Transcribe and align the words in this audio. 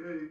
Okay. 0.00 0.28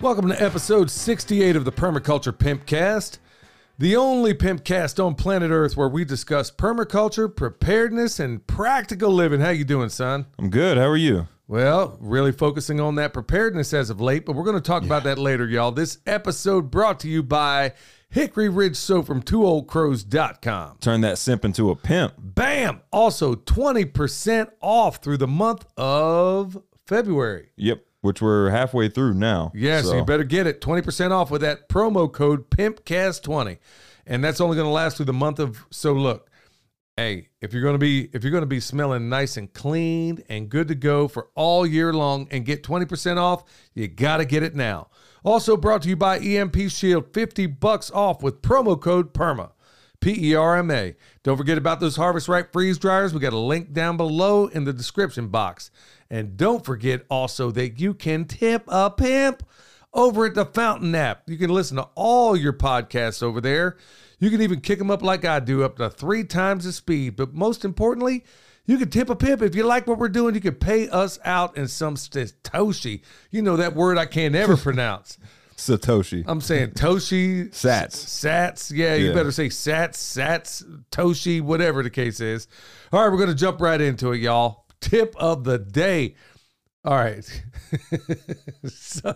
Welcome 0.00 0.28
to 0.28 0.40
episode 0.40 0.90
68 0.92 1.56
of 1.56 1.64
the 1.64 1.72
Permaculture 1.72 2.32
Pimpcast, 2.32 3.18
the 3.78 3.96
only 3.96 4.32
pimpcast 4.32 5.04
on 5.04 5.16
planet 5.16 5.50
Earth 5.50 5.76
where 5.76 5.88
we 5.88 6.04
discuss 6.04 6.52
permaculture, 6.52 7.34
preparedness, 7.34 8.20
and 8.20 8.46
practical 8.46 9.10
living. 9.10 9.40
How 9.40 9.50
you 9.50 9.64
doing, 9.64 9.88
son? 9.88 10.26
I'm 10.38 10.50
good. 10.50 10.78
How 10.78 10.86
are 10.86 10.96
you? 10.96 11.26
Well, 11.50 11.96
really 11.98 12.32
focusing 12.32 12.78
on 12.78 12.96
that 12.96 13.14
preparedness 13.14 13.72
as 13.72 13.88
of 13.88 14.02
late, 14.02 14.26
but 14.26 14.36
we're 14.36 14.44
going 14.44 14.56
to 14.56 14.60
talk 14.60 14.82
about 14.82 15.04
that 15.04 15.18
later, 15.18 15.46
y'all. 15.46 15.72
This 15.72 15.96
episode 16.06 16.70
brought 16.70 17.00
to 17.00 17.08
you 17.08 17.22
by 17.22 17.72
Hickory 18.10 18.50
Ridge 18.50 18.76
Soap 18.76 19.06
from 19.06 19.22
twooldcrows.com. 19.22 20.76
Turn 20.80 21.00
that 21.00 21.16
simp 21.16 21.46
into 21.46 21.70
a 21.70 21.74
pimp. 21.74 22.12
Bam! 22.18 22.82
Also, 22.92 23.34
20% 23.34 24.50
off 24.60 24.98
through 24.98 25.16
the 25.16 25.26
month 25.26 25.64
of 25.78 26.62
February. 26.86 27.48
Yep. 27.56 27.82
Which 28.02 28.20
we're 28.20 28.50
halfway 28.50 28.90
through 28.90 29.14
now. 29.14 29.50
Yeah, 29.54 29.80
so, 29.80 29.96
you 29.96 30.04
better 30.04 30.24
get 30.24 30.46
it. 30.46 30.60
20% 30.60 31.12
off 31.12 31.30
with 31.30 31.40
that 31.40 31.70
promo 31.70 32.12
code 32.12 32.50
PIMPCAST20. 32.50 33.56
And 34.06 34.22
that's 34.22 34.42
only 34.42 34.56
going 34.56 34.66
to 34.66 34.70
last 34.70 34.98
through 34.98 35.06
the 35.06 35.14
month 35.14 35.38
of 35.38 35.64
so 35.70 35.94
look. 35.94 36.27
Hey, 36.98 37.28
if 37.40 37.52
you're 37.52 37.62
to 37.70 37.78
be 37.78 38.10
if 38.12 38.24
you're 38.24 38.40
to 38.40 38.44
be 38.44 38.58
smelling 38.58 39.08
nice 39.08 39.36
and 39.36 39.52
clean 39.52 40.18
and 40.28 40.48
good 40.48 40.66
to 40.66 40.74
go 40.74 41.06
for 41.06 41.28
all 41.36 41.64
year 41.64 41.92
long 41.92 42.26
and 42.32 42.44
get 42.44 42.64
20% 42.64 43.18
off, 43.18 43.44
you 43.72 43.86
got 43.86 44.16
to 44.16 44.24
get 44.24 44.42
it 44.42 44.56
now. 44.56 44.88
Also 45.24 45.56
brought 45.56 45.82
to 45.82 45.88
you 45.88 45.94
by 45.94 46.18
EMP 46.18 46.56
Shield, 46.68 47.14
50 47.14 47.46
bucks 47.46 47.92
off 47.92 48.20
with 48.20 48.42
promo 48.42 48.80
code 48.80 49.14
PERMA. 49.14 49.52
P 50.00 50.30
E 50.30 50.34
R 50.34 50.56
M 50.56 50.72
A. 50.72 50.96
Don't 51.22 51.36
forget 51.36 51.56
about 51.56 51.78
those 51.78 51.94
Harvest 51.94 52.26
Right 52.26 52.50
freeze 52.52 52.78
dryers. 52.78 53.14
We 53.14 53.20
got 53.20 53.32
a 53.32 53.38
link 53.38 53.72
down 53.72 53.96
below 53.96 54.48
in 54.48 54.64
the 54.64 54.72
description 54.72 55.28
box. 55.28 55.70
And 56.10 56.36
don't 56.36 56.64
forget 56.64 57.06
also 57.08 57.52
that 57.52 57.78
you 57.78 57.94
can 57.94 58.24
tip 58.24 58.64
a 58.66 58.90
pimp 58.90 59.44
over 59.94 60.26
at 60.26 60.34
the 60.34 60.46
Fountain 60.46 60.96
app. 60.96 61.22
You 61.28 61.38
can 61.38 61.50
listen 61.50 61.76
to 61.76 61.88
all 61.94 62.36
your 62.36 62.54
podcasts 62.54 63.22
over 63.22 63.40
there. 63.40 63.76
You 64.18 64.30
can 64.30 64.42
even 64.42 64.60
kick 64.60 64.78
them 64.78 64.90
up 64.90 65.02
like 65.02 65.24
I 65.24 65.40
do, 65.40 65.62
up 65.62 65.76
to 65.76 65.88
three 65.90 66.24
times 66.24 66.64
the 66.64 66.72
speed. 66.72 67.16
But 67.16 67.34
most 67.34 67.64
importantly, 67.64 68.24
you 68.66 68.76
can 68.78 68.90
tip 68.90 69.08
a 69.10 69.16
pimp. 69.16 69.42
If 69.42 69.54
you 69.54 69.62
like 69.64 69.86
what 69.86 69.98
we're 69.98 70.08
doing, 70.08 70.34
you 70.34 70.40
can 70.40 70.56
pay 70.56 70.88
us 70.88 71.18
out 71.24 71.56
in 71.56 71.68
some 71.68 71.94
Satoshi. 71.94 73.02
You 73.30 73.42
know 73.42 73.56
that 73.56 73.74
word 73.74 73.96
I 73.96 74.06
can't 74.06 74.34
ever 74.34 74.56
pronounce. 74.58 75.18
Satoshi. 75.56 76.24
I'm 76.26 76.40
saying 76.40 76.70
Toshi. 76.70 77.50
Sats. 77.50 77.94
Sats. 77.96 78.72
Yeah, 78.74 78.94
you 78.94 79.08
Yeah. 79.08 79.14
better 79.14 79.32
say 79.32 79.48
Sats, 79.48 79.94
Sats, 79.96 80.62
Toshi, 80.90 81.40
whatever 81.40 81.82
the 81.82 81.90
case 81.90 82.20
is. 82.20 82.46
All 82.92 83.00
right, 83.02 83.10
we're 83.10 83.16
going 83.18 83.28
to 83.30 83.34
jump 83.34 83.60
right 83.60 83.80
into 83.80 84.12
it, 84.12 84.18
y'all. 84.20 84.64
Tip 84.80 85.14
of 85.18 85.44
the 85.44 85.58
day. 85.58 86.14
All 86.84 86.94
right. 86.94 87.24
so, 88.66 89.14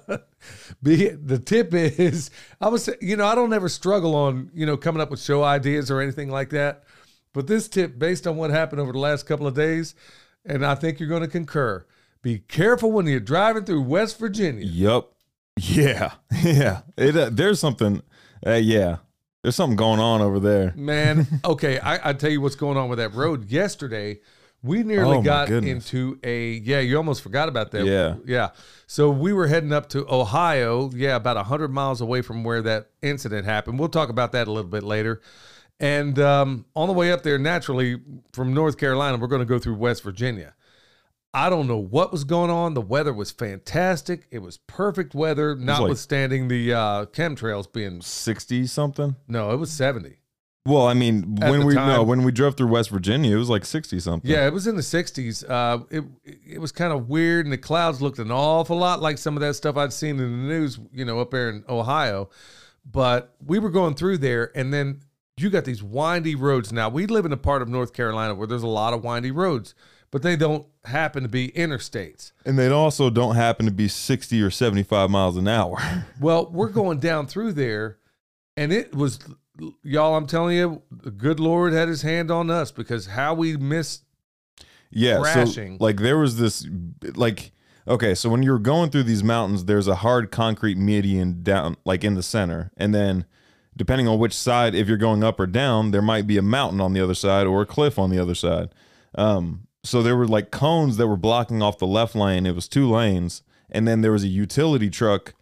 be, 0.83 1.09
the 1.09 1.39
tip 1.39 1.73
is 1.73 2.31
I 2.61 2.69
was, 2.69 2.89
you 3.01 3.17
know, 3.17 3.27
I 3.27 3.35
don't 3.35 3.53
ever 3.53 3.69
struggle 3.69 4.15
on, 4.15 4.51
you 4.53 4.67
know, 4.67 4.77
coming 4.77 5.01
up 5.01 5.11
with 5.11 5.21
show 5.21 5.43
ideas 5.43 5.91
or 5.91 6.01
anything 6.01 6.29
like 6.29 6.51
that. 6.51 6.85
But 7.33 7.47
this 7.47 7.69
tip, 7.69 7.99
based 7.99 8.27
on 8.27 8.37
what 8.37 8.51
happened 8.51 8.81
over 8.81 8.93
the 8.93 8.99
last 8.99 9.27
couple 9.27 9.47
of 9.47 9.55
days, 9.55 9.95
and 10.45 10.67
I 10.67 10.75
think 10.75 11.01
you're 11.01 11.09
going 11.09 11.23
to 11.23 11.29
concur, 11.29 11.87
be 12.21 12.41
careful 12.41 12.93
when 12.93 13.07
you're 13.07 13.21
driving 13.21 13.65
through 13.65 13.83
West 13.83 14.19
Virginia. 14.19 14.65
Yup. 14.65 15.15
Yeah. 15.59 16.13
Yeah. 16.43 16.81
It, 16.97 17.17
uh, 17.17 17.31
there's 17.31 17.61
something. 17.61 18.03
Uh, 18.45 18.55
yeah. 18.55 18.97
There's 19.43 19.55
something 19.55 19.77
going 19.77 20.01
on 20.01 20.21
over 20.21 20.41
there. 20.41 20.73
Man, 20.77 21.27
okay, 21.45 21.79
I, 21.79 22.11
I 22.11 22.13
tell 22.15 22.31
you 22.31 22.41
what's 22.41 22.57
going 22.57 22.77
on 22.77 22.89
with 22.89 22.99
that 22.99 23.15
road. 23.15 23.51
Yesterday, 23.51 24.21
we 24.63 24.83
nearly 24.83 25.19
Oh, 25.19 25.23
got 25.23 25.49
goodness. 25.49 25.71
into 25.93 26.19
a 26.23 26.53
yeah. 26.55 26.81
You 26.81 26.97
almost 26.97 27.23
forgot 27.23 27.49
about 27.49 27.71
that. 27.73 27.85
Yeah. 27.85 28.17
yeah. 28.25 28.51
So 28.87 29.11
we 29.11 29.33
were 29.33 29.47
heading 29.49 29.73
up 29.73 29.89
to 29.91 30.07
Ohio. 30.13 30.91
Yeah, 30.95 31.17
about 31.17 31.37
hundred 31.47 31.73
miles 31.73 32.01
away 32.01 32.23
from 32.23 32.45
where 32.45 32.63
that 32.63 32.91
incident 33.03 33.45
happened. 33.45 33.79
We'll 33.79 33.89
talk 33.89 34.09
about 34.09 34.33
that 34.33 34.49
a 34.49 34.53
little 34.53 34.71
bit 34.71 34.83
later. 34.83 35.21
And 35.81 36.19
um, 36.21 36.65
on 36.77 36.87
the 36.87 36.95
way 36.95 37.11
up 37.11 37.23
there, 37.25 37.39
naturally 37.39 38.01
from 38.33 38.55
North 38.55 38.79
Carolina, 38.79 39.17
we're 39.19 39.27
going 39.27 39.41
to 39.41 39.47
go 39.47 39.59
through 39.59 39.75
West 39.75 40.03
Virginia. 40.05 40.55
I 41.35 41.49
don't 41.49 41.67
know 41.67 41.79
what 41.79 42.13
was 42.13 42.25
going 42.25 42.51
on. 42.51 42.75
The 42.75 42.83
weather 42.83 43.13
was 43.13 43.31
fantastic. 43.31 44.27
It 44.31 44.41
was 44.41 44.59
perfect 44.59 45.15
weather, 45.15 45.57
notwithstanding 45.57 46.49
the 46.49 46.75
uh, 46.75 47.07
chemtrails 47.07 47.73
being 47.73 48.03
60 48.03 48.67
something. 48.67 49.17
no, 49.27 49.51
it 49.51 49.57
was 49.57 49.73
seventy. 49.73 50.19
Well, 50.65 50.87
I 50.87 50.95
mean, 50.95 51.39
At 51.43 51.51
when 51.51 51.61
the 51.61 51.67
we 51.67 51.75
time- 51.75 51.89
no, 51.89 52.03
when 52.05 52.23
we 52.23 52.31
drove 52.31 52.57
through 52.57 52.69
West 52.69 52.91
Virginia, 52.91 53.35
it 53.35 53.39
was 53.39 53.49
like 53.51 53.65
60 53.65 53.99
something. 53.99 54.31
Yeah, 54.31 54.47
it 54.47 54.53
was 54.53 54.67
in 54.69 54.77
the 54.77 54.83
60s. 54.83 55.43
Uh, 55.49 55.85
it 55.91 56.05
it 56.25 56.61
was 56.61 56.71
kind 56.71 56.93
of 56.93 57.09
weird, 57.09 57.47
and 57.47 57.53
the 57.53 57.59
clouds 57.59 58.01
looked 58.01 58.19
an 58.21 58.31
awful 58.31 58.77
lot 58.79 59.01
like 59.03 59.19
some 59.19 59.37
of 59.37 59.41
that 59.41 59.55
stuff 59.55 59.77
I'd 59.77 59.93
seen 59.93 60.21
in 60.21 60.31
the 60.31 60.49
news, 60.55 60.79
you 60.93 61.05
know, 61.05 61.19
up 61.19 61.33
there 61.33 61.51
in 61.51 61.65
Ohio. 61.69 62.31
But 62.91 63.35
we 63.45 63.59
were 63.59 63.71
going 63.71 63.95
through 63.95 64.19
there, 64.19 64.51
and 64.57 64.73
then 64.73 65.01
you 65.37 65.51
got 65.51 65.65
these 65.65 65.83
windy 65.83 66.35
roads. 66.37 66.73
Now, 66.73 66.89
we 66.89 67.07
live 67.07 67.25
in 67.27 67.33
a 67.33 67.37
part 67.37 67.63
of 67.63 67.69
North 67.69 67.93
Carolina 67.93 68.35
where 68.35 68.47
there's 68.47 68.63
a 68.63 68.69
lot 68.69 68.93
of 68.95 69.03
windy 69.03 69.31
roads, 69.33 69.75
but 70.13 70.23
they 70.23 70.37
don't 70.37 70.67
happen 70.85 71.23
to 71.25 71.29
be 71.29 71.49
interstates. 71.53 72.33
And 72.45 72.57
they 72.59 72.69
also 72.69 73.09
don't 73.11 73.35
happen 73.35 73.67
to 73.67 73.73
be 73.73 73.89
60 73.89 74.41
or 74.43 74.51
75 74.51 75.11
miles 75.11 75.37
an 75.37 75.49
hour. 75.49 75.79
Well, 76.21 76.49
we're 76.53 76.69
going 76.69 76.99
down 76.99 77.27
through 77.27 77.55
there, 77.55 77.99
and 78.57 78.73
it 78.73 78.95
was, 78.95 79.19
y'all, 79.83 80.15
I'm 80.17 80.27
telling 80.27 80.57
you, 80.57 80.83
the 80.91 81.11
good 81.11 81.41
Lord 81.41 81.73
had 81.73 81.89
his 81.89 82.03
hand 82.03 82.31
on 82.31 82.51
us 82.51 82.71
because 82.73 83.07
how 83.07 83.35
we 83.35 83.57
missed 83.57 84.05
Yeah, 84.91 85.19
Crashing. 85.19 85.79
so 85.79 85.85
like 85.85 85.99
there 85.99 86.19
was 86.19 86.39
this 86.39 86.67
like 87.15 87.53
okay, 87.87 88.15
so 88.15 88.31
when 88.31 88.43
you're 88.43 88.59
going 88.59 88.91
through 88.91 89.03
these 89.05 89.25
mountains, 89.25 89.65
there's 89.65 89.89
a 89.89 89.97
hard 89.97 90.31
concrete 90.31 90.79
median 90.79 91.43
down 91.43 91.77
like 91.85 92.05
in 92.05 92.15
the 92.15 92.23
center, 92.23 92.71
and 92.77 92.95
then 92.95 93.25
depending 93.77 94.07
on 94.07 94.19
which 94.19 94.35
side, 94.35 94.75
if 94.75 94.87
you're 94.87 94.99
going 94.99 95.25
up 95.25 95.41
or 95.41 95.47
down, 95.47 95.91
there 95.91 96.03
might 96.03 96.27
be 96.27 96.37
a 96.37 96.43
mountain 96.43 96.81
on 96.81 96.93
the 96.93 97.01
other 97.01 97.15
side 97.15 97.47
or 97.47 97.63
a 97.63 97.67
cliff 97.67 97.99
on 97.99 98.11
the 98.11 98.19
other 98.19 98.35
side. 98.35 98.69
Um, 99.15 99.67
so 99.83 100.03
there 100.03 100.17
were 100.17 100.29
like 100.29 100.51
cones 100.51 100.97
that 100.99 101.09
were 101.09 101.17
blocking 101.17 101.63
off 101.63 101.79
the 101.79 101.87
left 101.87 102.15
lane. 102.15 102.47
It 102.47 102.55
was 102.55 102.69
two 102.69 102.89
lanes, 102.89 103.43
and 103.71 103.89
then 103.89 104.01
there 104.03 104.13
was 104.13 104.25
a 104.25 104.29
utility 104.29 104.91
truck. 104.91 105.35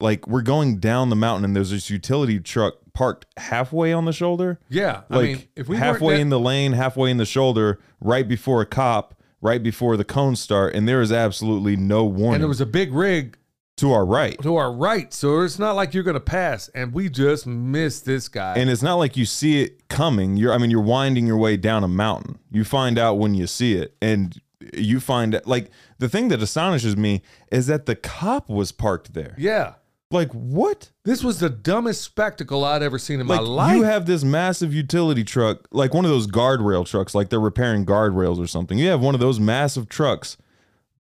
Like 0.00 0.26
we're 0.26 0.42
going 0.42 0.78
down 0.78 1.10
the 1.10 1.16
mountain, 1.16 1.44
and 1.44 1.54
there's 1.54 1.70
this 1.70 1.88
utility 1.90 2.40
truck 2.40 2.74
parked 2.94 3.26
halfway 3.38 3.92
on 3.92 4.04
the 4.04 4.12
shoulder 4.12 4.58
Yeah, 4.68 5.02
I 5.10 5.16
like 5.16 5.26
mean, 5.26 5.48
if 5.56 5.68
we 5.68 5.76
halfway 5.76 6.14
that- 6.16 6.20
in 6.20 6.28
the 6.28 6.40
lane, 6.40 6.72
halfway 6.72 7.10
in 7.10 7.16
the 7.16 7.24
shoulder, 7.24 7.78
right 8.00 8.26
before 8.28 8.60
a 8.60 8.66
cop, 8.66 9.14
right 9.40 9.62
before 9.62 9.96
the 9.96 10.04
cones 10.04 10.40
start, 10.40 10.74
and 10.74 10.86
there 10.88 11.00
is 11.00 11.10
absolutely 11.12 11.76
no 11.76 12.04
warning 12.04 12.34
and 12.34 12.42
there 12.42 12.48
was 12.48 12.60
a 12.60 12.66
big 12.66 12.92
rig 12.92 13.36
to 13.78 13.90
our 13.92 14.04
right. 14.04 14.40
to 14.42 14.56
our 14.56 14.70
right, 14.70 15.12
so 15.14 15.40
it's 15.40 15.58
not 15.58 15.74
like 15.74 15.94
you're 15.94 16.04
going 16.04 16.14
to 16.14 16.20
pass, 16.20 16.68
and 16.74 16.92
we 16.92 17.08
just 17.08 17.46
missed 17.46 18.04
this 18.04 18.28
guy. 18.28 18.54
And 18.54 18.68
it's 18.68 18.82
not 18.82 18.96
like 18.96 19.16
you 19.16 19.24
see 19.24 19.62
it 19.62 19.88
coming. 19.88 20.36
You're 20.36 20.52
I 20.52 20.58
mean, 20.58 20.70
you're 20.70 20.82
winding 20.82 21.26
your 21.26 21.38
way 21.38 21.56
down 21.56 21.82
a 21.82 21.88
mountain. 21.88 22.38
You 22.50 22.64
find 22.64 22.98
out 22.98 23.14
when 23.14 23.34
you 23.34 23.46
see 23.46 23.74
it. 23.74 23.96
And 24.02 24.38
you 24.74 25.00
find 25.00 25.40
like 25.46 25.70
the 25.98 26.08
thing 26.08 26.28
that 26.28 26.40
astonishes 26.42 26.96
me 26.96 27.22
is 27.50 27.66
that 27.66 27.86
the 27.86 27.96
cop 27.96 28.48
was 28.48 28.72
parked 28.72 29.14
there. 29.14 29.34
yeah, 29.38 29.74
Like 30.12 30.30
what? 30.32 30.90
this 31.04 31.24
was 31.24 31.38
the 31.40 31.48
dumbest 31.50 32.02
spectacle 32.02 32.64
I'd 32.64 32.82
ever 32.82 32.98
seen 32.98 33.20
in 33.20 33.26
my 33.26 33.38
life. 33.38 33.76
you 33.76 33.82
have 33.84 34.06
this 34.06 34.22
massive 34.22 34.72
utility 34.74 35.24
truck, 35.24 35.66
like 35.72 35.94
one 35.94 36.04
of 36.04 36.10
those 36.10 36.26
guardrail 36.26 36.86
trucks, 36.86 37.14
like 37.14 37.30
they're 37.30 37.40
repairing 37.40 37.86
guardrails 37.86 38.38
or 38.38 38.46
something. 38.46 38.78
You 38.78 38.88
have 38.88 39.00
one 39.00 39.14
of 39.14 39.20
those 39.20 39.40
massive 39.40 39.88
trucks 39.88 40.36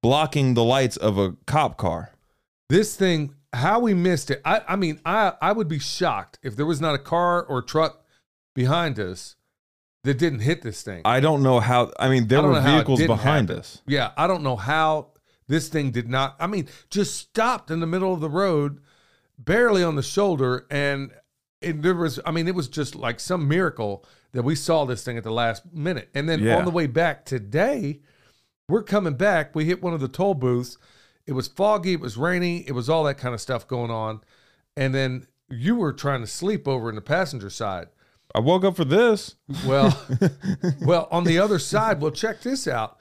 blocking 0.02 0.54
the 0.56 0.64
lights 0.64 0.98
of 0.98 1.18
a 1.18 1.36
cop 1.46 1.78
car. 1.78 2.12
this 2.70 2.96
thing, 2.96 3.36
how 3.54 3.80
we 3.80 3.94
missed 3.94 4.32
it. 4.32 4.42
I, 4.46 4.62
I 4.68 4.76
mean, 4.76 5.00
I, 5.06 5.34
I 5.42 5.52
would 5.52 5.68
be 5.68 5.78
shocked 5.80 6.40
if 6.42 6.56
there 6.56 6.66
was 6.66 6.80
not 6.82 6.96
a 6.96 7.00
car 7.00 7.44
or 7.44 7.62
truck 7.62 8.04
behind 8.56 8.98
us 9.00 9.36
that 10.04 10.18
didn't 10.18 10.40
hit 10.40 10.62
this 10.62 10.82
thing. 10.82 11.02
I 11.06 11.20
don't 11.20 11.44
know 11.44 11.60
how. 11.60 11.92
I 12.00 12.10
mean, 12.10 12.28
there 12.28 12.40
I 12.40 12.42
were 12.44 12.54
know 12.54 12.62
how 12.62 12.70
it 12.70 12.76
vehicles 12.78 13.02
behind 13.06 13.50
happen. 13.50 13.60
us. 13.60 13.82
Yeah, 13.86 14.12
I 14.18 14.26
don't 14.26 14.42
know 14.42 14.56
how 14.56 15.10
this 15.48 15.68
thing 15.68 15.92
did 15.92 16.10
not. 16.10 16.36
I 16.40 16.48
mean, 16.48 16.68
just 16.90 17.16
stopped 17.16 17.70
in 17.70 17.82
the 17.82 17.86
middle 17.88 18.14
of 18.14 18.20
the 18.22 18.30
road, 18.30 18.80
barely 19.44 19.84
on 19.84 19.96
the 19.96 20.04
shoulder, 20.04 20.66
and 20.70 21.12
it, 21.62 21.82
there 21.82 21.96
was. 21.96 22.20
I 22.26 22.32
mean, 22.32 22.48
it 22.48 22.56
was 22.56 22.68
just 22.68 22.96
like 22.96 23.20
some 23.20 23.48
miracle 23.48 24.06
that 24.34 24.44
we 24.44 24.56
saw 24.56 24.86
this 24.86 25.04
thing 25.04 25.18
at 25.18 25.24
the 25.24 25.32
last 25.32 25.74
minute. 25.74 26.10
And 26.16 26.28
then 26.30 26.40
Yeah. 26.42 26.58
on 26.58 26.66
the 26.66 26.72
way 26.72 26.88
back 26.88 27.26
today, 27.26 28.00
we're 28.70 28.84
coming 28.84 29.16
back. 29.16 29.54
We 29.54 29.66
hit 29.66 29.84
one 29.84 29.94
of 29.94 30.00
the 30.00 30.08
toll 30.08 30.34
booths. 30.34 30.78
It 31.28 31.34
was 31.34 31.48
foggy. 31.48 31.94
It 31.94 32.00
was 32.00 32.18
rainy. 32.18 32.66
It 32.68 32.72
was 32.72 32.90
all 32.90 33.04
that 33.04 33.18
kind 33.18 33.34
of 33.34 33.42
stuff 33.42 33.68
going 33.68 33.92
on. 33.92 34.22
And 34.78 34.96
then 34.96 35.28
you 35.50 35.76
were 35.76 35.92
trying 35.92 36.22
to 36.22 36.28
sleep 36.28 36.68
over 36.68 36.88
in 36.90 36.96
the 36.96 37.02
passenger 37.02 37.50
side. 37.50 37.90
I 38.34 38.40
woke 38.40 38.64
up 38.64 38.78
for 38.78 38.86
this. 38.86 39.36
Well, 39.68 40.02
well, 40.82 41.10
on 41.12 41.26
the 41.26 41.38
other 41.38 41.60
side, 41.60 42.00
well, 42.02 42.12
check 42.12 42.42
this 42.42 42.68
out. 42.68 42.98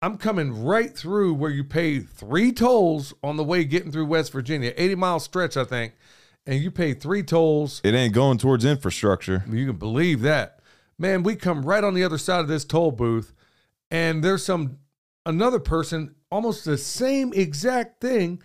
I'm 0.00 0.16
coming 0.16 0.64
right 0.64 0.96
through 0.96 1.34
where 1.34 1.50
you 1.50 1.64
pay 1.64 1.98
three 2.00 2.52
tolls 2.52 3.12
on 3.22 3.36
the 3.36 3.44
way 3.44 3.64
getting 3.64 3.90
through 3.90 4.06
West 4.06 4.32
Virginia, 4.32 4.72
80 4.76 4.94
mile 4.94 5.20
stretch, 5.20 5.56
I 5.56 5.64
think, 5.64 5.94
and 6.46 6.60
you 6.60 6.70
pay 6.70 6.94
three 6.94 7.22
tolls. 7.22 7.80
It 7.82 7.94
ain't 7.94 8.14
going 8.14 8.38
towards 8.38 8.64
infrastructure. 8.64 9.44
You 9.50 9.66
can 9.66 9.76
believe 9.76 10.20
that. 10.22 10.60
Man, 10.98 11.22
we 11.22 11.34
come 11.36 11.64
right 11.64 11.82
on 11.82 11.94
the 11.94 12.04
other 12.04 12.18
side 12.18 12.40
of 12.40 12.48
this 12.48 12.64
toll 12.64 12.92
booth, 12.92 13.32
and 13.90 14.22
there's 14.22 14.44
some 14.44 14.78
another 15.26 15.58
person, 15.58 16.14
almost 16.30 16.64
the 16.64 16.78
same 16.78 17.32
exact 17.32 18.00
thing, 18.00 18.42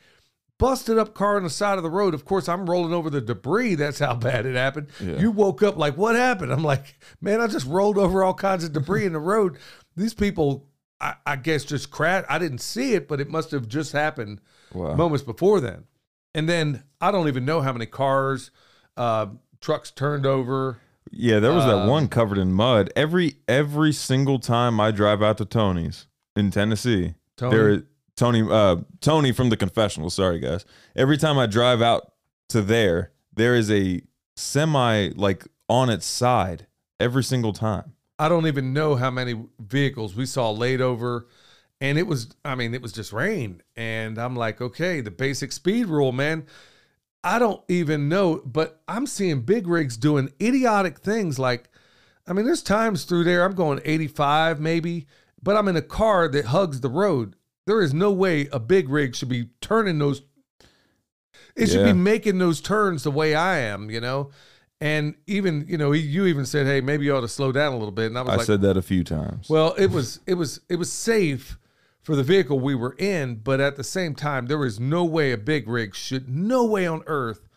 busted 0.59 0.97
up 0.97 1.13
car 1.13 1.37
on 1.37 1.43
the 1.43 1.49
side 1.49 1.77
of 1.77 1.83
the 1.83 1.89
road. 1.89 2.13
Of 2.13 2.25
course, 2.25 2.49
I'm 2.49 2.69
rolling 2.69 2.93
over 2.93 3.09
the 3.09 3.21
debris. 3.21 3.75
That's 3.75 3.99
how 3.99 4.15
bad 4.15 4.45
it 4.45 4.55
happened. 4.55 4.87
Yeah. 4.99 5.17
You 5.17 5.31
woke 5.31 5.63
up 5.63 5.77
like, 5.77 5.97
what 5.97 6.15
happened? 6.15 6.51
I'm 6.51 6.63
like, 6.63 6.99
man, 7.21 7.41
I 7.41 7.47
just 7.47 7.67
rolled 7.67 7.97
over 7.97 8.23
all 8.23 8.33
kinds 8.33 8.63
of 8.63 8.73
debris 8.73 9.05
in 9.05 9.13
the 9.13 9.19
road. 9.19 9.57
These 9.95 10.13
people, 10.13 10.67
I, 11.03 11.15
I 11.25 11.35
guess, 11.35 11.65
just 11.65 11.91
crashed. 11.91 12.25
I 12.29 12.39
didn't 12.39 12.59
see 12.59 12.93
it, 12.93 13.07
but 13.07 13.19
it 13.19 13.29
must 13.29 13.51
have 13.51 13.67
just 13.67 13.91
happened 13.91 14.39
Wow. 14.73 14.95
moments 14.95 15.23
before 15.23 15.59
then. 15.59 15.83
And 16.33 16.47
then 16.49 16.83
I 17.01 17.11
don't 17.11 17.27
even 17.27 17.45
know 17.45 17.61
how 17.61 17.73
many 17.73 17.85
cars, 17.85 18.49
uh, 18.97 19.27
trucks 19.61 19.91
turned 19.91 20.25
over. 20.25 20.79
Yeah, 21.11 21.39
there 21.39 21.51
was 21.53 21.65
that 21.65 21.79
Um, 21.79 21.89
one 21.89 22.07
covered 22.07 22.37
in 22.39 22.53
mud. 22.53 22.91
Every 22.95 23.35
every 23.47 23.91
single 23.93 24.39
time 24.39 24.79
I 24.79 24.89
drive 24.91 25.21
out 25.21 25.37
to 25.39 25.45
Tony's 25.45 26.07
in 26.35 26.49
Tennessee, 26.49 27.13
Tony, 27.37 27.55
there 27.55 27.83
Tony 28.15 28.41
uh 28.49 28.77
Tony 29.01 29.31
from 29.31 29.49
the 29.49 29.57
confessional, 29.57 30.09
sorry 30.09 30.39
guys. 30.39 30.65
Every 30.95 31.17
time 31.17 31.37
I 31.37 31.45
drive 31.45 31.81
out 31.83 32.13
to 32.49 32.61
there, 32.61 33.11
there 33.35 33.53
is 33.55 33.69
a 33.69 34.01
semi 34.35 35.09
like 35.09 35.45
on 35.69 35.89
its 35.89 36.05
side 36.05 36.65
every 36.99 37.23
single 37.23 37.53
time. 37.53 37.92
I 38.19 38.29
don't 38.29 38.47
even 38.47 38.73
know 38.73 38.95
how 38.95 39.11
many 39.11 39.45
vehicles 39.59 40.15
we 40.15 40.25
saw 40.25 40.51
laid 40.51 40.81
over. 40.81 41.27
And 41.81 41.97
it 41.97 42.07
was, 42.07 42.33
I 42.45 42.55
mean, 42.55 42.73
it 42.73 42.81
was 42.81 42.93
just 42.93 43.11
rain. 43.11 43.61
And 43.75 44.17
I'm 44.17 44.35
like, 44.35 44.61
okay, 44.61 45.01
the 45.01 45.11
basic 45.11 45.51
speed 45.51 45.87
rule, 45.87 46.11
man. 46.11 46.45
I 47.23 47.39
don't 47.39 47.61
even 47.67 48.09
know, 48.09 48.41
but 48.45 48.81
I'm 48.87 49.07
seeing 49.07 49.41
big 49.41 49.67
rigs 49.67 49.97
doing 49.97 50.31
idiotic 50.41 50.99
things 50.99 51.39
like, 51.39 51.69
I 52.27 52.33
mean, 52.33 52.45
there's 52.45 52.63
times 52.63 53.03
through 53.05 53.23
there 53.23 53.43
I'm 53.43 53.55
going 53.55 53.81
85 53.83 54.59
maybe, 54.59 55.07
but 55.41 55.55
I'm 55.55 55.67
in 55.67 55.75
a 55.75 55.81
car 55.81 56.27
that 56.29 56.45
hugs 56.45 56.81
the 56.81 56.89
road. 56.89 57.35
There 57.65 57.81
is 57.81 57.93
no 57.93 58.11
way 58.11 58.47
a 58.51 58.59
big 58.59 58.89
rig 58.89 59.15
should 59.15 59.29
be 59.29 59.49
turning 59.61 59.99
those. 59.99 60.21
It 61.55 61.67
should 61.67 61.85
be 61.85 61.93
making 61.93 62.39
those 62.39 62.61
turns 62.61 63.03
the 63.03 63.11
way 63.11 63.35
I 63.35 63.59
am, 63.59 63.89
you 63.89 64.01
know. 64.01 64.31
And 64.83 65.15
even 65.27 65.65
you 65.69 65.77
know, 65.77 65.93
you 65.93 66.25
even 66.25 66.45
said, 66.45 66.67
"Hey, 66.67 66.81
maybe 66.81 67.05
you 67.05 67.15
ought 67.15 67.21
to 67.21 67.27
slow 67.29 67.53
down 67.53 67.71
a 67.71 67.77
little 67.77 67.93
bit." 67.93 68.07
And 68.07 68.17
I 68.17 68.21
was 68.23 68.33
I 68.33 68.35
like, 68.35 68.45
said 68.45 68.61
that 68.63 68.75
a 68.75 68.81
few 68.81 69.05
times. 69.05 69.49
well, 69.49 69.73
it 69.77 69.89
was 69.91 70.19
it 70.27 70.33
was 70.33 70.59
it 70.67 70.75
was 70.75 70.91
safe 70.91 71.57
for 72.01 72.17
the 72.17 72.23
vehicle 72.23 72.59
we 72.59 72.75
were 72.75 72.93
in, 72.97 73.35
but 73.35 73.61
at 73.61 73.77
the 73.77 73.83
same 73.85 74.13
time, 74.13 74.47
there 74.47 74.57
was 74.57 74.81
no 74.81 75.05
way 75.05 75.31
a 75.31 75.37
big 75.37 75.69
rig 75.69 75.95
should 75.95 76.27
no 76.27 76.65
way 76.65 76.85
on 76.85 77.01
earth. 77.07 77.47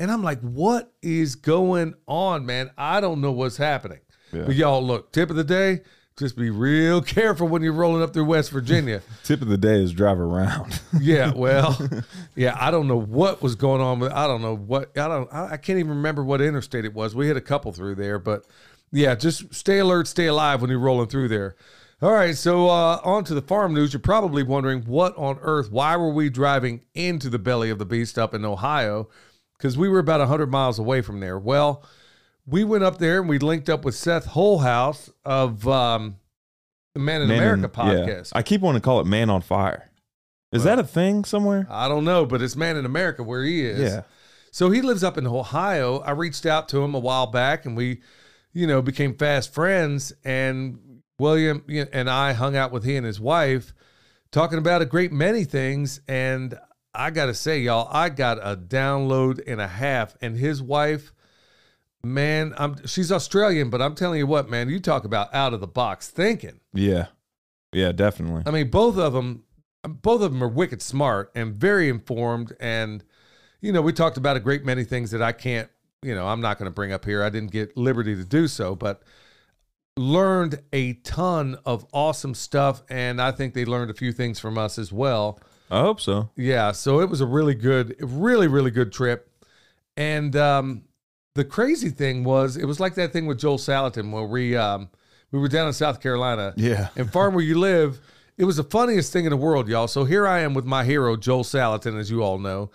And 0.00 0.10
I'm 0.10 0.24
like, 0.24 0.40
what 0.40 0.92
is 1.00 1.36
going 1.36 1.94
on, 2.08 2.44
man? 2.44 2.72
I 2.76 3.00
don't 3.00 3.20
know 3.20 3.30
what's 3.30 3.56
happening. 3.56 4.00
Yeah. 4.32 4.42
But 4.42 4.56
y'all 4.56 4.84
look, 4.84 5.12
tip 5.12 5.30
of 5.30 5.36
the 5.36 5.44
day, 5.44 5.82
just 6.16 6.36
be 6.36 6.48
real 6.48 7.02
careful 7.02 7.48
when 7.48 7.62
you're 7.62 7.72
rolling 7.72 8.00
up 8.02 8.12
through 8.12 8.26
West 8.26 8.50
Virginia. 8.50 9.02
Tip 9.24 9.42
of 9.42 9.48
the 9.48 9.58
day 9.58 9.82
is 9.82 9.92
drive 9.92 10.20
around. 10.20 10.80
yeah, 11.00 11.32
well, 11.34 11.76
yeah, 12.36 12.56
I 12.60 12.70
don't 12.70 12.86
know 12.86 13.00
what 13.00 13.42
was 13.42 13.56
going 13.56 13.80
on 13.80 13.98
with 13.98 14.12
I 14.12 14.26
don't 14.28 14.40
know 14.40 14.56
what 14.56 14.96
I 14.96 15.08
don't 15.08 15.32
I, 15.32 15.52
I 15.52 15.56
can't 15.56 15.78
even 15.78 15.90
remember 15.90 16.22
what 16.22 16.40
interstate 16.40 16.84
it 16.84 16.94
was. 16.94 17.14
We 17.16 17.26
hit 17.26 17.36
a 17.36 17.40
couple 17.40 17.72
through 17.72 17.96
there, 17.96 18.18
but 18.18 18.46
yeah, 18.92 19.16
just 19.16 19.52
stay 19.52 19.80
alert, 19.80 20.06
stay 20.06 20.26
alive 20.26 20.60
when 20.60 20.70
you're 20.70 20.78
rolling 20.78 21.08
through 21.08 21.28
there. 21.28 21.56
All 22.00 22.12
right, 22.12 22.36
so 22.36 22.68
uh, 22.68 23.00
on 23.02 23.24
to 23.24 23.34
the 23.34 23.42
farm 23.42 23.74
news. 23.74 23.92
You're 23.92 24.00
probably 24.00 24.42
wondering 24.42 24.82
what 24.82 25.16
on 25.16 25.38
earth, 25.42 25.72
why 25.72 25.96
were 25.96 26.12
we 26.12 26.28
driving 26.28 26.82
into 26.94 27.28
the 27.28 27.38
belly 27.38 27.70
of 27.70 27.78
the 27.78 27.86
beast 27.86 28.18
up 28.18 28.34
in 28.34 28.44
Ohio? 28.44 29.08
Because 29.56 29.78
we 29.78 29.88
were 29.88 30.00
about 30.00 30.20
100 30.20 30.50
miles 30.50 30.78
away 30.78 31.00
from 31.00 31.20
there. 31.20 31.38
Well, 31.38 31.82
we 32.46 32.64
went 32.64 32.84
up 32.84 32.98
there 32.98 33.20
and 33.20 33.28
we 33.28 33.38
linked 33.38 33.68
up 33.68 33.84
with 33.84 33.94
Seth 33.94 34.26
Holehouse 34.26 35.10
of 35.24 35.66
um, 35.66 36.16
the 36.94 37.00
Man 37.00 37.22
in 37.22 37.28
Man 37.28 37.38
America 37.38 37.82
in- 37.82 37.88
yeah. 37.88 37.94
podcast. 37.94 38.32
I 38.34 38.42
keep 38.42 38.60
wanting 38.60 38.80
to 38.80 38.84
call 38.84 39.00
it 39.00 39.06
Man 39.06 39.30
on 39.30 39.42
Fire. 39.42 39.90
Is 40.52 40.62
that 40.64 40.78
a 40.78 40.84
thing 40.84 41.24
somewhere? 41.24 41.66
I 41.68 41.88
don't 41.88 42.04
know, 42.04 42.24
but 42.26 42.40
it's 42.40 42.54
Man 42.54 42.76
in 42.76 42.86
America 42.86 43.24
where 43.24 43.42
he 43.42 43.64
is. 43.64 43.80
Yeah. 43.80 44.02
So 44.52 44.70
he 44.70 44.82
lives 44.82 45.02
up 45.02 45.18
in 45.18 45.26
Ohio. 45.26 45.98
I 45.98 46.12
reached 46.12 46.46
out 46.46 46.68
to 46.68 46.80
him 46.80 46.94
a 46.94 46.98
while 47.00 47.26
back 47.26 47.66
and 47.66 47.76
we, 47.76 48.02
you 48.52 48.68
know, 48.68 48.80
became 48.80 49.16
fast 49.16 49.52
friends. 49.52 50.12
And 50.24 51.02
William 51.18 51.64
and 51.92 52.08
I 52.08 52.34
hung 52.34 52.54
out 52.56 52.70
with 52.70 52.84
he 52.84 52.94
and 52.94 53.04
his 53.04 53.18
wife 53.18 53.74
talking 54.30 54.58
about 54.58 54.80
a 54.80 54.86
great 54.86 55.10
many 55.10 55.42
things. 55.42 56.00
And 56.06 56.56
I 56.94 57.10
got 57.10 57.26
to 57.26 57.34
say, 57.34 57.58
y'all, 57.58 57.88
I 57.90 58.10
got 58.10 58.38
a 58.38 58.56
download 58.56 59.42
and 59.44 59.60
a 59.60 59.66
half. 59.66 60.16
And 60.20 60.36
his 60.36 60.62
wife, 60.62 61.12
man, 62.04 62.54
I'm 62.56 62.86
she's 62.86 63.10
Australian, 63.10 63.70
but 63.70 63.80
I'm 63.82 63.94
telling 63.94 64.18
you 64.18 64.26
what, 64.26 64.48
man, 64.48 64.68
you 64.68 64.80
talk 64.80 65.04
about 65.04 65.34
out 65.34 65.54
of 65.54 65.60
the 65.60 65.66
box 65.66 66.08
thinking. 66.08 66.60
Yeah. 66.72 67.06
Yeah, 67.72 67.92
definitely. 67.92 68.44
I 68.46 68.50
mean, 68.50 68.70
both 68.70 68.96
of 68.96 69.12
them, 69.12 69.44
both 69.82 70.22
of 70.22 70.32
them 70.32 70.42
are 70.42 70.48
wicked 70.48 70.80
smart 70.80 71.32
and 71.34 71.54
very 71.54 71.88
informed. 71.88 72.54
And 72.60 73.02
you 73.60 73.72
know, 73.72 73.82
we 73.82 73.92
talked 73.92 74.16
about 74.16 74.36
a 74.36 74.40
great 74.40 74.64
many 74.64 74.84
things 74.84 75.10
that 75.12 75.22
I 75.22 75.32
can't, 75.32 75.70
you 76.02 76.14
know, 76.14 76.26
I'm 76.26 76.42
not 76.42 76.58
going 76.58 76.70
to 76.70 76.74
bring 76.74 76.92
up 76.92 77.04
here. 77.04 77.22
I 77.22 77.30
didn't 77.30 77.50
get 77.50 77.76
liberty 77.76 78.14
to 78.14 78.24
do 78.24 78.46
so, 78.46 78.76
but 78.76 79.02
learned 79.96 80.60
a 80.72 80.94
ton 80.94 81.56
of 81.64 81.86
awesome 81.92 82.34
stuff, 82.34 82.82
and 82.90 83.22
I 83.22 83.30
think 83.30 83.54
they 83.54 83.64
learned 83.64 83.90
a 83.90 83.94
few 83.94 84.12
things 84.12 84.38
from 84.38 84.58
us 84.58 84.78
as 84.78 84.92
well. 84.92 85.40
I 85.70 85.80
hope 85.80 86.00
so. 86.00 86.30
Yeah, 86.36 86.72
so 86.72 87.00
it 87.00 87.08
was 87.08 87.20
a 87.20 87.26
really 87.26 87.54
good, 87.54 87.96
really, 88.00 88.48
really 88.48 88.70
good 88.70 88.92
trip. 88.92 89.30
And 89.96 90.36
um, 90.36 90.82
the 91.34 91.44
crazy 91.44 91.90
thing 91.90 92.24
was, 92.24 92.56
it 92.56 92.64
was 92.64 92.80
like 92.80 92.94
that 92.94 93.12
thing 93.12 93.26
with 93.26 93.38
Joel 93.38 93.58
Salatin 93.58 94.10
where 94.12 94.24
we 94.24 94.56
um, 94.56 94.88
we 95.32 95.38
were 95.38 95.48
down 95.48 95.66
in 95.66 95.72
South 95.72 96.00
Carolina 96.00 96.54
Yeah. 96.56 96.88
and 96.96 97.10
farm 97.12 97.34
where 97.34 97.44
you 97.44 97.58
live. 97.58 98.00
It 98.36 98.44
was 98.44 98.56
the 98.56 98.64
funniest 98.64 99.12
thing 99.12 99.24
in 99.26 99.30
the 99.30 99.36
world, 99.36 99.68
y'all. 99.68 99.86
So 99.88 100.04
here 100.04 100.26
I 100.26 100.40
am 100.40 100.54
with 100.54 100.64
my 100.64 100.84
hero, 100.84 101.16
Joel 101.16 101.44
Salatin, 101.44 101.98
as 101.98 102.10
you 102.10 102.22
all 102.22 102.38
know. 102.38 102.70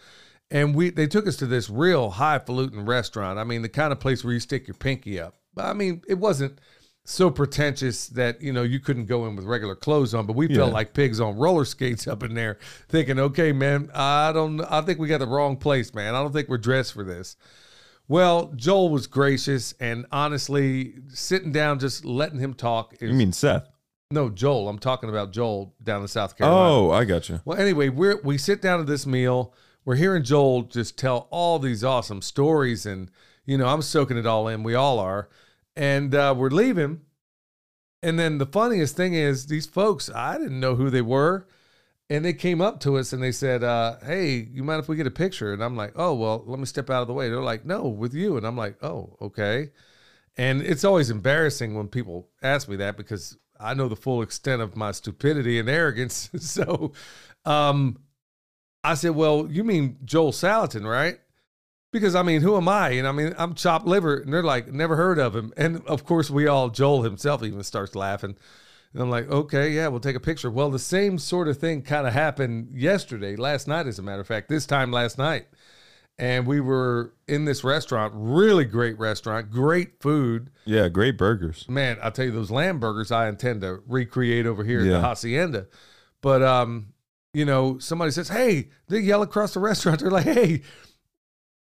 And 0.51 0.73
we 0.75 0.89
they 0.89 1.05
took 1.07 1.27
us 1.27 1.35
to 1.37 1.45
this 1.45 1.69
real 1.69 2.09
highfalutin 2.11 2.85
restaurant. 2.85 3.37
I 3.39 3.43
mean, 3.43 3.61
the 3.61 3.69
kind 3.69 3.91
of 3.91 3.99
place 3.99 4.23
where 4.23 4.33
you 4.33 4.39
stick 4.39 4.67
your 4.67 4.75
pinky 4.75 5.19
up. 5.19 5.35
But 5.53 5.65
I 5.65 5.73
mean, 5.73 6.01
it 6.07 6.17
wasn't 6.17 6.59
so 7.05 7.29
pretentious 7.29 8.07
that 8.09 8.41
you 8.41 8.51
know 8.51 8.63
you 8.63 8.79
couldn't 8.79 9.05
go 9.05 9.25
in 9.27 9.35
with 9.35 9.45
regular 9.45 9.75
clothes 9.75 10.13
on, 10.13 10.25
but 10.25 10.35
we 10.35 10.47
felt 10.47 10.69
Yeah. 10.69 10.73
like 10.73 10.93
pigs 10.93 11.19
on 11.19 11.37
roller 11.37 11.65
skates 11.65 12.07
up 12.07 12.23
in 12.23 12.33
there, 12.33 12.57
thinking, 12.87 13.19
okay, 13.19 13.51
man, 13.51 13.89
I 13.93 14.31
don't, 14.33 14.61
I 14.61 14.81
think 14.81 14.99
we 14.99 15.07
got 15.07 15.19
the 15.19 15.27
wrong 15.27 15.55
place, 15.57 15.93
man. 15.93 16.13
I 16.15 16.21
don't 16.21 16.33
think 16.33 16.49
we're 16.49 16.57
dressed 16.57 16.93
for 16.93 17.03
this. 17.03 17.35
Well, 18.09 18.51
Joel 18.55 18.89
was 18.89 19.05
gracious, 19.05 19.75
and 19.79 20.07
honestly, 20.11 20.95
sitting 21.09 21.51
down, 21.51 21.77
just 21.77 22.03
letting 22.03 22.39
him 22.39 22.55
talk. 22.55 22.95
Is, 22.99 23.09
You 23.11 23.15
mean 23.15 23.31
Seth? 23.31 23.69
no, 24.11 24.29
Joel. 24.29 24.67
I'm 24.67 24.79
talking 24.79 25.09
about 25.09 25.31
Joel 25.31 25.75
down 25.83 26.01
in 26.01 26.07
South 26.07 26.35
Carolina. 26.35 26.69
Oh, 26.69 26.89
I 26.91 27.05
got 27.05 27.29
you. 27.29 27.39
Well, 27.45 27.59
anyway, 27.59 27.89
we're 27.89 28.19
we 28.23 28.39
sit 28.39 28.61
down 28.61 28.79
at 28.79 28.87
this 28.87 29.05
meal. 29.05 29.53
We're 29.85 29.95
hearing 29.95 30.23
Joel 30.23 30.63
just 30.63 30.97
tell 30.97 31.27
all 31.29 31.59
these 31.59 31.83
awesome 31.83 32.23
stories, 32.23 32.87
and 32.87 33.11
you 33.45 33.57
know, 33.59 33.67
I'm 33.67 33.83
soaking 33.83 34.17
it 34.17 34.25
all 34.25 34.47
in. 34.47 34.63
We 34.63 34.73
all 34.73 34.97
are, 34.99 35.29
and 35.75 36.13
uh, 36.15 36.33
we're 36.35 36.49
leaving. 36.49 37.01
And 38.01 38.17
then 38.17 38.39
the 38.39 38.45
funniest 38.47 38.95
thing 38.95 39.13
is, 39.13 39.45
these 39.47 39.65
folks, 39.67 40.09
I 40.09 40.37
didn't 40.39 40.59
know 40.59 40.75
who 40.75 40.89
they 40.89 41.01
were, 41.01 41.47
and 42.09 42.25
they 42.25 42.33
came 42.33 42.61
up 42.61 42.79
to 42.81 42.97
us 42.97 43.13
and 43.13 43.21
they 43.21 43.31
said, 43.31 43.63
uh, 43.63 43.97
"Hey, 44.03 44.47
you 44.51 44.63
mind 44.63 44.81
if 44.81 44.89
we 44.89 44.95
get 44.95 45.07
a 45.07 45.11
picture?" 45.11 45.53
And 45.53 45.63
I'm 45.63 45.75
like, 45.75 45.93
"Oh, 45.95 46.13
well, 46.13 46.43
let 46.45 46.59
me 46.59 46.65
step 46.65 46.89
out 46.89 47.01
of 47.01 47.07
the 47.07 47.13
way." 47.13 47.29
They're 47.29 47.41
like, 47.41 47.65
"No, 47.65 47.87
with 47.87 48.13
you," 48.13 48.37
and 48.37 48.45
I'm 48.45 48.57
like, 48.57 48.83
"Oh, 48.83 49.17
okay." 49.21 49.71
And 50.37 50.61
it's 50.61 50.85
always 50.85 51.09
embarrassing 51.09 51.75
when 51.75 51.89
people 51.89 52.29
ask 52.41 52.69
me 52.69 52.77
that 52.77 52.95
because 52.95 53.37
I 53.59 53.73
know 53.73 53.89
the 53.89 53.95
full 53.97 54.21
extent 54.21 54.61
of 54.61 54.77
my 54.77 54.91
stupidity 54.91 55.59
and 55.59 55.69
arrogance. 55.69 56.29
so 56.39 56.93
um, 57.45 57.99
I 58.83 58.93
said, 58.93 59.11
Well, 59.11 59.47
you 59.49 59.63
mean 59.63 59.97
Joel 60.05 60.31
Salatin, 60.31 60.89
right? 60.89 61.19
Because 61.91 62.15
I 62.15 62.23
mean, 62.23 62.41
who 62.41 62.55
am 62.55 62.69
I? 62.69 62.91
And 62.91 63.07
I 63.07 63.11
mean, 63.11 63.33
I'm 63.37 63.53
chopped 63.53 63.85
liver. 63.85 64.17
And 64.17 64.31
they're 64.31 64.43
like, 64.43 64.71
Never 64.71 64.95
heard 64.95 65.19
of 65.19 65.35
him. 65.35 65.53
And 65.57 65.85
of 65.87 66.05
course, 66.05 66.29
we 66.29 66.47
all, 66.47 66.69
Joel 66.69 67.03
himself 67.03 67.43
even 67.43 67.63
starts 67.63 67.95
laughing. 67.95 68.37
And 68.93 69.01
I'm 69.01 69.09
like, 69.09 69.29
Okay, 69.29 69.71
yeah, 69.71 69.87
we'll 69.87 69.99
take 69.99 70.15
a 70.15 70.21
picture. 70.21 70.49
Well, 70.49 70.69
the 70.69 70.79
same 70.79 71.17
sort 71.17 71.47
of 71.47 71.57
thing 71.57 71.81
kind 71.81 72.07
of 72.07 72.13
happened 72.13 72.69
yesterday, 72.73 73.35
last 73.35 73.67
night, 73.67 73.87
as 73.87 73.99
a 73.99 74.01
matter 74.01 74.21
of 74.21 74.27
fact, 74.27 74.49
this 74.49 74.65
time 74.65 74.91
last 74.91 75.17
night 75.17 75.47
and 76.19 76.45
we 76.45 76.59
were 76.59 77.13
in 77.27 77.45
this 77.45 77.63
restaurant, 77.63 78.13
really 78.13 78.65
great 78.65 78.99
restaurant, 78.99 79.49
great 79.49 80.01
food. 80.01 80.51
Yeah, 80.65 80.89
great 80.89 81.17
burgers. 81.17 81.67
Man, 81.69 81.97
I'll 82.03 82.11
tell 82.11 82.25
you 82.25 82.31
those 82.31 82.51
lamb 82.51 82.79
burgers 82.79 83.09
I 83.09 83.29
intend 83.29 83.61
to 83.61 83.81
recreate 83.87 84.45
over 84.45 84.63
here 84.63 84.81
at 84.81 84.87
the 84.87 84.99
hacienda. 84.99 85.67
But 86.21 86.43
um, 86.43 86.93
you 87.33 87.45
know, 87.45 87.79
somebody 87.79 88.11
says, 88.11 88.27
"Hey," 88.27 88.69
they 88.89 88.99
yell 88.99 89.21
across 89.21 89.53
the 89.53 89.59
restaurant. 89.61 90.01
They're 90.01 90.11
like, 90.11 90.25
"Hey." 90.25 90.61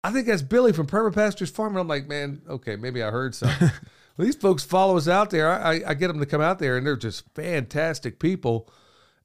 I 0.05 0.11
think 0.11 0.27
that's 0.27 0.43
Billy 0.43 0.75
from 0.75 0.87
Permapastures 0.87 1.51
Farm. 1.51 1.73
And 1.73 1.79
I'm 1.79 1.89
like, 1.89 2.07
man, 2.07 2.43
okay, 2.47 2.77
maybe 2.77 3.03
I 3.03 3.11
heard 3.11 3.35
something. 3.35 3.71
these 4.19 4.37
folks 4.37 4.63
follow 4.65 4.97
us 4.97 5.09
out 5.09 5.31
there. 5.31 5.51
I, 5.51 5.83
I, 5.87 5.95
get 5.95 6.09
them 6.09 6.21
to 6.21 6.27
come 6.27 6.41
out 6.41 6.59
there, 6.59 6.77
and 6.77 6.87
they're 6.87 6.97
just 6.97 7.25
fantastic 7.35 8.19
people. 8.19 8.69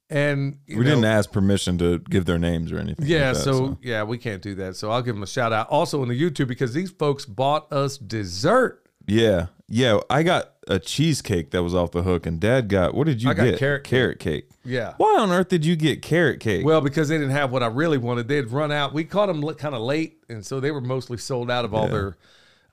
And 0.08 0.58
we 0.68 0.74
know, 0.76 0.82
didn't 0.82 1.04
ask 1.04 1.30
permission 1.30 1.78
to 1.78 1.98
give 2.00 2.24
their 2.24 2.38
names 2.38 2.72
or 2.72 2.78
anything. 2.78 3.04
like 3.04 3.08
Yeah, 3.08 3.32
that, 3.32 3.38
so, 3.40 3.78
yeah, 3.80 4.02
we 4.02 4.18
can't 4.18 4.42
do 4.42 4.56
that. 4.56 4.74
So 4.74 4.90
I'll 4.90 5.02
give 5.02 5.14
them 5.14 5.22
a 5.22 5.26
shout 5.28 5.52
out 5.52 5.68
also 5.68 6.02
on 6.02 6.08
the 6.08 6.20
YouTube 6.20 6.48
because 6.48 6.74
these 6.74 6.90
folks 6.90 7.24
bought 7.24 7.72
us 7.72 7.96
dessert. 7.96 8.84
yeah, 9.06 9.46
yeah. 9.68 10.00
I 10.10 10.24
got 10.24 10.54
a 10.66 10.80
cheesecake 10.80 11.52
that 11.52 11.62
was 11.62 11.76
off 11.76 11.92
the 11.92 12.02
hook, 12.02 12.26
and 12.26 12.40
Dad 12.40 12.68
got 12.68 12.92
what 12.94 13.06
did 13.06 13.22
you 13.22 13.30
I 13.30 13.34
got 13.34 13.44
get? 13.44 13.58
carrot 13.60 13.84
cake. 13.84 13.90
carrot 13.90 14.18
cake. 14.18 14.48
Yeah. 14.64 14.94
Why 14.96 15.16
on 15.20 15.30
earth 15.30 15.48
did 15.48 15.64
you 15.64 15.76
get 15.76 16.02
carrot 16.02 16.40
cake? 16.40 16.64
Well, 16.66 16.80
because 16.80 17.08
they 17.08 17.16
didn't 17.16 17.30
have 17.30 17.52
what 17.52 17.62
I 17.62 17.66
really 17.68 17.98
wanted. 17.98 18.26
They'd 18.26 18.48
run 18.48 18.72
out. 18.72 18.92
We 18.92 19.04
caught 19.04 19.26
them 19.26 19.42
kind 19.54 19.76
of 19.76 19.80
late, 19.80 20.18
and 20.28 20.44
so 20.44 20.58
they 20.58 20.72
were 20.72 20.80
mostly 20.80 21.18
sold 21.18 21.52
out 21.52 21.64
of 21.64 21.72
all 21.72 21.84
Yeah. 21.86 21.92
their. 21.92 22.16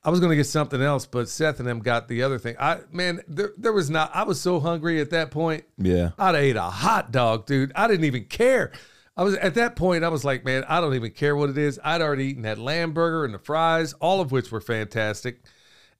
I 0.04 0.10
was 0.10 0.20
going 0.20 0.30
to 0.30 0.36
get 0.36 0.44
something 0.44 0.80
else, 0.80 1.06
but 1.06 1.28
Seth 1.28 1.58
and 1.58 1.68
them 1.68 1.80
got 1.80 2.08
the 2.08 2.22
other 2.22 2.38
thing. 2.38 2.56
I 2.58 2.80
man, 2.92 3.20
there, 3.28 3.52
there 3.56 3.72
was 3.72 3.90
not. 3.90 4.10
I 4.14 4.22
was 4.22 4.40
so 4.40 4.60
hungry 4.60 5.00
at 5.00 5.10
that 5.10 5.30
point. 5.30 5.64
yeah, 5.76 6.10
I'd 6.18 6.34
ate 6.34 6.56
a 6.56 6.62
hot 6.62 7.12
dog, 7.12 7.46
dude. 7.46 7.72
I 7.74 7.88
didn't 7.88 8.04
even 8.04 8.24
care. 8.24 8.72
I 9.16 9.24
was 9.24 9.34
at 9.34 9.54
that 9.54 9.74
point. 9.74 10.04
I 10.04 10.08
was 10.08 10.24
like, 10.24 10.44
man, 10.44 10.64
I 10.68 10.80
don't 10.80 10.94
even 10.94 11.10
care 11.10 11.34
what 11.34 11.50
it 11.50 11.58
is. 11.58 11.80
I'd 11.82 12.00
already 12.00 12.26
eaten 12.26 12.42
that 12.42 12.58
lamb 12.58 12.92
burger 12.92 13.24
and 13.24 13.34
the 13.34 13.38
fries, 13.40 13.92
all 13.94 14.20
of 14.20 14.30
which 14.30 14.52
were 14.52 14.60
fantastic. 14.60 15.40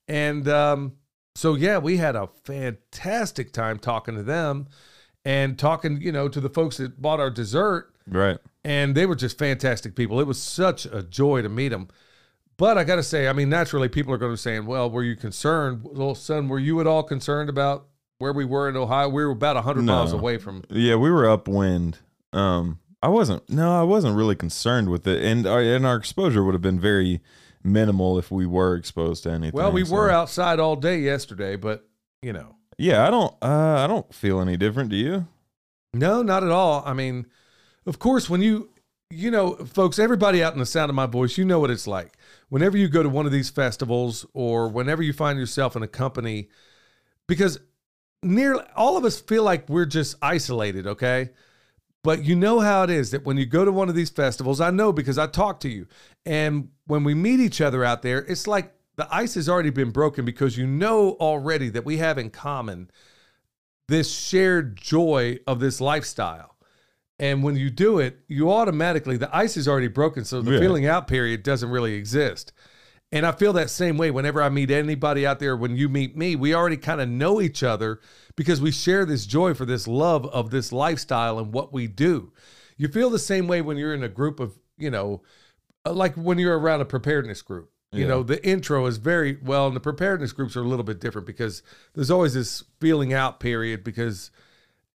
And 0.06 0.48
um, 0.48 0.92
so 1.34 1.54
yeah, 1.56 1.78
we 1.78 1.96
had 1.96 2.14
a 2.14 2.28
fantastic 2.44 3.52
time 3.52 3.80
talking 3.80 4.14
to 4.14 4.22
them 4.22 4.68
and 5.24 5.58
talking, 5.58 6.00
you 6.00 6.12
know, 6.12 6.28
to 6.28 6.40
the 6.40 6.48
folks 6.48 6.76
that 6.76 7.02
bought 7.02 7.20
our 7.20 7.30
dessert. 7.30 7.92
right. 8.06 8.38
And 8.64 8.94
they 8.94 9.06
were 9.06 9.14
just 9.16 9.38
fantastic 9.38 9.96
people. 9.96 10.20
It 10.20 10.26
was 10.26 10.40
such 10.42 10.84
a 10.86 11.02
joy 11.02 11.42
to 11.42 11.48
meet 11.48 11.68
them. 11.68 11.88
But 12.58 12.76
I 12.76 12.84
got 12.84 12.96
to 12.96 13.02
say, 13.04 13.28
I 13.28 13.32
mean, 13.32 13.48
naturally, 13.48 13.88
people 13.88 14.12
are 14.12 14.18
going 14.18 14.30
to 14.32 14.34
be 14.34 14.38
saying, 14.40 14.66
well, 14.66 14.90
were 14.90 15.04
you 15.04 15.14
concerned? 15.16 15.82
Well, 15.84 16.14
son, 16.16 16.48
were 16.48 16.58
you 16.58 16.80
at 16.80 16.86
all 16.88 17.04
concerned 17.04 17.48
about 17.48 17.86
where 18.18 18.32
we 18.32 18.44
were 18.44 18.68
in 18.68 18.76
Ohio? 18.76 19.08
We 19.08 19.24
were 19.24 19.30
about 19.30 19.54
100 19.54 19.82
No. 19.82 19.92
miles 19.94 20.12
away 20.12 20.38
from. 20.38 20.64
Yeah, 20.68 20.96
we 20.96 21.10
were 21.10 21.28
upwind. 21.30 21.98
Um, 22.32 22.80
I 23.00 23.08
wasn't. 23.08 23.48
No, 23.48 23.78
I 23.78 23.84
wasn't 23.84 24.16
really 24.16 24.34
concerned 24.34 24.88
with 24.90 25.06
it, 25.06 25.22
and 25.24 25.46
our, 25.46 25.60
and 25.62 25.86
our 25.86 25.94
exposure 25.94 26.42
would 26.42 26.52
have 26.54 26.60
been 26.62 26.80
very 26.80 27.20
minimal 27.62 28.18
if 28.18 28.30
we 28.32 28.44
were 28.44 28.74
exposed 28.74 29.22
to 29.22 29.30
anything. 29.30 29.56
Well, 29.56 29.70
we 29.70 29.84
so- 29.84 29.94
were 29.94 30.10
outside 30.10 30.58
all 30.58 30.74
day 30.74 30.98
yesterday, 30.98 31.54
but, 31.54 31.88
you 32.22 32.32
know, 32.32 32.56
Yeah, 32.76 33.06
I 33.06 33.10
don't. 33.10 33.34
Uh, 33.40 33.84
I 33.84 33.86
don't 33.86 34.12
feel 34.12 34.40
any 34.40 34.56
different. 34.56 34.90
Do 34.90 34.96
you? 34.96 35.26
no, 35.94 36.22
not 36.22 36.42
at 36.42 36.50
all. 36.50 36.82
I 36.84 36.92
mean, 36.92 37.26
of 37.86 37.98
course, 38.00 38.28
when 38.28 38.42
you, 38.42 38.70
you 39.10 39.30
know, 39.30 39.54
folks, 39.54 39.98
everybody 40.00 40.42
out 40.42 40.52
in 40.54 40.58
the 40.58 40.66
sound 40.66 40.90
of 40.90 40.96
my 40.96 41.06
voice, 41.06 41.38
you 41.38 41.44
know 41.44 41.60
what 41.60 41.70
it's 41.70 41.86
like. 41.86 42.16
Whenever 42.48 42.76
you 42.76 42.88
go 42.88 43.02
to 43.02 43.08
one 43.08 43.26
of 43.26 43.32
these 43.32 43.50
festivals 43.50 44.24
or 44.32 44.68
whenever 44.68 45.02
you 45.02 45.12
find 45.12 45.38
yourself 45.38 45.76
in 45.76 45.82
a 45.82 45.88
company, 45.88 46.48
because 47.26 47.58
nearly 48.22 48.64
all 48.74 48.96
of 48.96 49.04
us 49.04 49.20
feel 49.20 49.42
like 49.42 49.68
we're 49.68 49.84
just 49.84 50.16
isolated, 50.22 50.86
okay? 50.86 51.30
But 52.02 52.24
you 52.24 52.36
know 52.36 52.60
how 52.60 52.84
it 52.84 52.90
is 52.90 53.10
that 53.10 53.24
when 53.24 53.36
you 53.36 53.44
go 53.44 53.64
to 53.64 53.72
one 53.72 53.88
of 53.88 53.94
these 53.94 54.10
festivals, 54.10 54.60
I 54.60 54.70
know 54.70 54.92
because 54.92 55.18
I 55.18 55.26
talk 55.26 55.60
to 55.60 55.68
you. 55.68 55.86
And 56.24 56.70
when 56.86 57.04
we 57.04 57.14
meet 57.14 57.40
each 57.40 57.60
other 57.60 57.84
out 57.84 58.02
there, 58.02 58.24
it's 58.24 58.46
like 58.46 58.72
the 58.96 59.08
ice 59.14 59.34
has 59.34 59.48
already 59.48 59.70
been 59.70 59.90
broken 59.90 60.24
because 60.24 60.56
you 60.56 60.66
know 60.66 61.12
already 61.20 61.68
that 61.70 61.84
we 61.84 61.98
have 61.98 62.18
in 62.18 62.30
common 62.30 62.90
this 63.88 64.14
shared 64.14 64.76
joy 64.76 65.38
of 65.46 65.60
this 65.60 65.80
lifestyle. 65.80 66.54
And 67.18 67.42
when 67.42 67.56
you 67.56 67.68
do 67.70 67.98
it, 67.98 68.20
you 68.28 68.50
automatically, 68.50 69.16
the 69.16 69.34
ice 69.36 69.56
is 69.56 69.66
already 69.66 69.88
broken. 69.88 70.24
So 70.24 70.40
the 70.40 70.52
Yeah. 70.52 70.60
feeling 70.60 70.86
out 70.86 71.08
period 71.08 71.42
doesn't 71.42 71.70
really 71.70 71.94
exist. 71.94 72.52
And 73.10 73.26
I 73.26 73.32
feel 73.32 73.52
that 73.54 73.70
same 73.70 73.96
way 73.96 74.10
whenever 74.10 74.42
I 74.42 74.50
meet 74.50 74.70
anybody 74.70 75.26
out 75.26 75.38
there. 75.38 75.56
When 75.56 75.76
you 75.76 75.88
meet 75.88 76.16
me, 76.16 76.36
we 76.36 76.54
already 76.54 76.76
kind 76.76 77.00
of 77.00 77.08
know 77.08 77.40
each 77.40 77.62
other 77.62 78.00
because 78.36 78.60
we 78.60 78.70
share 78.70 79.04
this 79.06 79.26
joy 79.26 79.54
for 79.54 79.64
this 79.64 79.88
love 79.88 80.26
of 80.26 80.50
this 80.50 80.72
lifestyle 80.72 81.38
and 81.38 81.52
what 81.52 81.72
we 81.72 81.86
do. 81.86 82.32
You 82.76 82.88
feel 82.88 83.10
the 83.10 83.18
same 83.18 83.48
way 83.48 83.62
when 83.62 83.78
you're 83.78 83.94
in 83.94 84.04
a 84.04 84.08
group 84.08 84.38
of, 84.38 84.58
you 84.76 84.90
know, 84.90 85.22
uh, 85.86 85.92
like 85.92 86.14
when 86.14 86.38
you're 86.38 86.58
around 86.58 86.82
a 86.82 86.84
preparedness 86.84 87.42
group. 87.42 87.70
You 87.90 88.02
Yeah. 88.02 88.08
know, 88.08 88.22
the 88.22 88.46
intro 88.46 88.84
is 88.84 88.98
very 88.98 89.38
well, 89.42 89.66
and 89.66 89.74
the 89.74 89.80
preparedness 89.80 90.32
groups 90.32 90.54
are 90.56 90.60
a 90.60 90.68
little 90.68 90.84
bit 90.84 91.00
different 91.00 91.26
because 91.26 91.62
there's 91.94 92.10
always 92.10 92.34
this 92.34 92.62
feeling 92.78 93.14
out 93.14 93.40
period 93.40 93.82
because, 93.82 94.30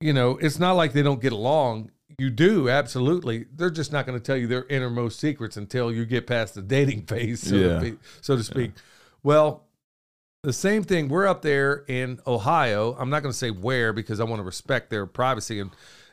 you 0.01 0.15
know, 0.15 0.39
it's 0.39 0.59
not 0.59 0.73
like 0.73 0.95
they 0.95 1.03
don't 1.03 1.21
get 1.21 1.33
along. 1.33 1.91
You 2.19 2.31
do, 2.31 2.69
absolutely. 2.69 3.47
They're 3.55 3.71
just 3.71 3.93
not 3.93 4.05
going 4.05 4.19
to 4.19 4.25
tell 4.25 4.37
you 4.37 4.49
their 4.49 4.65
innermost 4.67 5.21
secrets 5.21 5.57
until 5.57 5.93
you 5.93 6.05
get 6.05 6.27
past 6.27 6.55
the 6.55 6.63
dating 6.63 7.03
phase, 7.07 7.41
so, 7.41 7.55
Yeah. 7.55 7.79
to, 7.79 7.81
be, 7.81 7.99
so 8.21 8.37
to 8.37 8.43
speak. 8.43 8.73
Well, 9.23 9.65
the 10.43 10.53
same 10.53 10.83
thing. 10.83 11.09
We're 11.09 11.27
up 11.27 11.43
there 11.43 11.85
in 11.89 12.21
Ohio. 12.27 12.97
I'm 12.99 13.11
not 13.11 13.23
going 13.23 13.33
to 13.33 13.39
say 13.39 13.51
where 13.51 13.93
because 13.93 14.21
I 14.21 14.25
want 14.25 14.41
to 14.41 14.45
respect 14.45 14.91
their 14.91 15.07
privacy 15.07 15.61
and 15.61 15.71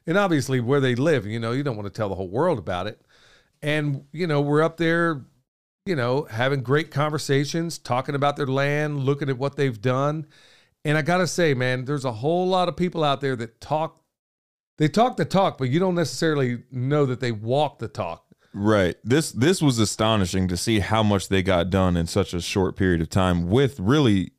and 0.08 0.18
obviously 0.20 0.60
where 0.60 0.80
they 0.80 0.94
live. 0.94 1.26
You 1.26 1.40
know, 1.40 1.52
you 1.52 1.64
don't 1.64 1.76
want 1.76 1.88
to 1.88 1.96
tell 1.96 2.10
the 2.10 2.16
whole 2.16 2.28
world 2.28 2.60
about 2.60 2.86
it. 2.88 3.02
And 3.64 4.06
you 4.12 4.28
know, 4.28 4.42
we're 4.42 4.62
up 4.62 4.78
there, 4.78 5.24
you 5.86 5.96
know, 5.96 6.24
having 6.30 6.62
great 6.62 6.92
conversations, 6.92 7.78
talking 7.80 8.14
about 8.14 8.36
their 8.36 8.46
land, 8.48 9.00
looking 9.00 9.30
at 9.30 9.38
what 9.38 9.56
they've 9.56 9.80
done. 9.82 10.28
And 10.84 10.98
I 10.98 11.02
got 11.02 11.18
to 11.18 11.28
say, 11.28 11.56
man, 11.56 11.86
there's 11.86 12.06
a 12.06 12.12
whole 12.12 12.48
lot 12.48 12.68
of 12.70 12.76
people 12.76 13.04
out 13.04 13.22
there 13.22 13.36
that 13.38 13.60
talk 13.60 14.02
they 14.77 14.88
talk 14.88 15.17
the 15.17 15.25
talk, 15.25 15.58
but 15.58 15.70
you 15.70 15.79
don't 15.79 15.96
necessarily 15.96 16.63
know 16.72 17.05
that 17.05 17.20
they 17.20 17.32
walk 17.32 17.79
the 17.79 17.88
talk. 17.88 18.25
Right. 18.53 18.96
This 19.03 19.32
this 19.32 19.62
was 19.62 19.79
astonishing 19.79 20.48
to 20.48 20.55
see 20.55 20.79
how 20.79 21.03
much 21.03 21.27
they 21.27 21.44
got 21.44 21.70
done 21.70 21.98
in 21.98 22.08
such 22.08 22.34
a 22.34 22.39
short 22.41 22.77
period 22.77 23.01
of 23.01 23.10
time 23.10 23.50
with 23.50 23.79
really 23.79 24.32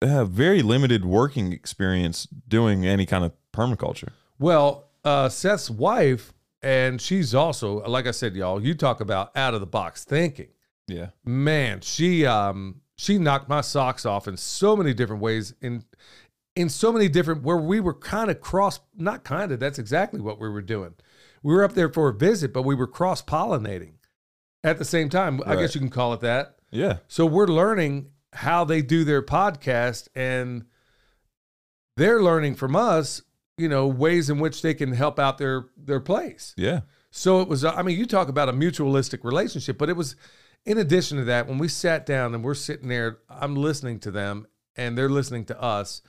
uh, 0.00 0.24
very 0.24 0.62
limited 0.62 1.04
working 1.04 1.52
experience 1.52 2.26
doing 2.26 2.86
any 2.86 3.04
kind 3.04 3.24
of 3.24 3.32
permaculture. 3.52 4.10
Well, 4.38 4.90
uh, 5.04 5.28
Seth's 5.28 5.68
wife, 5.68 6.32
and 6.62 7.00
she's 7.00 7.34
also, 7.34 7.84
like 7.88 8.06
I 8.06 8.12
said, 8.12 8.36
y'all, 8.36 8.62
you 8.62 8.74
talk 8.74 9.00
about 9.00 9.36
out 9.36 9.54
of 9.54 9.60
the 9.60 9.66
box 9.66 10.04
thinking. 10.04 10.48
Yeah. 10.86 11.08
Man, 11.24 11.80
she 11.80 12.26
um 12.26 12.80
she 12.96 13.18
knocked 13.18 13.48
my 13.48 13.60
socks 13.60 14.06
off 14.06 14.28
in 14.28 14.36
so 14.36 14.76
many 14.76 14.94
different 14.94 15.22
ways 15.22 15.54
in 15.60 15.84
in 16.58 16.68
so 16.68 16.92
many 16.92 17.08
different 17.08 17.44
where 17.44 17.56
we 17.56 17.78
were 17.78 17.94
kind 17.94 18.32
of 18.32 18.40
cross 18.40 18.80
not 18.96 19.22
kind 19.22 19.52
of 19.52 19.60
that's 19.60 19.78
exactly 19.78 20.20
what 20.20 20.40
we 20.40 20.48
were 20.48 20.60
doing. 20.60 20.94
We 21.40 21.54
were 21.54 21.62
up 21.62 21.74
there 21.74 21.88
for 21.88 22.08
a 22.08 22.12
visit, 22.12 22.52
but 22.52 22.62
we 22.62 22.74
were 22.74 22.88
cross 22.88 23.22
pollinating 23.22 23.92
at 24.64 24.76
the 24.76 24.84
same 24.84 25.08
time. 25.08 25.40
I 25.46 25.54
guess 25.54 25.76
you 25.76 25.80
can 25.80 25.88
call 25.88 26.12
it 26.14 26.20
that. 26.20 26.56
Yeah. 26.72 26.98
So 27.06 27.26
we're 27.26 27.46
learning 27.46 28.10
how 28.32 28.64
they 28.64 28.82
do 28.82 29.04
their 29.04 29.22
podcast 29.22 30.08
and 30.16 30.64
they're 31.96 32.20
learning 32.20 32.56
from 32.56 32.74
us, 32.74 33.22
you 33.56 33.68
know, 33.68 33.86
ways 33.86 34.28
in 34.28 34.40
which 34.40 34.60
they 34.60 34.74
can 34.74 34.92
help 34.92 35.20
out 35.20 35.38
their 35.38 35.66
their 35.76 36.00
place. 36.00 36.54
Yeah. 36.56 36.80
So 37.12 37.40
it 37.40 37.46
was 37.46 37.64
I 37.64 37.82
mean, 37.82 37.96
you 37.96 38.04
talk 38.04 38.28
about 38.28 38.48
a 38.48 38.52
mutualistic 38.52 39.22
relationship, 39.22 39.78
but 39.78 39.88
it 39.88 39.96
was 39.96 40.16
in 40.66 40.76
addition 40.76 41.18
to 41.18 41.24
that 41.26 41.46
when 41.46 41.58
we 41.58 41.68
sat 41.68 42.04
down 42.04 42.34
and 42.34 42.42
we're 42.42 42.54
sitting 42.54 42.88
there, 42.88 43.18
I'm 43.30 43.54
listening 43.54 44.00
to 44.00 44.10
them 44.10 44.48
and 44.74 44.98
they're 44.98 45.08
listening 45.08 45.44
to 45.46 45.62
us. 45.62 46.02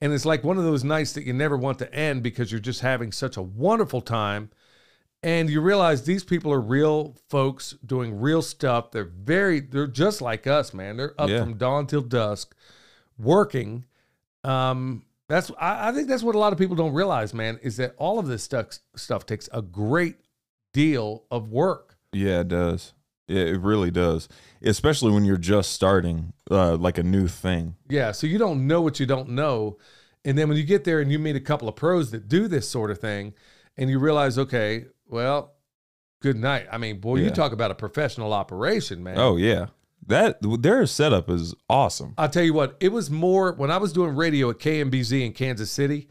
And 0.00 0.12
it's 0.12 0.24
like 0.24 0.42
one 0.44 0.56
of 0.58 0.64
those 0.64 0.82
nights 0.84 1.12
that 1.12 1.24
you 1.24 1.32
never 1.32 1.56
want 1.56 1.78
to 1.80 1.94
end 1.94 2.22
because 2.22 2.50
you're 2.50 2.60
just 2.60 2.80
having 2.80 3.12
such 3.12 3.36
a 3.36 3.42
wonderful 3.42 4.00
time. 4.00 4.50
And 5.22 5.50
you 5.50 5.60
realize 5.60 6.04
these 6.04 6.24
people 6.24 6.50
are 6.50 6.60
real 6.60 7.16
folks 7.28 7.74
doing 7.84 8.18
real 8.18 8.40
stuff. 8.40 8.90
They're 8.90 9.04
very, 9.04 9.60
they're 9.60 9.86
just 9.86 10.22
like 10.22 10.46
us, 10.46 10.72
man. 10.72 10.96
They're 10.96 11.14
up 11.20 11.28
Yeah. 11.28 11.40
from 11.40 11.58
dawn 11.58 11.86
till 11.86 12.00
dusk, 12.00 12.54
working. 13.18 13.84
Um, 14.44 15.04
that's 15.28 15.50
I, 15.60 15.90
I 15.90 15.92
think 15.92 16.08
that's 16.08 16.22
what 16.22 16.34
a 16.34 16.38
lot 16.38 16.52
of 16.54 16.58
people 16.58 16.74
don't 16.74 16.94
realize, 16.94 17.34
man, 17.34 17.58
is 17.62 17.76
that 17.76 17.94
all 17.98 18.18
of 18.18 18.26
this 18.26 18.42
stuff 18.42 18.78
stuff 18.96 19.26
takes 19.26 19.48
a 19.52 19.60
great 19.62 20.16
deal 20.72 21.24
of 21.30 21.50
work. 21.50 21.96
Yeah, 22.12 22.40
it 22.40 22.48
does. 22.48 22.94
Yeah, 23.30 23.42
it 23.42 23.60
really 23.60 23.90
does. 23.90 24.28
Especially 24.62 25.12
when 25.12 25.24
you're 25.24 25.36
just 25.36 25.72
starting 25.72 26.32
uh, 26.50 26.76
like 26.76 26.98
a 26.98 27.02
new 27.02 27.28
thing. 27.28 27.76
Yeah, 27.88 28.12
so 28.12 28.26
you 28.26 28.38
don't 28.38 28.66
know 28.66 28.82
what 28.82 28.98
you 28.98 29.06
don't 29.06 29.30
know. 29.30 29.78
And 30.24 30.36
then 30.36 30.48
when 30.48 30.58
you 30.58 30.64
get 30.64 30.84
there 30.84 31.00
and 31.00 31.10
you 31.10 31.18
meet 31.18 31.36
a 31.36 31.40
couple 31.40 31.68
of 31.68 31.76
pros 31.76 32.10
that 32.10 32.28
do 32.28 32.48
this 32.48 32.68
sort 32.68 32.90
of 32.90 32.98
thing, 32.98 33.34
and 33.76 33.88
you 33.88 33.98
realize, 33.98 34.38
okay, 34.38 34.86
well, 35.08 35.54
good 36.20 36.36
night. 36.36 36.66
I 36.70 36.78
mean, 36.78 37.00
boy, 37.00 37.16
you 37.16 37.30
talk 37.30 37.52
about 37.52 37.70
a 37.70 37.74
professional 37.74 38.32
operation, 38.32 39.02
man. 39.02 39.18
Oh 39.18 39.36
yeah. 39.36 39.66
That 40.06 40.38
their 40.42 40.86
setup 40.86 41.30
is 41.30 41.54
awesome. 41.68 42.14
I'll 42.18 42.28
tell 42.28 42.42
you 42.42 42.54
what, 42.54 42.76
it 42.80 42.90
was 42.90 43.10
more 43.10 43.52
when 43.52 43.70
I 43.70 43.76
was 43.76 43.92
doing 43.92 44.16
radio 44.16 44.50
at 44.50 44.58
KMBZ 44.58 45.24
in 45.24 45.32
Kansas 45.32 45.70
City, 45.70 46.08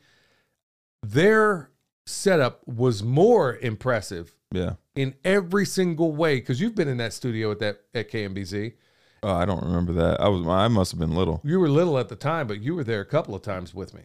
their 1.03 1.71
setup 2.05 2.65
was 2.67 3.03
more 3.03 3.57
impressive 3.57 4.35
Yeah. 4.51 4.73
in 4.95 5.15
every 5.23 5.65
single 5.65 6.11
way 6.15 6.37
because 6.37 6.59
you've 6.59 6.75
been 6.75 6.87
in 6.87 6.97
that 6.97 7.13
studio 7.13 7.51
at 7.51 7.59
that 7.59 7.81
at 7.93 8.09
KMBZ. 8.11 8.73
Oh, 9.21 9.33
I 9.33 9.45
don't 9.45 9.63
remember 9.63 9.93
that. 9.93 10.19
I 10.21 10.27
was 10.29 10.47
I 10.47 10.67
must 10.69 10.91
have 10.91 10.99
been 10.99 11.13
little. 11.13 11.41
You 11.43 11.59
were 11.59 11.69
little 11.69 11.97
at 11.99 12.09
the 12.09 12.15
time, 12.15 12.47
but 12.47 12.61
you 12.61 12.73
were 12.73 12.83
there 12.83 13.01
a 13.01 13.05
couple 13.05 13.35
of 13.35 13.41
times 13.41 13.73
with 13.73 13.93
me. 13.93 14.01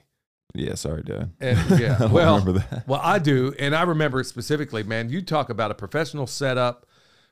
Yeah, 0.54 0.74
sorry, 0.74 1.02
Dad. 1.02 1.30
And 1.40 1.58
yeah, 1.80 2.06
well, 2.06 2.38
remember 2.38 2.60
that. 2.60 2.86
well, 2.86 3.00
I 3.02 3.18
do, 3.18 3.54
and 3.58 3.74
I 3.74 3.82
remember 3.82 4.20
it 4.20 4.24
specifically. 4.24 4.82
Man, 4.82 5.08
you 5.08 5.22
talk 5.22 5.50
about 5.50 5.70
a 5.70 5.74
professional 5.74 6.26
setup, 6.26 6.86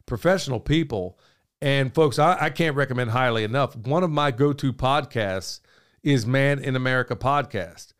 professional 0.07 0.59
people, 0.61 1.19
and 1.61 1.95
folks. 1.95 2.19
I, 2.19 2.37
I 2.41 2.51
can't 2.51 2.77
recommend 2.77 3.11
highly 3.11 3.45
enough. 3.45 3.77
One 3.77 4.03
of 4.05 4.11
my 4.11 4.31
go-to 4.31 4.73
podcasts 4.73 5.61
is 6.03 6.25
Man 6.27 6.59
in 6.61 6.75
America 6.77 7.15
podcast, 7.15 7.93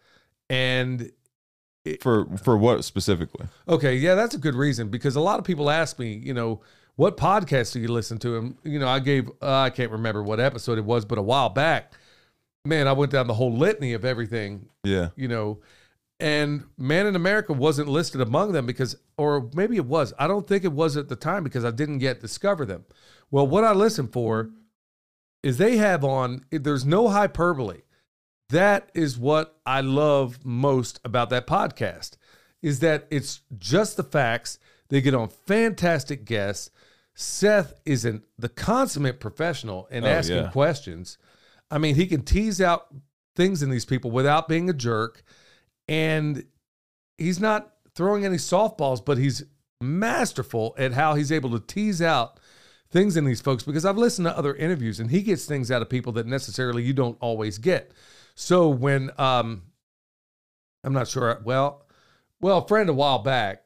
and 0.49 1.11
For 2.01 2.27
for 2.39 2.57
what 2.57 2.85
specifically? 2.85 3.47
Okay, 3.69 3.97
yeah, 3.97 4.15
that's 4.15 4.35
a 4.35 4.39
good 4.39 4.55
reason 4.55 4.89
because 4.89 5.17
a 5.17 5.21
lot 5.21 5.41
of 5.41 5.45
people 5.45 5.69
ask 5.69 5.99
me, 5.99 6.13
you 6.15 6.33
know, 6.33 6.61
what 6.95 7.17
podcast 7.17 7.73
do 7.73 7.81
you 7.81 7.89
listen 7.89 8.19
to? 8.19 8.37
And 8.37 8.57
you 8.63 8.79
know, 8.79 8.87
I 8.89 9.01
gave 9.01 9.29
uh, 9.43 9.59
I 9.63 9.71
can't 9.71 9.91
remember 9.91 10.23
what 10.23 10.39
episode 10.39 10.79
it 10.79 10.85
was, 10.85 11.05
but 11.05 11.19
a 11.19 11.23
while 11.23 11.49
back, 11.49 11.93
man, 12.65 12.87
I 12.87 12.93
went 12.93 13.11
down 13.11 13.27
the 13.27 13.35
whole 13.35 13.53
litany 13.53 13.95
of 13.95 14.05
everything, 14.05 14.69
Yeah. 14.85 15.09
you 15.17 15.27
know, 15.27 15.59
and 16.21 16.63
Man 16.79 17.07
in 17.09 17.17
America 17.17 17.53
wasn't 17.53 17.89
listed 17.89 18.21
among 18.21 18.53
them 18.53 18.65
because, 18.65 18.95
or 19.17 19.51
maybe 19.53 19.75
it 19.77 19.87
was. 19.87 20.13
I 20.21 20.29
don't 20.29 20.47
think 20.47 20.63
it 20.63 20.73
was 20.73 20.97
at 20.97 21.09
the 21.09 21.17
time 21.17 21.43
because 21.43 21.65
I 21.65 21.73
didn't 21.73 21.99
yet 22.01 22.21
discover 22.21 22.65
them. 22.65 22.85
Well, 23.33 23.47
what 23.49 23.65
I 23.65 23.73
listen 23.73 24.07
for 24.07 24.51
is 25.43 25.59
they 25.59 25.79
have 25.79 26.05
on. 26.05 26.45
There's 26.53 26.85
no 26.87 27.09
hyperbole. 27.09 27.81
That 28.53 28.91
is 28.95 29.19
what 29.19 29.59
I 29.67 29.81
love 29.81 30.45
most 30.45 31.01
about 31.05 31.31
that 31.31 31.47
podcast 31.47 32.17
is 32.63 32.79
that 32.81 33.07
it's 33.11 33.41
just 33.59 33.97
the 33.97 34.03
facts. 34.05 34.59
They 34.89 35.01
get 35.01 35.15
on 35.15 35.29
fantastic 35.29 36.25
guests. 36.25 36.71
Seth 37.15 37.75
is 37.85 38.05
an, 38.05 38.23
the 38.39 38.49
consummate 38.49 39.21
professional 39.21 39.87
in 39.91 40.05
Oh, 40.05 40.09
asking 40.09 40.37
yeah. 40.37 40.51
questions. 40.51 41.19
I 41.71 41.79
mean, 41.79 41.95
he 41.95 42.07
can 42.07 42.23
tease 42.23 42.61
out 42.61 42.87
things 43.37 43.63
in 43.63 43.71
these 43.71 43.85
people 43.85 44.11
without 44.11 44.49
being 44.49 44.69
a 44.71 44.75
jerk. 44.75 45.23
And 45.89 46.45
he's 47.19 47.41
not 47.41 47.73
throwing 47.95 48.25
any 48.25 48.37
softballs, 48.37 49.05
but 49.05 49.19
he's 49.19 49.43
masterful 49.81 50.75
at 50.79 50.93
how 50.93 51.15
he's 51.15 51.33
able 51.33 51.51
to 51.51 51.61
tease 51.61 52.01
out 52.03 52.39
things 52.91 53.17
in 53.17 53.25
these 53.25 53.41
folks 53.41 53.63
because 53.63 53.85
I've 53.87 53.97
listened 53.99 54.27
to 54.27 54.37
other 54.37 54.55
interviews 54.55 55.01
and 55.01 55.11
he 55.11 55.23
gets 55.23 55.47
things 55.47 55.71
out 55.71 55.81
of 55.83 55.89
people 55.89 56.13
that 56.13 56.27
necessarily 56.27 56.83
you 56.83 56.93
don't 56.93 57.17
always 57.21 57.57
get. 57.59 57.93
So 58.35 58.69
when 58.69 59.11
um 59.19 59.63
I'm 60.85 60.93
not 60.93 61.09
sure 61.09 61.41
well 61.45 61.85
well 62.41 62.59
a 62.59 62.67
friend 62.67 62.89
a 62.89 62.95
while 62.95 63.21
back 63.21 63.65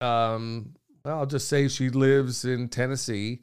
um 0.00 0.74
well, 1.04 1.18
I'll 1.18 1.26
just 1.26 1.48
say 1.48 1.68
she 1.68 1.90
lives 1.90 2.44
in 2.44 2.68
Tennessee 2.68 3.40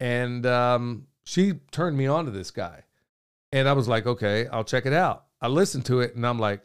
and 0.00 0.44
um 0.46 1.06
she 1.24 1.54
turned 1.72 1.96
me 1.96 2.06
on 2.06 2.24
to 2.24 2.30
this 2.30 2.50
guy. 2.50 2.84
And 3.52 3.68
I 3.68 3.72
was 3.72 3.88
like, 3.88 4.06
okay, 4.06 4.46
I'll 4.46 4.64
check 4.64 4.86
it 4.86 4.92
out. 4.92 5.24
I 5.40 5.48
listened 5.48 5.86
to 5.86 6.00
it 6.00 6.14
and 6.16 6.26
I'm 6.26 6.38
like, 6.38 6.62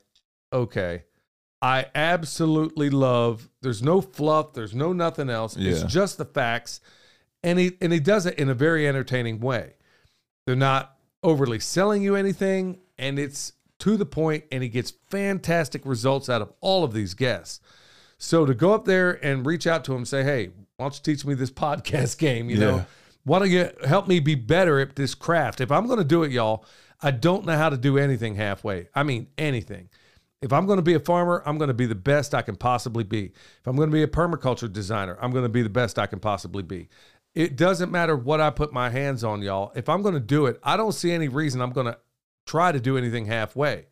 okay. 0.52 1.04
I 1.62 1.86
absolutely 1.96 2.90
love 2.90 3.50
there's 3.62 3.82
no 3.82 4.02
fluff, 4.02 4.52
there's 4.54 4.76
no 4.76 4.92
nothing 4.92 5.30
else. 5.30 5.56
Yeah. 5.56 5.72
It's 5.72 5.84
just 5.84 6.18
the 6.18 6.26
facts. 6.26 6.82
And 7.42 7.58
he 7.58 7.78
and 7.80 7.94
he 7.94 8.02
does 8.02 8.26
it 8.26 8.38
in 8.38 8.50
a 8.50 8.54
very 8.54 8.88
entertaining 8.88 9.40
way. 9.40 9.76
They're 10.46 10.56
not 10.58 10.98
overly 11.24 11.60
selling 11.60 12.02
you 12.02 12.16
anything, 12.16 12.80
and 13.04 13.20
it's 13.20 13.54
to 13.80 13.98
the 13.98 14.06
point, 14.06 14.46
and 14.52 14.64
he 14.64 14.70
gets 14.70 14.92
fantastic 15.10 15.86
results 15.86 16.30
out 16.30 16.42
of 16.42 16.54
all 16.62 16.84
of 16.84 16.94
these 16.94 17.14
guests. 17.14 17.60
So 18.18 18.46
to 18.46 18.54
go 18.54 18.74
up 18.74 18.86
there 18.86 19.24
and 19.26 19.46
reach 19.46 19.68
out 19.68 19.84
to 19.86 19.92
him, 19.92 20.00
and 20.00 20.08
say, 20.08 20.24
"Hey, 20.24 20.48
why 20.78 20.86
don't 20.86 20.96
you 20.96 21.02
teach 21.14 21.26
me 21.26 21.34
this 21.34 21.52
podcast 21.66 22.18
game? 22.18 22.50
You 22.50 22.58
Yeah. 22.58 22.66
know, 22.66 22.86
why 23.26 23.40
don't 23.40 23.50
you 23.52 23.70
help 23.86 24.08
me 24.08 24.20
be 24.20 24.36
better 24.36 24.80
at 24.80 24.96
this 24.96 25.16
craft? 25.16 25.62
If 25.62 25.72
I'm 25.72 25.86
going 25.88 26.00
to 26.00 26.06
do 26.06 26.24
it, 26.24 26.32
y'all, 26.32 26.66
I 27.02 27.12
don't 27.12 27.46
know 27.46 27.58
how 27.58 27.70
to 27.70 27.78
do 27.78 27.98
anything 27.98 28.36
halfway. 28.36 28.88
I 28.96 29.04
mean, 29.04 29.28
anything. 29.38 29.90
If 30.42 30.52
I'm 30.52 30.66
going 30.66 30.78
to 30.78 30.84
be 30.84 30.94
a 30.94 31.00
farmer, 31.00 31.42
I'm 31.46 31.58
going 31.58 31.70
to 31.70 31.74
be 31.74 31.86
the 31.86 31.96
best 31.96 32.36
I 32.36 32.42
can 32.42 32.58
possibly 32.58 33.06
be. 33.06 33.26
If 33.28 33.68
I'm 33.68 33.78
going 33.78 33.90
to 33.90 33.94
be 33.94 34.04
a 34.04 34.08
permaculture 34.08 34.72
designer, 34.72 35.18
I'm 35.22 35.32
going 35.32 35.44
to 35.46 35.50
be 35.50 35.62
the 35.62 35.70
best 35.70 35.98
I 35.98 36.06
can 36.06 36.20
possibly 36.20 36.64
be. 36.64 36.90
It 37.34 37.56
doesn't 37.56 37.92
matter 37.92 38.16
what 38.18 38.42
I 38.42 38.50
put 38.50 38.74
my 38.74 38.90
hands 38.90 39.24
on, 39.24 39.42
y'all. 39.42 39.72
If 39.74 39.88
I'm 39.88 40.02
going 40.02 40.16
to 40.16 40.20
do 40.20 40.46
it, 40.46 40.60
I 40.62 40.76
don't 40.78 40.92
see 40.92 41.12
any 41.14 41.30
reason 41.30 41.62
I'm 41.62 41.72
going 41.72 41.88
to 41.88 41.98
try 42.46 42.72
to 42.72 42.80
do 42.80 42.98
anything 42.98 43.26
halfway. 43.26 43.86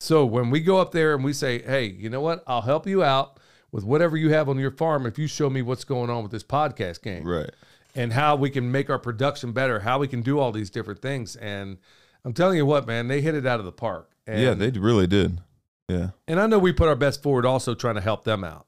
So 0.00 0.26
when 0.26 0.50
we 0.50 0.60
go 0.60 0.78
up 0.78 0.92
there 0.92 1.14
and 1.14 1.24
we 1.24 1.32
say, 1.32 1.62
hey, 1.62 1.86
you 1.86 2.10
know 2.10 2.20
what? 2.20 2.42
I'll 2.46 2.62
help 2.62 2.86
you 2.86 3.02
out 3.02 3.38
with 3.72 3.84
whatever 3.84 4.16
you 4.16 4.30
have 4.30 4.48
on 4.48 4.58
your 4.58 4.70
farm 4.70 5.06
if 5.06 5.18
you 5.18 5.26
show 5.26 5.48
me 5.48 5.62
what's 5.62 5.84
going 5.84 6.10
on 6.10 6.22
with 6.22 6.32
this 6.32 6.44
podcast 6.44 7.02
game 7.02 7.24
Right. 7.26 7.50
and 7.94 8.12
how 8.12 8.36
we 8.36 8.50
can 8.50 8.70
make 8.70 8.90
our 8.90 8.98
production 8.98 9.52
better, 9.52 9.80
how 9.80 9.98
we 9.98 10.08
can 10.08 10.22
do 10.22 10.38
all 10.38 10.52
these 10.52 10.70
different 10.70 11.00
things. 11.00 11.36
And 11.36 11.78
I'm 12.24 12.32
telling 12.32 12.56
you 12.56 12.66
what, 12.66 12.86
man, 12.86 13.08
they 13.08 13.20
hit 13.20 13.34
it 13.34 13.46
out 13.46 13.58
of 13.60 13.64
the 13.66 13.72
park. 13.72 14.10
And, 14.26 14.40
yeah, 14.40 14.54
they 14.54 14.70
really 14.70 15.06
did. 15.06 15.40
Yeah. 15.88 16.10
and 16.26 16.40
I 16.40 16.46
know 16.46 16.58
we 16.58 16.72
put 16.72 16.88
our 16.88 16.96
best 16.96 17.22
forward 17.22 17.44
also 17.44 17.74
trying 17.74 17.96
to 17.96 18.00
help 18.00 18.24
them 18.24 18.42
out. 18.42 18.66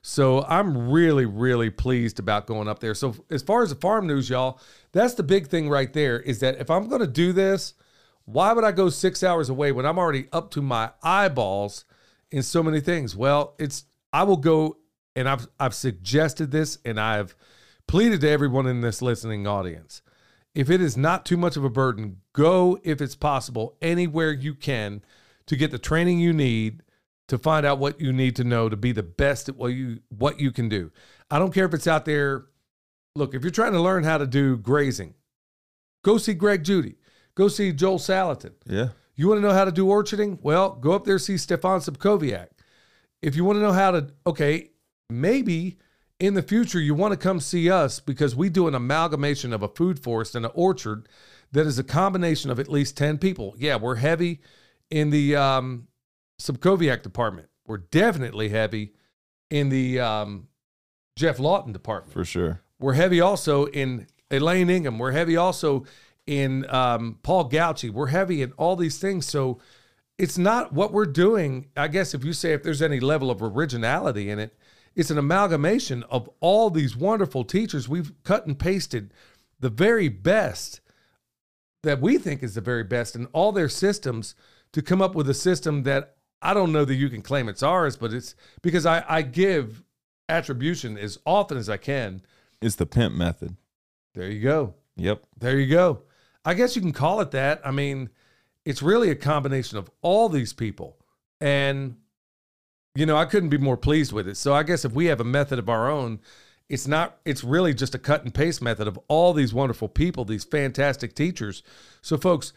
So 0.00 0.44
I'm 0.44 0.90
really, 0.90 1.26
really 1.26 1.70
pleased 1.70 2.18
about 2.18 2.46
going 2.46 2.68
up 2.68 2.78
there. 2.80 2.94
So 2.94 3.14
as 3.30 3.42
far 3.42 3.62
as 3.62 3.70
the 3.70 3.76
farm 3.76 4.06
news, 4.06 4.28
y'all, 4.30 4.60
that's 4.92 5.14
the 5.14 5.22
big 5.22 5.48
thing 5.48 5.68
right 5.68 5.92
there 5.92 6.20
is 6.20 6.40
that 6.40 6.60
if 6.60 6.70
I'm 6.70 6.88
going 6.88 7.00
to 7.00 7.06
do 7.06 7.32
this, 7.32 7.74
why 8.24 8.52
would 8.52 8.64
I 8.64 8.72
go 8.72 8.88
six 8.88 9.22
hours 9.22 9.48
away 9.48 9.72
when 9.72 9.86
I'm 9.86 9.98
already 9.98 10.28
up 10.32 10.50
to 10.52 10.62
my 10.62 10.90
eyeballs 11.02 11.84
in 12.30 12.42
so 12.42 12.62
many 12.62 12.80
things? 12.80 13.16
Well, 13.16 13.54
it's 13.58 13.84
I 14.12 14.22
will 14.24 14.36
go 14.36 14.78
and 15.16 15.28
I've 15.28 15.48
I've 15.58 15.74
suggested 15.74 16.50
this 16.50 16.78
and 16.84 17.00
I've 17.00 17.34
pleaded 17.86 18.20
to 18.22 18.28
everyone 18.28 18.66
in 18.66 18.80
this 18.80 19.02
listening 19.02 19.46
audience. 19.46 20.02
If 20.54 20.70
it 20.70 20.80
is 20.80 20.96
not 20.96 21.24
too 21.24 21.36
much 21.36 21.56
of 21.56 21.64
a 21.64 21.70
burden, 21.70 22.18
go 22.32 22.78
if 22.82 23.00
it's 23.00 23.16
possible 23.16 23.76
anywhere 23.80 24.32
you 24.32 24.54
can 24.54 25.02
to 25.46 25.56
get 25.56 25.70
the 25.70 25.78
training 25.78 26.18
you 26.18 26.32
need 26.32 26.82
to 27.28 27.38
find 27.38 27.64
out 27.64 27.78
what 27.78 28.00
you 28.00 28.12
need 28.12 28.36
to 28.36 28.44
know 28.44 28.68
to 28.68 28.76
be 28.76 28.92
the 28.92 29.02
best 29.02 29.48
at 29.48 29.56
what 29.56 29.68
you 29.68 30.00
what 30.10 30.38
you 30.38 30.52
can 30.52 30.68
do. 30.68 30.90
I 31.30 31.38
don't 31.38 31.54
care 31.54 31.64
if 31.64 31.74
it's 31.74 31.86
out 31.86 32.04
there. 32.04 32.46
Look, 33.14 33.34
if 33.34 33.42
you're 33.42 33.50
trying 33.50 33.72
to 33.72 33.80
learn 33.80 34.04
how 34.04 34.18
to 34.18 34.26
do 34.26 34.56
grazing, 34.56 35.14
go 36.04 36.18
see 36.18 36.34
Greg 36.34 36.64
Judy. 36.64 36.96
Go 37.34 37.48
see 37.48 37.72
Joel 37.72 37.98
Salatin. 37.98 38.52
Yeah. 38.66 38.88
You 39.14 39.28
want 39.28 39.38
to 39.38 39.46
know 39.46 39.54
how 39.54 39.64
to 39.64 39.72
do 39.72 39.86
orcharding? 39.86 40.38
Well, 40.42 40.70
go 40.70 40.92
up 40.92 41.04
there 41.04 41.18
see 41.18 41.36
Stefan 41.36 41.80
Sobkowiak. 41.80 42.48
If 43.20 43.36
you 43.36 43.44
want 43.44 43.56
to 43.56 43.62
know 43.62 43.72
how 43.72 43.92
to, 43.92 44.08
okay, 44.26 44.70
maybe 45.08 45.78
in 46.18 46.34
the 46.34 46.42
future 46.42 46.80
you 46.80 46.94
want 46.94 47.12
to 47.12 47.16
come 47.16 47.40
see 47.40 47.70
us 47.70 48.00
because 48.00 48.34
we 48.34 48.48
do 48.48 48.68
an 48.68 48.74
amalgamation 48.74 49.52
of 49.52 49.62
a 49.62 49.68
food 49.68 49.98
forest 50.02 50.34
and 50.34 50.44
an 50.44 50.52
orchard 50.54 51.08
that 51.52 51.66
is 51.66 51.78
a 51.78 51.84
combination 51.84 52.50
of 52.50 52.58
at 52.58 52.68
least 52.68 52.96
10 52.96 53.18
people. 53.18 53.54
Yeah, 53.58 53.76
we're 53.76 53.96
heavy 53.96 54.40
in 54.90 55.10
the 55.10 55.36
um, 55.36 55.88
Sobkowiak 56.40 57.02
department. 57.02 57.48
We're 57.66 57.78
definitely 57.78 58.48
heavy 58.48 58.92
in 59.50 59.68
the 59.68 60.00
um, 60.00 60.48
Geoff 61.16 61.38
Lawton 61.38 61.72
department. 61.72 62.12
For 62.12 62.24
sure. 62.24 62.62
We're 62.80 62.94
heavy 62.94 63.20
also 63.20 63.66
in 63.66 64.06
Elaine 64.30 64.70
Ingham. 64.70 64.98
We're 64.98 65.12
heavy 65.12 65.36
also 65.36 65.84
in 66.26 66.68
um, 66.70 67.18
Paul 67.22 67.50
Gautschi. 67.50 67.90
We're 67.90 68.08
heavy 68.08 68.42
in 68.42 68.52
all 68.52 68.76
these 68.76 68.98
things. 68.98 69.26
So 69.26 69.58
it's 70.18 70.38
not 70.38 70.72
what 70.72 70.92
we're 70.92 71.06
doing. 71.06 71.68
I 71.76 71.88
guess 71.88 72.14
if 72.14 72.24
you 72.24 72.32
say 72.32 72.52
if 72.52 72.62
there's 72.62 72.82
any 72.82 73.00
level 73.00 73.30
of 73.30 73.42
originality 73.42 74.30
in 74.30 74.38
it, 74.38 74.56
it's 74.94 75.10
an 75.10 75.18
amalgamation 75.18 76.02
of 76.04 76.28
all 76.40 76.70
these 76.70 76.96
wonderful 76.96 77.44
teachers. 77.44 77.88
We've 77.88 78.12
cut 78.24 78.46
and 78.46 78.58
pasted 78.58 79.12
the 79.58 79.70
very 79.70 80.08
best 80.08 80.80
that 81.82 82.00
we 82.00 82.18
think 82.18 82.42
is 82.42 82.54
the 82.54 82.60
very 82.60 82.84
best 82.84 83.16
in 83.16 83.26
all 83.26 83.52
their 83.52 83.68
systems 83.68 84.34
to 84.72 84.82
come 84.82 85.02
up 85.02 85.14
with 85.14 85.28
a 85.28 85.34
system 85.34 85.82
that 85.84 86.16
I 86.40 86.54
don't 86.54 86.72
know 86.72 86.84
that 86.84 86.94
you 86.94 87.08
can 87.08 87.22
claim 87.22 87.48
it's 87.48 87.62
ours, 87.62 87.96
but 87.96 88.12
it's 88.12 88.34
because 88.62 88.86
I, 88.86 89.04
I 89.08 89.22
give 89.22 89.82
attribution 90.28 90.98
as 90.98 91.18
often 91.24 91.56
as 91.56 91.68
I 91.68 91.76
can. 91.76 92.22
It's 92.60 92.76
the 92.76 92.86
pimp 92.86 93.14
method. 93.14 93.56
There 94.14 94.28
you 94.28 94.40
go. 94.40 94.74
Yep. 94.96 95.22
There 95.38 95.58
you 95.58 95.72
go. 95.72 96.02
I 96.44 96.54
guess 96.54 96.74
you 96.74 96.82
can 96.82 96.92
call 96.92 97.20
it 97.20 97.30
that. 97.32 97.60
I 97.64 97.70
mean, 97.70 98.10
it's 98.64 98.82
really 98.82 99.10
a 99.10 99.14
combination 99.14 99.78
of 99.78 99.90
all 100.02 100.28
these 100.28 100.52
people. 100.52 100.96
And, 101.40 101.96
you 102.94 103.06
know, 103.06 103.16
I 103.16 103.24
couldn't 103.24 103.48
be 103.48 103.58
more 103.58 103.76
pleased 103.76 104.12
with 104.12 104.28
it. 104.28 104.36
So 104.36 104.54
I 104.54 104.62
guess 104.62 104.84
if 104.84 104.92
we 104.92 105.06
have 105.06 105.20
a 105.20 105.24
method 105.24 105.58
of 105.58 105.68
our 105.68 105.90
own, 105.90 106.20
it's 106.68 106.86
not, 106.86 107.18
it's 107.24 107.44
really 107.44 107.74
just 107.74 107.94
a 107.94 107.98
cut 107.98 108.24
and 108.24 108.32
paste 108.32 108.62
method 108.62 108.88
of 108.88 108.98
all 109.08 109.32
these 109.32 109.52
wonderful 109.52 109.88
people, 109.88 110.24
these 110.24 110.44
fantastic 110.44 111.14
teachers. 111.14 111.62
So, 112.00 112.16
folks, 112.16 112.52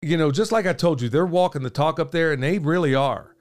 you 0.00 0.16
know, 0.16 0.30
just 0.30 0.52
like 0.52 0.66
I 0.66 0.72
told 0.72 1.00
you, 1.00 1.08
they're 1.08 1.26
walking 1.26 1.62
the 1.62 1.70
talk 1.70 1.98
up 1.98 2.10
there 2.10 2.32
and 2.32 2.42
they 2.42 2.58
really 2.58 2.94
are. 2.94 3.34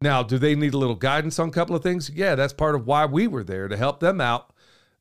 Now, 0.00 0.22
do 0.22 0.36
they 0.36 0.54
need 0.54 0.74
a 0.74 0.78
little 0.78 0.96
guidance 0.96 1.38
on 1.38 1.48
a 1.48 1.52
couple 1.52 1.76
of 1.76 1.82
things? 1.82 2.10
Yeah, 2.10 2.34
that's 2.34 2.52
part 2.52 2.74
of 2.74 2.86
why 2.86 3.06
we 3.06 3.26
were 3.26 3.44
there 3.44 3.68
to 3.68 3.76
help 3.76 4.00
them 4.00 4.20
out. 4.20 4.52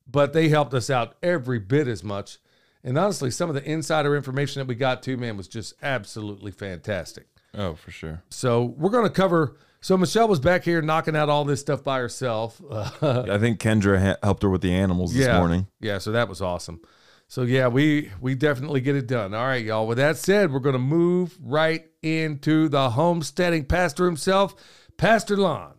But 0.09 0.33
they 0.33 0.49
helped 0.49 0.73
us 0.73 0.89
out 0.89 1.15
every 1.21 1.59
bit 1.59 1.87
as 1.87 2.03
much. 2.03 2.37
And 2.83 2.97
honestly, 2.97 3.31
some 3.31 3.49
of 3.49 3.55
the 3.55 3.63
insider 3.69 4.15
information 4.15 4.59
that 4.59 4.67
we 4.67 4.75
got 4.75 5.03
too, 5.03 5.17
man, 5.17 5.37
was 5.37 5.47
just 5.47 5.73
absolutely 5.83 6.51
fantastic. 6.51 7.27
Oh, 7.53 7.75
for 7.75 7.91
sure. 7.91 8.23
So 8.29 8.63
we're 8.63 8.89
going 8.89 9.03
to 9.03 9.11
cover. 9.11 9.57
So 9.81 9.97
Michelle 9.97 10.27
was 10.27 10.39
back 10.39 10.63
here 10.63 10.81
knocking 10.81 11.15
out 11.15 11.29
all 11.29 11.45
this 11.45 11.59
stuff 11.59 11.83
by 11.83 11.99
herself. 11.99 12.61
I 12.71 13.37
think 13.37 13.59
Kendra 13.59 13.99
ha- 13.99 14.17
helped 14.23 14.43
her 14.43 14.49
with 14.49 14.61
the 14.61 14.73
animals 14.73 15.13
this 15.13 15.25
yeah, 15.25 15.37
morning. 15.37 15.67
yeah. 15.79 15.97
So 15.97 16.11
that 16.11 16.29
was 16.29 16.41
awesome. 16.41 16.81
So 17.27 17.43
yeah, 17.43 17.69
we 17.69 18.11
we 18.19 18.35
definitely 18.35 18.81
get 18.81 18.95
it 18.95 19.07
done. 19.07 19.33
All 19.33 19.45
right, 19.45 19.63
y'all. 19.63 19.87
With 19.87 19.97
that 19.97 20.17
said, 20.17 20.51
we're 20.51 20.59
going 20.59 20.73
to 20.73 20.79
move 20.79 21.37
right 21.41 21.85
into 22.01 22.67
the 22.67 22.89
homesteading 22.89 23.65
pastor 23.65 24.05
himself, 24.05 24.53
Pastor 24.97 25.37
Lon. 25.37 25.75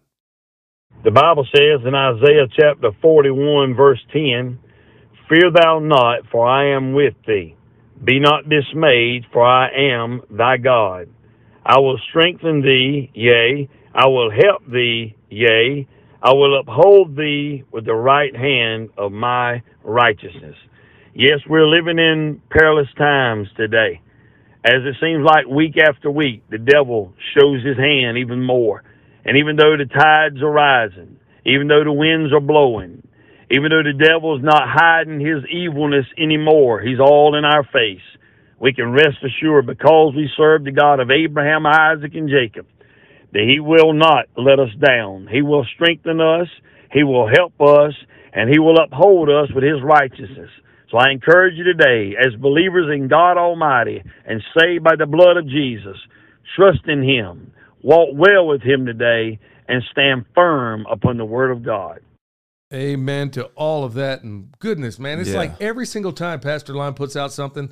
The 1.05 1.11
Bible 1.11 1.47
says 1.55 1.81
in 1.85 1.95
Isaiah 1.95 2.47
chapter 2.59 2.93
41, 3.03 3.75
verse 3.75 4.01
10, 4.13 4.59
Fear 5.33 5.51
thou 5.53 5.79
not, 5.79 6.27
for 6.31 6.47
I 6.47 6.77
am 6.77 6.93
with 6.93 7.15
thee. 7.27 7.57
Be 8.05 8.21
not 8.21 8.51
dismayed, 8.51 9.25
for 9.33 9.43
I 9.43 9.71
am 9.71 10.21
thy 10.29 10.59
God. 10.59 11.09
I 11.65 11.79
will 11.79 11.99
strengthen 12.11 12.61
thee, 12.61 13.11
yea, 13.15 13.67
I 13.95 14.09
will 14.09 14.31
help 14.31 14.71
thee, 14.71 15.17
yea, 15.31 15.89
I 16.23 16.35
will 16.35 16.61
uphold 16.61 17.17
thee 17.17 17.65
with 17.73 17.87
the 17.87 17.95
right 17.95 18.37
hand 18.37 18.91
of 18.99 19.11
my 19.11 19.63
righteousness. 19.83 20.57
Yes, 21.15 21.39
we're 21.49 21.67
living 21.67 21.99
in 21.99 22.43
perilous 22.51 22.93
times 22.99 23.49
today. 23.57 24.03
As 24.67 24.85
it 24.85 24.97
seems 25.01 25.25
like 25.25 25.47
week 25.47 25.79
after 25.79 26.11
week, 26.11 26.43
the 26.51 26.59
devil 26.59 27.15
shows 27.39 27.65
his 27.65 27.79
hand 27.79 28.19
even 28.19 28.45
more. 28.45 28.83
And 29.25 29.39
even 29.39 29.57
though 29.57 29.79
the 29.79 29.87
tides 29.87 30.43
are 30.43 30.53
rising, 30.53 31.17
even 31.47 31.69
though 31.69 31.85
the 31.85 31.93
winds 31.93 32.35
are 32.35 32.41
blowing, 32.41 33.03
even 33.53 33.71
though 33.71 33.85
the 33.85 33.93
devil 33.93 34.37
is 34.37 34.43
not 34.43 34.65
hiding 34.67 35.21
his 35.21 35.45
evilness 35.53 36.07
anymore, 36.19 36.81
he's 36.81 37.01
all 37.01 37.37
in 37.37 37.45
our 37.45 37.65
face. 37.65 38.03
We 38.59 38.73
can 38.73 38.93
rest 38.93 39.19
assured 39.23 39.67
because 39.67 40.15
we 40.17 40.31
serve 40.37 40.65
the 40.65 40.73
God 40.73 41.01
of 41.01 41.11
Abraham, 41.11 41.67
Isaac, 41.67 42.15
and 42.15 42.31
Jacob 42.31 42.67
that 43.33 43.49
he 43.49 43.61
will 43.61 43.93
not 43.93 44.27
let 44.37 44.61
us 44.61 44.73
down. 44.79 45.27
He 45.31 45.43
will 45.43 45.67
strengthen 45.75 46.21
us, 46.21 46.49
he 46.93 47.03
will 47.03 47.29
help 47.29 47.55
us, 47.61 47.95
and 48.33 48.49
he 48.51 48.59
will 48.59 48.77
uphold 48.77 49.29
us 49.29 49.49
with 49.55 49.65
his 49.65 49.83
righteousness. 49.83 50.51
So 50.91 50.99
I 50.99 51.11
encourage 51.11 51.55
you 51.57 51.65
today, 51.65 52.15
as 52.21 52.39
believers 52.39 52.91
in 52.95 53.09
God 53.09 53.39
Almighty 53.39 54.03
and 54.27 54.43
saved 54.59 54.85
by 54.85 54.97
the 54.97 55.07
blood 55.07 55.39
of 55.39 55.49
Jesus, 55.49 55.97
trust 56.55 56.87
in 56.87 57.03
him, 57.03 57.53
walk 57.83 58.11
well 58.13 58.47
with 58.47 58.63
him 58.63 58.85
today, 58.85 59.39
and 59.69 59.83
stand 59.91 60.27
firm 60.35 60.85
upon 60.91 61.17
the 61.17 61.25
word 61.25 61.51
of 61.51 61.65
God. 61.65 62.01
Amen 62.73 63.31
to 63.33 63.45
all 63.55 63.85
of 63.85 63.95
that. 63.95 64.23
And 64.23 64.49
goodness, 64.59 64.99
man, 64.99 65.21
it's 65.21 65.31
Yeah. 65.31 65.37
like 65.39 65.61
every 65.61 65.87
single 65.87 66.13
time 66.13 66.41
Pastor 66.41 66.75
Line 66.75 66.95
puts 66.95 67.17
out 67.17 67.33
something, 67.33 67.71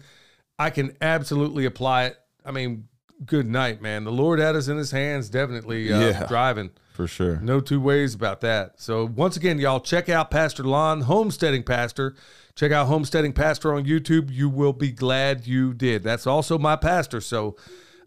I 0.58 0.70
can 0.70 0.96
absolutely 1.00 1.64
apply 1.64 2.04
it. 2.06 2.16
I 2.44 2.50
mean, 2.50 2.84
good 3.24 3.46
night, 3.48 3.80
man. 3.80 4.04
The 4.04 4.12
Lord 4.12 4.38
had 4.38 4.56
us 4.56 4.68
in 4.68 4.76
his 4.76 4.90
hands, 4.90 5.30
definitely 5.30 5.92
uh, 5.92 6.00
Yeah. 6.00 6.26
driving. 6.26 6.70
for 6.92 7.06
sure. 7.06 7.38
No 7.40 7.60
two 7.60 7.80
ways 7.80 8.14
about 8.14 8.42
that. 8.42 8.72
So 8.78 9.06
once 9.06 9.34
again, 9.34 9.58
y'all 9.58 9.80
check 9.80 10.10
out 10.10 10.30
Pastor 10.30 10.62
Lon, 10.64 11.02
Homesteading 11.02 11.62
Pastor. 11.62 12.14
Check 12.56 12.72
out 12.72 12.88
Homesteading 12.88 13.32
Pastor 13.32 13.72
on 13.72 13.86
YouTube. 13.86 14.30
You 14.30 14.50
will 14.50 14.74
be 14.74 14.90
glad 14.92 15.46
you 15.46 15.72
did. 15.72 16.02
That's 16.02 16.26
also 16.26 16.58
my 16.58 16.76
pastor. 16.76 17.22
So 17.22 17.56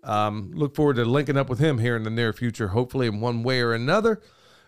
um, 0.04 0.52
look 0.54 0.76
forward 0.76 0.98
to 0.98 1.06
linking 1.06 1.38
up 1.38 1.50
with 1.50 1.58
him 1.58 1.80
here 1.80 1.96
in 1.96 2.04
the 2.04 2.12
near 2.12 2.34
future, 2.34 2.68
hopefully 2.68 3.08
in 3.08 3.20
one 3.20 3.42
way 3.42 3.62
or 3.62 3.74
another. 3.74 4.22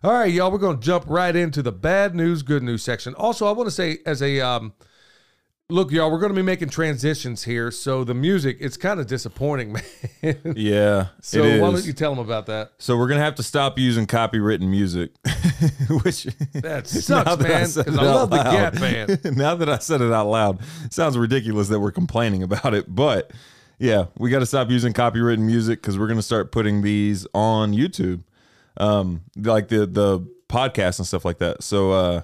All 0.06 0.14
right, 0.14 0.32
y'all, 0.32 0.52
we're 0.52 0.60
going 0.60 0.78
to 0.78 0.86
jump 0.86 1.06
right 1.08 1.36
into 1.36 1.64
the 1.64 1.72
bad 1.72 2.14
news, 2.14 2.44
good 2.44 2.62
news 2.62 2.84
section. 2.84 3.16
Also, 3.16 3.48
I 3.48 3.52
want 3.54 3.66
to 3.66 3.72
say, 3.72 3.98
as 4.06 4.22
a 4.22 4.40
um, 4.40 4.74
look, 5.68 5.92
y'all, 5.92 6.12
we're 6.12 6.20
going 6.20 6.32
to 6.32 6.36
be 6.36 6.44
making 6.44 6.70
transitions 6.70 7.44
here. 7.44 7.72
So 7.72 8.04
the 8.04 8.14
music, 8.14 8.58
it's 8.60 8.78
kind 8.78 9.00
of 9.00 9.08
disappointing, 9.08 9.74
man. 10.22 10.54
Yeah, 10.56 11.08
so 11.22 11.42
why 11.42 11.72
don't 11.72 11.84
you 11.88 11.94
tell 11.94 12.14
them 12.14 12.24
about 12.24 12.46
that? 12.46 12.74
So 12.78 12.96
we're 12.98 13.08
gonna 13.08 13.22
have 13.22 13.34
to 13.36 13.44
stop 13.44 13.80
using 13.80 14.06
copywritten 14.06 14.70
music, 14.70 15.10
which 16.04 16.26
That 16.54 16.84
sucks, 16.86 17.42
man, 17.42 17.66
said 17.66 17.88
'cause 17.88 17.96
it 17.96 18.00
I 18.00 18.08
out 18.08 18.16
love 18.16 18.30
the 18.30 18.44
Gap 18.44 18.74
Band. 18.74 19.36
now 19.36 19.56
that 19.56 19.70
I 19.70 19.80
said 19.80 20.02
it 20.02 20.14
out 20.14 20.28
loud, 20.28 20.62
it 20.84 20.94
sounds 20.94 21.18
ridiculous 21.18 21.68
that 21.70 21.80
we're 21.80 21.92
complaining 21.92 22.44
about 22.44 22.76
it, 22.76 22.94
but 22.94 23.32
yeah, 23.80 24.06
we 24.20 24.30
got 24.30 24.40
to 24.40 24.46
stop 24.46 24.70
using 24.70 24.94
copywritten 24.94 25.40
music 25.40 25.82
because 25.82 25.98
we're 25.98 26.08
gonna 26.08 26.22
start 26.22 26.52
putting 26.52 26.84
these 26.84 27.26
on 27.34 27.74
YouTube, 27.74 28.22
um, 28.78 29.22
like 29.36 29.68
the 29.68 29.86
the 29.86 30.20
podcast 30.50 31.00
and 31.00 31.08
stuff 31.08 31.26
like 31.26 31.40
that. 31.40 31.64
So 31.64 31.92
uh, 31.92 32.22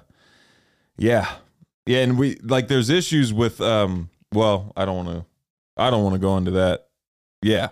yeah, 0.96 1.30
yeah, 1.86 2.00
and 2.00 2.18
we 2.18 2.36
like 2.42 2.68
there's 2.68 2.90
issues 2.90 3.32
with 3.32 3.60
um, 3.60 4.10
well, 4.32 4.72
I 4.76 4.84
don't 4.84 5.04
want 5.04 5.08
to, 5.18 5.26
I 5.76 5.90
don't 5.90 6.02
want 6.02 6.14
to 6.14 6.20
go 6.20 6.36
into 6.36 6.52
that. 6.52 6.88
Yeah, 7.42 7.70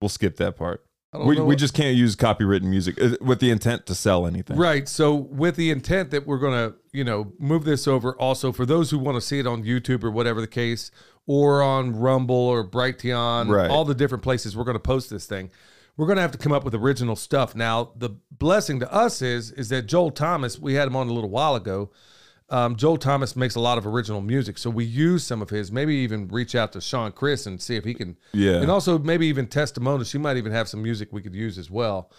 we'll 0.00 0.08
skip 0.08 0.36
that 0.36 0.56
part. 0.56 0.84
We, 1.14 1.38
we 1.38 1.56
just 1.56 1.74
can't 1.74 1.94
use 1.94 2.16
copywritten 2.16 2.62
music 2.62 2.98
uh, 2.98 3.16
with 3.20 3.40
the 3.40 3.50
intent 3.50 3.84
to 3.86 3.94
sell 3.94 4.26
anything. 4.26 4.56
Right. 4.56 4.88
So 4.88 5.14
with 5.14 5.56
the 5.56 5.70
intent 5.70 6.10
that 6.10 6.26
we're 6.26 6.38
going 6.38 6.54
to, 6.54 6.74
you 6.90 7.04
know, 7.04 7.34
move 7.38 7.64
this 7.64 7.86
over 7.86 8.14
also 8.14 8.50
for 8.50 8.64
those 8.64 8.90
who 8.90 8.98
want 8.98 9.16
to 9.16 9.20
see 9.20 9.38
it 9.38 9.46
on 9.46 9.62
YouTube 9.62 10.04
or 10.04 10.10
whatever 10.10 10.40
the 10.40 10.46
case, 10.46 10.90
or 11.26 11.62
on 11.62 11.98
Rumble 12.00 12.34
or 12.34 12.66
Brighteon, 12.66 13.50
Right. 13.50 13.70
all 13.70 13.84
the 13.84 13.94
different 13.94 14.24
places 14.24 14.56
we're 14.56 14.64
going 14.64 14.74
to 14.76 14.80
post 14.80 15.10
this 15.10 15.26
thing. 15.26 15.50
We're 15.96 16.06
going 16.06 16.16
to 16.16 16.22
have 16.22 16.32
to 16.32 16.38
come 16.38 16.52
up 16.52 16.64
with 16.64 16.74
original 16.74 17.16
stuff. 17.16 17.54
Now, 17.54 17.92
the 17.96 18.10
blessing 18.30 18.80
to 18.80 18.92
us 18.92 19.20
is 19.22 19.50
is 19.52 19.68
that 19.68 19.82
Joel 19.82 20.10
Thomas, 20.10 20.58
we 20.58 20.74
had 20.74 20.88
him 20.88 20.96
on 20.96 21.08
a 21.08 21.12
little 21.12 21.30
while 21.30 21.54
ago. 21.54 21.90
Um, 22.48 22.76
Joel 22.76 22.98
Thomas 22.98 23.34
makes 23.34 23.54
a 23.54 23.60
lot 23.60 23.78
of 23.78 23.86
original 23.86 24.20
music, 24.20 24.58
so 24.58 24.68
we 24.68 24.84
use 24.84 25.24
some 25.24 25.40
of 25.40 25.48
his. 25.50 25.72
Maybe 25.72 25.94
even 25.96 26.28
reach 26.28 26.54
out 26.54 26.72
to 26.72 26.80
Sean 26.82 27.10
Chris 27.12 27.46
and 27.46 27.60
see 27.60 27.76
if 27.76 27.84
he 27.84 27.94
can 27.94 28.18
Yeah. 28.32 28.60
and 28.60 28.70
also 28.70 28.98
maybe 28.98 29.26
even 29.26 29.46
testimonials. 29.46 30.08
She 30.08 30.18
might 30.18 30.36
even 30.36 30.52
have 30.52 30.68
some 30.68 30.82
music 30.82 31.08
we 31.12 31.22
could 31.22 31.34
use 31.34 31.56
as 31.56 31.70
well. 31.70 32.10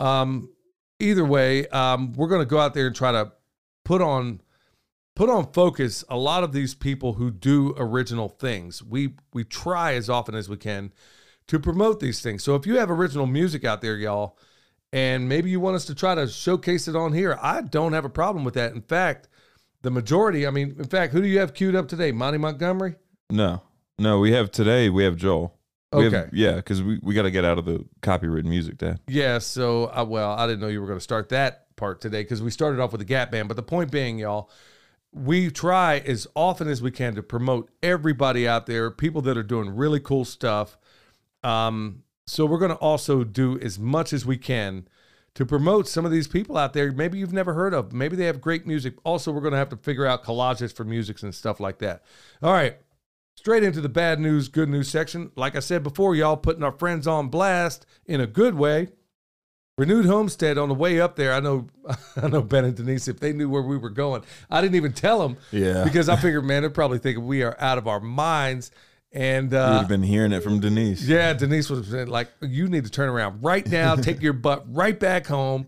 Um, 0.00 0.50
either 0.98 1.24
way, 1.24 1.66
um, 1.68 2.12
we're 2.14 2.26
going 2.28 2.40
to 2.40 2.46
go 2.46 2.58
out 2.58 2.74
there 2.74 2.86
and 2.86 2.96
try 2.96 3.12
to 3.12 3.32
put 3.84 4.02
on 4.02 4.40
put 5.14 5.28
on 5.28 5.52
focus 5.52 6.02
a 6.08 6.16
lot 6.16 6.42
of 6.42 6.52
these 6.52 6.74
people 6.74 7.12
who 7.14 7.30
do 7.30 7.74
original 7.76 8.28
things. 8.28 8.82
We 8.82 9.14
we 9.32 9.44
try 9.44 9.94
as 9.94 10.08
often 10.10 10.34
as 10.34 10.48
we 10.48 10.56
can 10.56 10.92
to 11.50 11.58
promote 11.58 11.98
these 11.98 12.22
things. 12.22 12.44
So 12.44 12.54
if 12.54 12.64
you 12.64 12.78
have 12.78 12.90
original 12.92 13.26
music 13.26 13.64
out 13.64 13.80
there, 13.80 13.96
y'all, 13.96 14.38
and 14.92 15.28
maybe 15.28 15.50
you 15.50 15.58
want 15.58 15.74
us 15.74 15.84
to 15.86 15.96
try 15.96 16.14
to 16.14 16.28
showcase 16.28 16.86
it 16.86 16.94
on 16.94 17.12
here, 17.12 17.36
I 17.42 17.60
don't 17.62 17.92
have 17.92 18.04
a 18.04 18.08
problem 18.10 18.44
with 18.44 18.54
that. 18.54 18.72
In 18.72 18.82
fact, 18.82 19.28
the 19.82 19.90
majority, 19.90 20.46
I 20.46 20.50
mean, 20.50 20.76
in 20.78 20.84
fact, 20.84 21.12
who 21.12 21.20
do 21.20 21.26
you 21.26 21.40
have 21.40 21.52
queued 21.52 21.74
up 21.74 21.88
today? 21.88 22.12
Monty 22.12 22.38
Montgomery? 22.38 22.94
No, 23.30 23.62
no, 23.98 24.20
we 24.20 24.30
have 24.32 24.52
today. 24.52 24.90
We 24.90 25.02
have 25.02 25.16
Joel. 25.16 25.56
We 25.92 26.04
have- 26.04 26.14
Okay. 26.14 26.30
yeah, 26.32 26.54
because 26.54 26.84
we, 26.84 27.00
we 27.02 27.14
got 27.14 27.22
to 27.22 27.32
get 27.32 27.44
out 27.44 27.58
of 27.58 27.64
the 27.64 27.84
copywritten 28.00 28.44
music, 28.44 28.78
Dad. 28.78 29.00
Yeah, 29.08 29.38
so 29.38 29.86
uh, 29.86 30.04
well, 30.08 30.30
I 30.32 30.46
didn't 30.46 30.60
know 30.60 30.68
you 30.68 30.80
were 30.80 30.86
going 30.86 31.00
to 31.00 31.02
start 31.04 31.30
that 31.30 31.74
part 31.74 32.00
today 32.00 32.22
because 32.22 32.40
we 32.42 32.52
started 32.52 32.78
off 32.80 32.92
with 32.92 33.00
the 33.00 33.04
Gap 33.04 33.32
Band. 33.32 33.48
But 33.48 33.56
the 33.56 33.64
point 33.64 33.90
being, 33.90 34.18
y'all, 34.20 34.50
we 35.12 35.50
try 35.50 35.98
as 35.98 36.28
often 36.36 36.68
as 36.68 36.80
we 36.80 36.92
can 36.92 37.16
to 37.16 37.24
promote 37.24 37.70
everybody 37.82 38.46
out 38.46 38.66
there, 38.66 38.88
people 38.92 39.20
that 39.22 39.36
are 39.36 39.42
doing 39.42 39.74
really 39.74 39.98
cool 39.98 40.24
stuff. 40.24 40.78
Um, 41.42 42.02
so 42.26 42.46
we're 42.46 42.58
going 42.58 42.70
to 42.70 42.76
also 42.76 43.24
do 43.24 43.58
as 43.60 43.78
much 43.78 44.12
as 44.12 44.24
we 44.24 44.36
can 44.36 44.86
to 45.34 45.46
promote 45.46 45.88
some 45.88 46.04
of 46.04 46.10
these 46.10 46.28
people 46.28 46.56
out 46.56 46.72
there. 46.72 46.92
Maybe 46.92 47.18
you've 47.18 47.32
never 47.32 47.54
heard 47.54 47.74
of. 47.74 47.92
Maybe 47.92 48.16
they 48.16 48.26
have 48.26 48.40
great 48.40 48.66
music. 48.66 48.94
Also, 49.04 49.32
we're 49.32 49.40
going 49.40 49.52
to 49.52 49.58
have 49.58 49.68
to 49.70 49.76
figure 49.76 50.06
out 50.06 50.24
collages 50.24 50.74
for 50.74 50.84
musics 50.84 51.22
and 51.22 51.34
stuff 51.34 51.60
like 51.60 51.78
that. 51.78 52.02
All 52.42 52.52
right. 52.52 52.76
Straight 53.36 53.62
into 53.62 53.80
the 53.80 53.88
bad 53.88 54.20
news, 54.20 54.48
good 54.48 54.68
news 54.68 54.88
section. 54.88 55.30
Like 55.34 55.56
I 55.56 55.60
said 55.60 55.82
before, 55.82 56.14
y'all 56.14 56.36
putting 56.36 56.62
our 56.62 56.72
friends 56.72 57.06
on 57.06 57.28
blast 57.28 57.86
in 58.06 58.20
a 58.20 58.26
good 58.26 58.54
way. 58.54 58.88
Renewed 59.78 60.04
Homestead 60.04 60.58
on 60.58 60.68
the 60.68 60.74
way 60.74 61.00
up 61.00 61.16
there. 61.16 61.32
I 61.32 61.40
know, 61.40 61.68
I 62.22 62.28
know 62.28 62.42
Ben 62.42 62.66
and 62.66 62.76
Denise. 62.76 63.08
If 63.08 63.20
they 63.20 63.32
knew 63.32 63.48
where 63.48 63.62
we 63.62 63.78
were 63.78 63.88
going, 63.88 64.22
I 64.50 64.60
didn't 64.60 64.74
even 64.74 64.92
tell 64.92 65.20
them. 65.20 65.38
Yeah. 65.52 65.84
because 65.84 66.10
I 66.10 66.16
figured, 66.16 66.44
man, 66.44 66.62
they're 66.62 66.70
probably 66.70 66.98
thinking 66.98 67.26
we 67.26 67.42
are 67.42 67.56
out 67.58 67.78
of 67.78 67.88
our 67.88 68.00
minds. 68.00 68.72
And 69.12 69.52
uh, 69.52 69.78
have 69.78 69.88
been 69.88 70.02
hearing 70.02 70.32
it 70.32 70.42
from 70.42 70.60
Denise. 70.60 71.02
yeah, 71.02 71.32
Denise 71.32 71.68
was 71.68 71.92
like, 71.92 72.28
"You 72.40 72.68
need 72.68 72.84
to 72.84 72.90
turn 72.90 73.08
around 73.08 73.42
right 73.42 73.66
now. 73.68 73.94
Take 73.96 74.22
your 74.22 74.32
butt 74.32 74.64
right 74.68 74.98
back 74.98 75.26
home." 75.26 75.66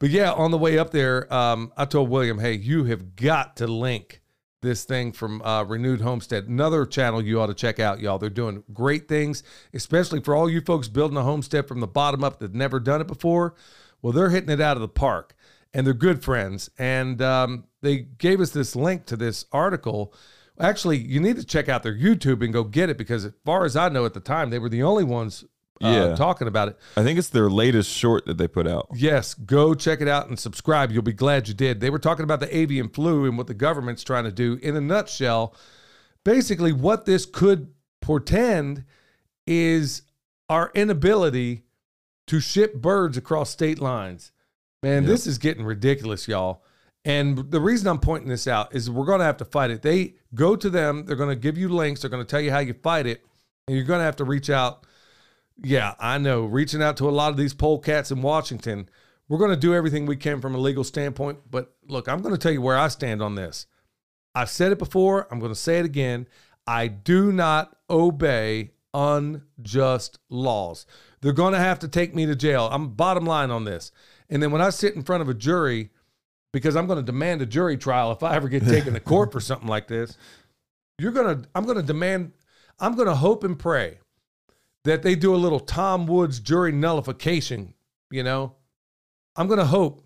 But 0.00 0.10
yeah, 0.10 0.32
on 0.32 0.50
the 0.50 0.58
way 0.58 0.78
up 0.78 0.90
there, 0.90 1.32
um, 1.32 1.72
I 1.76 1.84
told 1.84 2.10
William, 2.10 2.38
"Hey, 2.38 2.54
you 2.54 2.84
have 2.84 3.14
got 3.14 3.56
to 3.56 3.66
link 3.68 4.20
this 4.62 4.84
thing 4.84 5.12
from 5.12 5.40
uh, 5.42 5.64
Renewed 5.64 6.00
Homestead, 6.00 6.48
another 6.48 6.84
channel 6.84 7.22
you 7.22 7.40
ought 7.40 7.46
to 7.46 7.54
check 7.54 7.80
out, 7.80 8.00
y'all. 8.00 8.18
They're 8.18 8.28
doing 8.28 8.62
great 8.72 9.08
things, 9.08 9.42
especially 9.72 10.20
for 10.20 10.34
all 10.34 10.50
you 10.50 10.60
folks 10.60 10.88
building 10.88 11.16
a 11.16 11.22
homestead 11.22 11.66
from 11.66 11.80
the 11.80 11.86
bottom 11.86 12.22
up 12.22 12.38
that 12.40 12.54
never 12.54 12.78
done 12.78 13.00
it 13.00 13.06
before. 13.06 13.54
Well, 14.02 14.12
they're 14.12 14.30
hitting 14.30 14.50
it 14.50 14.60
out 14.60 14.76
of 14.76 14.80
the 14.80 14.88
park, 14.88 15.34
and 15.72 15.86
they're 15.86 15.94
good 15.94 16.22
friends. 16.22 16.70
And 16.78 17.20
um, 17.22 17.64
they 17.80 17.98
gave 17.98 18.40
us 18.40 18.50
this 18.50 18.76
link 18.76 19.06
to 19.06 19.16
this 19.16 19.46
article. 19.52 20.14
Actually, 20.60 20.98
you 20.98 21.20
need 21.20 21.36
to 21.36 21.44
check 21.44 21.68
out 21.68 21.82
their 21.82 21.94
YouTube 21.96 22.42
and 22.44 22.52
go 22.52 22.64
get 22.64 22.90
it 22.90 22.98
because, 22.98 23.24
as 23.24 23.32
far 23.44 23.64
as 23.64 23.76
I 23.76 23.88
know, 23.88 24.04
at 24.04 24.14
the 24.14 24.20
time 24.20 24.50
they 24.50 24.58
were 24.58 24.68
the 24.68 24.82
only 24.82 25.04
ones 25.04 25.44
uh, 25.82 25.88
Yeah. 26.10 26.14
talking 26.16 26.46
about 26.46 26.68
it. 26.68 26.78
I 26.96 27.02
think 27.02 27.18
it's 27.18 27.30
their 27.30 27.48
latest 27.48 27.90
short 27.90 28.26
that 28.26 28.36
they 28.36 28.46
put 28.46 28.66
out. 28.66 28.88
Yes, 28.94 29.32
go 29.32 29.74
check 29.74 30.00
it 30.02 30.08
out 30.08 30.28
and 30.28 30.38
subscribe. 30.38 30.92
You'll 30.92 31.02
be 31.02 31.14
glad 31.14 31.48
you 31.48 31.54
did. 31.54 31.80
They 31.80 31.88
were 31.88 31.98
talking 31.98 32.24
about 32.24 32.40
the 32.40 32.54
avian 32.54 32.90
flu 32.90 33.24
and 33.24 33.38
what 33.38 33.46
the 33.46 33.54
government's 33.54 34.04
trying 34.04 34.24
to 34.24 34.32
do. 34.32 34.58
In 34.62 34.76
a 34.76 34.80
nutshell, 34.80 35.54
basically, 36.24 36.72
what 36.72 37.06
this 37.06 37.24
could 37.24 37.72
portend 38.02 38.84
is 39.46 40.02
our 40.50 40.70
inability 40.74 41.62
to 42.26 42.40
ship 42.40 42.74
birds 42.74 43.16
across 43.16 43.48
state 43.50 43.78
lines. 43.80 44.32
Man, 44.82 45.02
Yep. 45.04 45.10
this 45.10 45.26
is 45.26 45.38
getting 45.38 45.64
ridiculous, 45.64 46.28
y'all. 46.28 46.62
And 47.04 47.50
the 47.50 47.60
reason 47.60 47.88
I'm 47.88 47.98
pointing 47.98 48.28
this 48.28 48.46
out 48.46 48.74
is 48.74 48.90
we're 48.90 49.06
going 49.06 49.20
to 49.20 49.24
have 49.24 49.38
to 49.38 49.44
fight 49.44 49.70
it. 49.70 49.82
They 49.82 50.16
go 50.34 50.54
to 50.54 50.68
them, 50.68 51.06
they're 51.06 51.16
going 51.16 51.30
to 51.30 51.36
give 51.36 51.56
you 51.56 51.68
links, 51.68 52.02
they're 52.02 52.10
going 52.10 52.24
to 52.24 52.30
tell 52.30 52.40
you 52.40 52.50
how 52.50 52.58
you 52.58 52.74
fight 52.74 53.06
it, 53.06 53.24
and 53.66 53.76
you're 53.76 53.86
going 53.86 54.00
to 54.00 54.04
have 54.04 54.16
to 54.16 54.24
reach 54.24 54.50
out. 54.50 54.84
Yeah, 55.62 55.94
I 55.98 56.18
know. 56.18 56.44
Reaching 56.44 56.82
out 56.82 56.96
to 56.98 57.08
a 57.08 57.10
lot 57.10 57.30
of 57.30 57.36
these 57.36 57.54
polecats 57.54 58.10
in 58.10 58.22
Washington, 58.22 58.88
we're 59.28 59.38
going 59.38 59.50
to 59.50 59.56
do 59.56 59.74
everything 59.74 60.06
we 60.06 60.16
can 60.16 60.40
from 60.40 60.54
a 60.54 60.58
legal 60.58 60.84
standpoint. 60.84 61.38
But 61.50 61.74
look, 61.86 62.08
I'm 62.08 62.20
going 62.20 62.34
to 62.34 62.38
tell 62.38 62.52
you 62.52 62.62
where 62.62 62.78
I 62.78 62.88
stand 62.88 63.22
on 63.22 63.34
this. 63.34 63.66
I've 64.34 64.50
said 64.50 64.72
it 64.72 64.78
before. 64.78 65.26
I'm 65.30 65.38
going 65.38 65.52
to 65.52 65.58
say 65.58 65.78
it 65.78 65.84
again. 65.84 66.26
I 66.66 66.88
do 66.88 67.32
not 67.32 67.76
obey 67.88 68.72
unjust 68.94 70.18
laws. 70.28 70.86
They're 71.20 71.32
going 71.32 71.52
to 71.52 71.58
have 71.58 71.78
to 71.80 71.88
take 71.88 72.14
me 72.14 72.26
to 72.26 72.36
jail. 72.36 72.68
I'm 72.70 72.94
bottom 72.94 73.24
line 73.24 73.50
on 73.50 73.64
this. 73.64 73.92
And 74.28 74.42
then 74.42 74.50
when 74.50 74.62
I 74.62 74.70
sit 74.70 74.94
in 74.94 75.02
front 75.02 75.22
of 75.22 75.28
a 75.28 75.34
jury, 75.34 75.90
because 76.52 76.76
I'm 76.76 76.86
going 76.86 76.98
to 76.98 77.04
demand 77.04 77.42
a 77.42 77.46
jury 77.46 77.76
trial 77.76 78.12
if 78.12 78.22
I 78.22 78.34
ever 78.34 78.48
get 78.48 78.64
taken 78.64 78.94
to 78.94 79.00
court 79.00 79.32
for 79.32 79.40
something 79.40 79.68
like 79.68 79.88
this, 79.88 80.16
you're 80.98 81.12
going 81.12 81.42
to, 81.42 81.48
I'm 81.54 81.64
going 81.64 81.76
to 81.76 81.82
demand, 81.82 82.32
I'm 82.78 82.94
going 82.94 83.08
to 83.08 83.14
hope 83.14 83.44
and 83.44 83.58
pray 83.58 83.98
that 84.84 85.02
they 85.02 85.14
do 85.14 85.34
a 85.34 85.36
little 85.36 85.60
Tom 85.60 86.06
Woods 86.06 86.40
jury 86.40 86.72
nullification, 86.72 87.74
you 88.10 88.22
know? 88.22 88.54
I'm 89.36 89.46
going 89.46 89.58
to 89.58 89.66
hope 89.66 90.04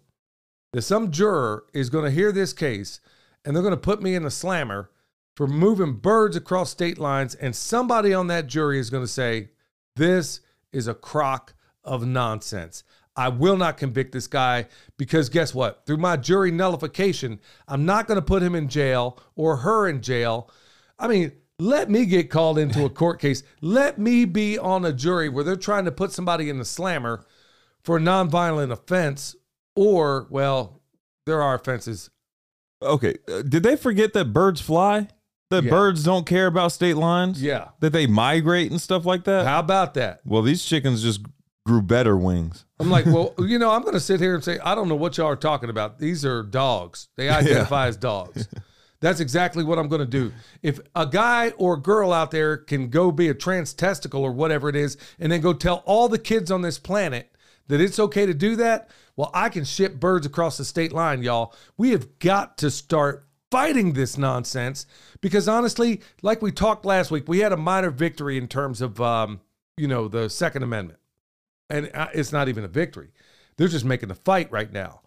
that 0.73 0.83
some 0.83 1.11
juror 1.11 1.65
is 1.73 1.91
going 1.91 2.05
to 2.05 2.11
hear 2.11 2.33
this 2.33 2.53
case 2.53 3.01
and 3.45 3.55
they're 3.55 3.63
going 3.63 3.75
to 3.75 3.81
put 3.81 4.03
me 4.03 4.15
in 4.15 4.25
a 4.25 4.31
slammer 4.31 4.91
for 5.37 5.47
moving 5.47 5.95
birds 5.95 6.37
across 6.37 6.71
state 6.71 6.99
lines. 6.99 7.35
And 7.35 7.55
somebody 7.55 8.15
on 8.15 8.29
that 8.29 8.47
jury 8.47 8.79
is 8.79 8.91
going 8.91 9.03
to 9.03 9.09
say, 9.09 9.51
This 9.97 10.41
is 10.73 10.89
a 10.89 10.95
crock 10.95 11.55
of 11.85 12.07
nonsense. 12.07 12.85
I 13.17 13.29
will 13.29 13.57
not 13.57 13.77
convict 13.77 14.13
this 14.13 14.27
guy 14.27 14.67
because 14.97 15.29
guess 15.29 15.55
what? 15.55 15.87
Through 15.87 15.99
my 15.99 16.17
jury 16.17 16.51
nullification, 16.51 17.41
I'm 17.69 17.85
not 17.87 18.07
going 18.09 18.17
to 18.17 18.23
put 18.23 18.43
him 18.43 18.55
in 18.55 18.69
jail 18.69 19.19
or 19.37 19.59
her 19.59 19.89
in 19.89 20.03
jail. 20.03 20.51
I 20.99 21.07
mean, 21.09 21.33
let 21.61 21.89
me 21.89 22.07
get 22.07 22.31
called 22.31 22.59
into 22.59 22.85
a 22.85 22.91
court 22.91 23.21
case. 23.21 23.45
Let 23.61 23.99
me 23.99 24.25
be 24.25 24.59
on 24.59 24.85
a 24.85 24.93
jury 24.93 25.29
where 25.29 25.45
they're 25.45 25.55
trying 25.57 25.85
to 25.85 25.93
put 25.93 26.11
somebody 26.11 26.51
in 26.51 26.59
the 26.59 26.65
slammer 26.65 27.25
for 27.83 27.99
a 27.99 28.01
nonviolent 28.01 28.73
offense, 28.73 29.37
or, 29.77 30.27
well, 30.31 30.81
there 31.27 31.41
are 31.43 31.55
offenses. 31.55 32.11
Okay, 32.83 33.15
uh, 33.31 33.43
did 33.43 33.63
they 33.63 33.77
forget 33.77 34.13
that 34.15 34.33
birds 34.33 34.61
fly? 34.61 35.09
That 35.51 35.65
Yeah. 35.65 35.71
birds 35.71 36.03
don't 36.03 36.27
care 36.27 36.47
about 36.47 36.73
state 36.73 36.97
lines? 36.97 37.41
Yeah. 37.43 37.69
That 37.81 37.93
they 37.93 38.07
migrate 38.07 38.71
and 38.71 38.81
stuff 38.81 39.05
like 39.05 39.25
that? 39.25 39.47
How 39.47 39.61
about 39.61 39.95
that? 39.95 40.21
Well, 40.25 40.43
these 40.43 40.65
chickens 40.65 41.03
just 41.03 41.21
grew 41.67 41.81
better 41.81 42.17
wings. 42.17 42.65
I'm 42.79 42.91
like, 42.91 43.07
well, 43.07 43.35
you 43.39 43.59
know, 43.59 43.71
I'm 43.71 43.83
going 43.83 43.95
to 43.95 44.01
sit 44.01 44.21
here 44.21 44.35
and 44.35 44.45
say, 44.45 44.59
I 44.59 44.75
don't 44.75 44.89
know 44.89 44.95
what 44.95 45.17
y'all 45.17 45.29
are 45.29 45.37
talking 45.37 45.71
about. 45.71 45.99
These 45.99 46.25
are 46.25 46.43
dogs. 46.43 47.09
They 47.17 47.29
identify 47.31 47.89
as 47.89 47.97
dogs. 47.97 48.49
That's 49.01 49.21
exactly 49.21 49.65
what 49.65 49.79
I'm 49.79 49.89
going 49.89 50.01
to 50.01 50.07
do. 50.07 50.33
If 50.63 50.81
a 50.95 51.07
guy 51.07 51.51
or 51.51 51.75
a 51.75 51.81
girl 51.81 52.13
out 52.13 52.31
there 52.31 52.57
can 52.57 52.89
go 52.89 53.11
be 53.11 53.29
a 53.29 53.35
trans 53.35 53.75
testicle 53.75 54.23
or 54.23 54.33
whatever 54.33 54.69
it 54.69 54.77
is, 54.77 54.97
and 55.19 55.31
then 55.31 55.41
go 55.41 55.53
tell 55.53 55.83
all 55.85 56.09
the 56.09 56.19
kids 56.19 56.51
on 56.51 56.63
this 56.63 56.79
planet 56.79 57.31
that 57.69 57.81
it's 57.81 57.99
okay 57.99 58.27
to 58.27 58.35
do 58.35 58.57
that, 58.57 58.91
well, 59.17 59.31
I 59.35 59.49
can 59.49 59.65
ship 59.65 60.01
birds 60.01 60.27
across 60.27 60.57
the 60.57 60.65
state 60.65 60.93
line, 60.93 61.23
y'all. 61.23 61.55
We 61.77 61.91
have 61.91 62.19
got 62.19 62.59
to 62.59 62.71
start 62.71 63.27
fighting 63.51 63.93
this 63.93 64.19
nonsense 64.19 64.87
because 65.21 65.49
honestly, 65.49 66.01
like 66.23 66.43
we 66.43 66.51
talked 66.51 66.85
last 66.85 67.11
week, 67.11 67.29
we 67.29 67.41
had 67.41 67.53
a 67.53 67.57
minor 67.57 67.91
victory 67.91 68.37
in 68.37 68.49
terms 68.49 68.81
of, 68.81 69.01
um, 69.01 69.41
you 69.77 69.87
know, 69.87 70.09
the 70.09 70.29
Second 70.29 70.63
Amendment 70.63 70.99
and 71.71 71.91
it's 72.13 72.33
not 72.33 72.49
even 72.49 72.65
a 72.65 72.69
victory. 72.69 73.11
They're 73.57 73.69
just 73.69 73.85
making 73.85 74.09
the 74.09 74.15
fight 74.15 74.51
right 74.51 74.73
now. 74.73 75.01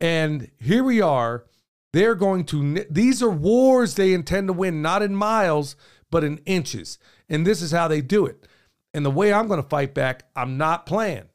And 0.00 0.50
here 0.58 0.84
we 0.84 1.00
are. 1.00 1.44
They're 1.92 2.16
going 2.16 2.44
to, 2.46 2.84
these 2.90 3.22
are 3.22 3.30
wars 3.30 3.94
they 3.94 4.12
intend 4.12 4.48
to 4.48 4.52
win, 4.52 4.82
not 4.82 5.02
in 5.02 5.14
miles, 5.14 5.76
but 6.10 6.24
in 6.24 6.38
inches. 6.38 6.98
And 7.28 7.46
this 7.46 7.62
is 7.62 7.70
how 7.70 7.88
they 7.88 8.00
do 8.00 8.26
it. 8.26 8.46
And 8.92 9.04
the 9.04 9.10
way 9.10 9.32
I'm 9.32 9.46
going 9.46 9.62
to 9.62 9.68
fight 9.68 9.94
back, 9.94 10.24
I'm 10.34 10.56
not 10.56 10.86
playing. 10.86 11.28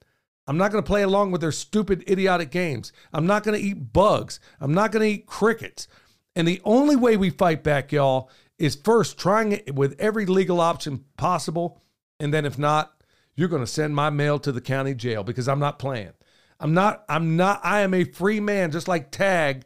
I'm 0.47 0.57
not 0.57 0.71
going 0.71 0.83
to 0.83 0.87
play 0.87 1.03
along 1.03 1.31
with 1.31 1.41
their 1.41 1.51
stupid, 1.51 2.09
idiotic 2.09 2.51
games. 2.51 2.91
I'm 3.13 3.27
not 3.27 3.43
going 3.43 3.57
to 3.57 3.65
eat 3.65 3.93
bugs. 3.93 4.39
I'm 4.59 4.73
not 4.73 4.91
going 4.91 5.03
to 5.03 5.15
eat 5.15 5.27
crickets. 5.27 5.87
And 6.35 6.47
the 6.47 6.61
only 6.65 6.95
way 6.95 7.17
we 7.17 7.29
fight 7.29 7.63
back, 7.63 7.91
y'all, 7.91 8.29
is 8.57 8.75
first 8.75 9.17
trying 9.17 9.51
it 9.51 9.75
with 9.75 9.95
every 9.99 10.25
legal 10.25 10.59
option 10.59 11.05
possible. 11.17 11.81
And 12.19 12.33
then 12.33 12.45
if 12.45 12.57
not, 12.57 12.98
you're 13.39 13.47
going 13.47 13.63
to 13.63 13.67
send 13.67 13.95
my 13.95 14.09
mail 14.09 14.37
to 14.37 14.51
the 14.51 14.59
county 14.59 14.93
jail 14.93 15.23
because 15.23 15.47
I'm 15.47 15.59
not 15.59 15.79
playing. 15.79 16.11
I'm 16.59 16.73
not, 16.73 17.05
I'm 17.07 17.37
not, 17.37 17.61
I 17.63 17.81
am 17.81 17.93
a 17.93 18.03
free 18.03 18.41
man, 18.41 18.71
just 18.71 18.89
like 18.89 19.11
Tag 19.11 19.63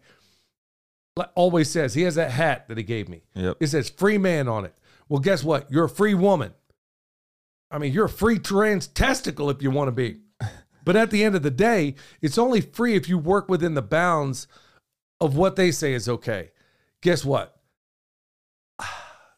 always 1.33 1.71
says. 1.71 1.95
He 1.95 2.03
has 2.03 2.13
that 2.15 2.29
hat 2.29 2.67
that 2.67 2.77
he 2.77 2.83
gave 2.83 3.09
me. 3.09 3.23
Yep. 3.33 3.57
It 3.59 3.67
says 3.67 3.89
free 3.89 4.19
man 4.19 4.47
on 4.47 4.65
it. 4.65 4.75
Well, 5.09 5.19
guess 5.19 5.43
what? 5.43 5.71
You're 5.71 5.85
a 5.85 5.89
free 5.89 6.13
woman. 6.13 6.53
I 7.71 7.79
mean, 7.79 7.93
you're 7.93 8.05
a 8.05 8.09
free 8.09 8.37
trans 8.37 8.85
testicle 8.85 9.49
if 9.49 9.63
you 9.63 9.71
want 9.71 9.87
to 9.87 9.91
be. 9.91 10.19
But 10.85 10.97
at 10.97 11.11
the 11.11 11.23
end 11.23 11.33
of 11.33 11.43
the 11.43 11.49
day, 11.49 11.95
it's 12.21 12.37
only 12.37 12.59
free 12.59 12.95
if 12.95 13.07
you 13.07 13.17
work 13.17 13.47
within 13.47 13.73
the 13.73 13.81
bounds 13.81 14.47
of 15.21 15.33
what 15.33 15.55
they 15.55 15.71
say 15.71 15.93
is 15.93 16.09
okay. 16.09 16.51
Guess 16.99 17.23
what? 17.23 17.52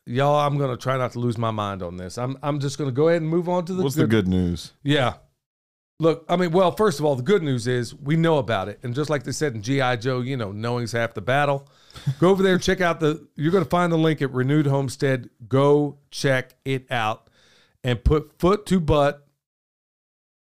Y'all, 0.05 0.35
I'm 0.35 0.57
gonna 0.57 0.77
try 0.77 0.97
not 0.97 1.13
to 1.13 1.19
lose 1.19 1.37
my 1.37 1.51
mind 1.51 1.81
on 1.81 1.97
this. 1.97 2.17
I'm 2.17 2.37
I'm 2.43 2.59
just 2.59 2.77
gonna 2.77 2.91
go 2.91 3.09
ahead 3.09 3.21
and 3.21 3.29
move 3.29 3.49
on 3.49 3.65
to 3.65 3.73
the 3.73 3.83
What's 3.83 3.95
the 3.95 4.07
good 4.07 4.27
news? 4.27 4.73
yeah. 4.83 5.15
Look, 6.01 6.25
I 6.27 6.35
mean, 6.35 6.51
well, 6.51 6.73
first 6.73 6.99
of 6.99 7.05
all, 7.05 7.15
the 7.15 7.23
good 7.23 7.41
news 7.41 7.67
is 7.67 7.95
we 7.95 8.17
know 8.17 8.37
about 8.37 8.67
it. 8.67 8.79
And 8.83 8.93
just 8.93 9.09
like 9.09 9.23
they 9.23 9.31
said 9.31 9.55
in 9.55 9.61
G.I. 9.61 9.95
Joe, 9.95 10.19
you 10.19 10.35
know, 10.35 10.51
knowing's 10.51 10.91
half 10.91 11.13
the 11.13 11.21
battle. 11.21 11.69
Go 12.19 12.31
over 12.31 12.43
there, 12.43 12.57
check 12.57 12.81
out 12.81 12.99
the, 12.99 13.25
you're 13.37 13.53
to 13.53 13.63
find 13.63 13.93
the 13.93 13.97
link 13.97 14.21
at 14.21 14.33
Renewed 14.33 14.67
Homestead. 14.67 15.29
Go 15.47 15.99
check 16.11 16.53
it 16.65 16.91
out 16.91 17.29
and 17.81 18.03
put 18.03 18.37
foot 18.39 18.65
to 18.65 18.81
butt 18.81 19.25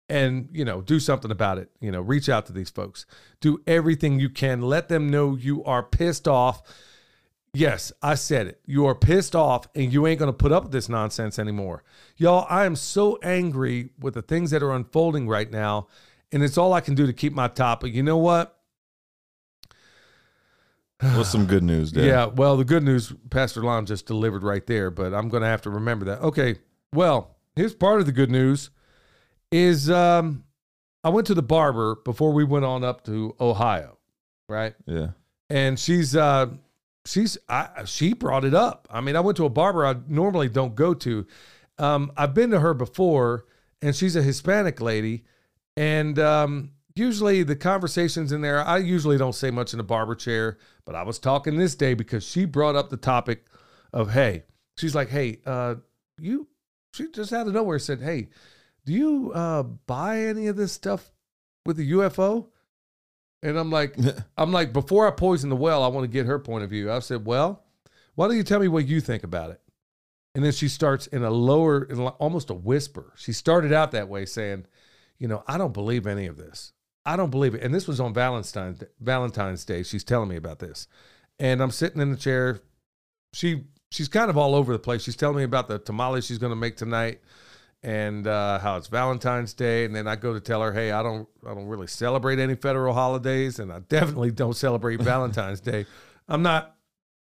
and, 0.10 0.50
you 0.52 0.66
know, 0.66 0.82
do 0.82 1.00
something 1.00 1.30
about 1.30 1.60
it. 1.60 1.70
You 1.80 1.92
know, 1.92 2.02
reach 2.02 2.30
out 2.30 2.48
to 2.48 2.54
these 2.54 2.72
folks. 2.72 3.06
Do 3.40 3.62
everything 3.68 4.20
you 4.20 4.32
can. 4.32 4.64
Let 4.64 4.90
them 4.90 5.08
know 5.08 5.36
you 5.36 5.64
are 5.66 5.84
pissed 5.84 6.28
off. 6.28 6.64
Yes, 7.56 7.92
I 8.02 8.16
said 8.16 8.48
it. 8.48 8.62
You 8.66 8.88
are 8.88 8.96
pissed 8.96 9.36
off 9.36 9.68
and 9.76 9.94
you 9.94 10.08
ain't 10.08 10.18
going 10.18 10.32
to 10.32 10.38
put 10.38 10.52
up 10.52 10.64
with 10.64 10.72
this 10.72 10.90
nonsense 10.90 11.38
anymore. 11.38 11.84
Y'all, 12.18 12.48
I 12.50 12.66
am 12.66 12.76
so 12.76 13.20
angry 13.22 13.90
with 14.00 14.16
the 14.16 14.24
things 14.24 14.50
that 14.52 14.64
are 14.64 14.72
unfolding 14.74 15.28
right 15.28 15.52
now, 15.52 15.88
and 16.32 16.42
it's 16.42 16.58
all 16.58 16.74
I 16.74 16.82
can 16.82 16.96
do 16.96 17.06
to 17.06 17.14
keep 17.14 17.32
my 17.32 17.48
top. 17.48 17.82
But 17.82 17.92
you 17.92 18.02
know 18.02 18.18
what? 18.18 18.58
What's 21.00 21.30
some 21.30 21.46
good 21.46 21.64
news, 21.64 21.92
Dad? 21.92 22.06
Yeah, 22.06 22.26
well, 22.26 22.58
the 22.58 22.66
good 22.66 22.84
news 22.84 23.14
Pastor 23.30 23.62
Lon 23.62 23.86
just 23.86 24.06
delivered 24.06 24.42
right 24.44 24.66
there, 24.66 24.90
but 24.90 25.14
I'm 25.14 25.30
going 25.30 25.42
to 25.42 25.48
have 25.48 25.62
to 25.64 25.70
remember 25.70 26.06
that. 26.06 26.22
Okay, 26.22 26.56
well, 26.94 27.36
here's 27.56 27.76
part 27.76 28.00
of 28.00 28.06
the 28.06 28.12
good 28.12 28.32
news 28.32 28.70
is 29.52 29.90
um, 29.92 30.44
I 31.04 31.10
went 31.10 31.28
to 31.28 31.36
the 31.36 31.44
barber 31.44 31.98
before 32.04 32.32
we 32.34 32.44
went 32.44 32.66
on 32.66 32.84
up 32.84 33.04
to 33.06 33.36
Ohio, 33.40 34.00
right? 34.50 34.74
Yeah. 34.88 35.10
and 35.50 35.78
she's 35.80 36.16
uh 36.16 36.48
she's 37.06 37.38
I 37.50 37.86
she 37.86 38.14
brought 38.14 38.46
it 38.46 38.54
up. 38.54 38.88
I 38.92 39.02
mean, 39.02 39.16
I 39.16 39.20
went 39.20 39.38
to 39.38 39.46
a 39.46 39.50
barber 39.50 39.86
I 39.86 39.96
normally 40.08 40.50
don't 40.50 40.76
go 40.76 40.94
to. 40.94 41.26
Um, 41.78 42.12
I've 42.16 42.34
been 42.34 42.52
to 42.52 42.60
her 42.60 42.74
before, 42.74 43.46
and 43.82 43.96
she's 43.96 44.16
a 44.16 44.22
Hispanic 44.22 44.80
lady, 44.80 45.24
and 45.76 46.20
um, 46.20 46.72
usually 46.96 47.44
the 47.44 47.56
conversations 47.56 48.32
in 48.32 48.42
there, 48.42 48.64
I 48.64 48.78
usually 48.78 49.18
don't 49.18 49.34
say 49.34 49.52
much 49.52 49.74
in 49.74 49.80
a 49.80 49.84
barber 49.84 50.16
chair, 50.16 50.58
but 50.86 50.96
I 50.96 51.04
was 51.04 51.20
talking 51.20 51.58
this 51.58 51.76
day 51.76 51.94
because 51.94 52.24
she 52.24 52.46
brought 52.46 52.76
up 52.76 52.90
the 52.90 52.98
topic 52.98 53.46
of 53.92 54.12
hey, 54.12 54.44
she's 54.78 54.96
like, 54.96 55.10
hey, 55.10 55.40
uh, 55.46 55.76
you, 56.20 56.48
she 56.94 57.10
just 57.10 57.34
out 57.34 57.48
of 57.48 57.54
nowhere 57.54 57.80
said, 57.80 58.02
hey, 58.02 58.30
do 58.86 58.94
you 58.94 59.32
uh 59.34 59.64
buy 59.64 60.20
any 60.20 60.48
of 60.48 60.56
this 60.56 60.72
stuff 60.72 61.12
with 61.66 61.78
the 61.78 61.92
UFO? 61.94 62.48
And 63.44 63.58
I'm 63.58 63.70
like, 63.70 63.96
I'm 64.38 64.52
like, 64.52 64.74
before 64.74 65.08
I 65.08 65.12
poison 65.12 65.50
the 65.50 65.56
well, 65.56 65.84
I 65.84 65.88
want 65.88 66.06
to 66.06 66.08
get 66.08 66.26
her 66.26 66.40
point 66.40 66.64
of 66.64 66.70
view. 66.70 66.92
I 66.92 67.00
said, 67.00 67.26
well, 67.26 67.64
why 68.16 68.28
don't 68.28 68.38
you 68.38 68.44
tell 68.44 68.60
me 68.60 68.68
what 68.68 68.88
you 68.88 69.02
think 69.02 69.24
about 69.24 69.52
it? 69.52 69.62
And 70.34 70.44
then 70.44 70.52
she 70.52 70.68
starts 70.68 71.06
in 71.08 71.24
a 71.24 71.30
lower, 71.30 71.84
in 71.84 72.00
almost 72.00 72.50
a 72.50 72.56
whisper. 72.56 73.14
She 73.16 73.34
started 73.34 73.72
out 73.72 73.92
that 73.92 74.10
way 74.10 74.26
saying, 74.26 74.66
you 75.20 75.28
know, 75.28 75.44
I 75.48 75.60
don't 75.60 75.74
believe 75.74 76.08
any 76.08 76.26
of 76.26 76.38
this. 76.38 76.74
I 77.06 77.16
don't 77.16 77.30
believe 77.30 77.54
it. 77.54 77.62
And 77.62 77.74
this 77.74 77.88
was 77.88 78.00
on 78.00 78.14
Valentine's 78.14 78.82
Valentine's 79.00 79.66
Day. 79.66 79.84
She's 79.84 80.04
telling 80.04 80.30
me 80.30 80.38
about 80.38 80.60
this. 80.60 80.88
And 81.38 81.62
I'm 81.62 81.72
sitting 81.72 82.02
in 82.02 82.12
the 82.12 82.18
chair. 82.18 82.62
She 83.34 83.66
she's 83.92 84.08
kind 84.08 84.30
of 84.30 84.38
all 84.38 84.56
over 84.56 84.72
the 84.72 84.80
place. 84.80 85.04
She's 85.04 85.16
telling 85.16 85.38
me 85.38 85.44
about 85.44 85.68
the 85.68 85.80
tamales 85.80 86.26
she's 86.26 86.38
going 86.38 86.52
to 86.52 86.56
make 86.56 86.78
tonight 86.78 87.20
and 87.84 88.28
uh, 88.28 88.60
how 88.60 88.78
it's 88.78 88.88
Valentine's 88.88 89.54
Day, 89.54 89.84
and 89.84 89.94
then 89.94 90.08
I 90.08 90.16
go 90.16 90.34
to 90.34 90.40
tell 90.40 90.62
her, 90.62 90.72
"Hey, 90.72 90.92
I 90.92 91.04
don't, 91.04 91.28
I 91.46 91.54
don't 91.54 91.68
really 91.68 91.88
celebrate 91.88 92.40
any 92.40 92.56
federal 92.56 92.94
holidays, 92.94 93.60
and 93.60 93.72
I 93.72 93.80
definitely 93.80 94.32
don't 94.32 94.56
celebrate 94.56 95.00
Valentine's 95.02 95.60
Day. 95.60 95.86
I'm 96.28 96.42
not, 96.42 96.76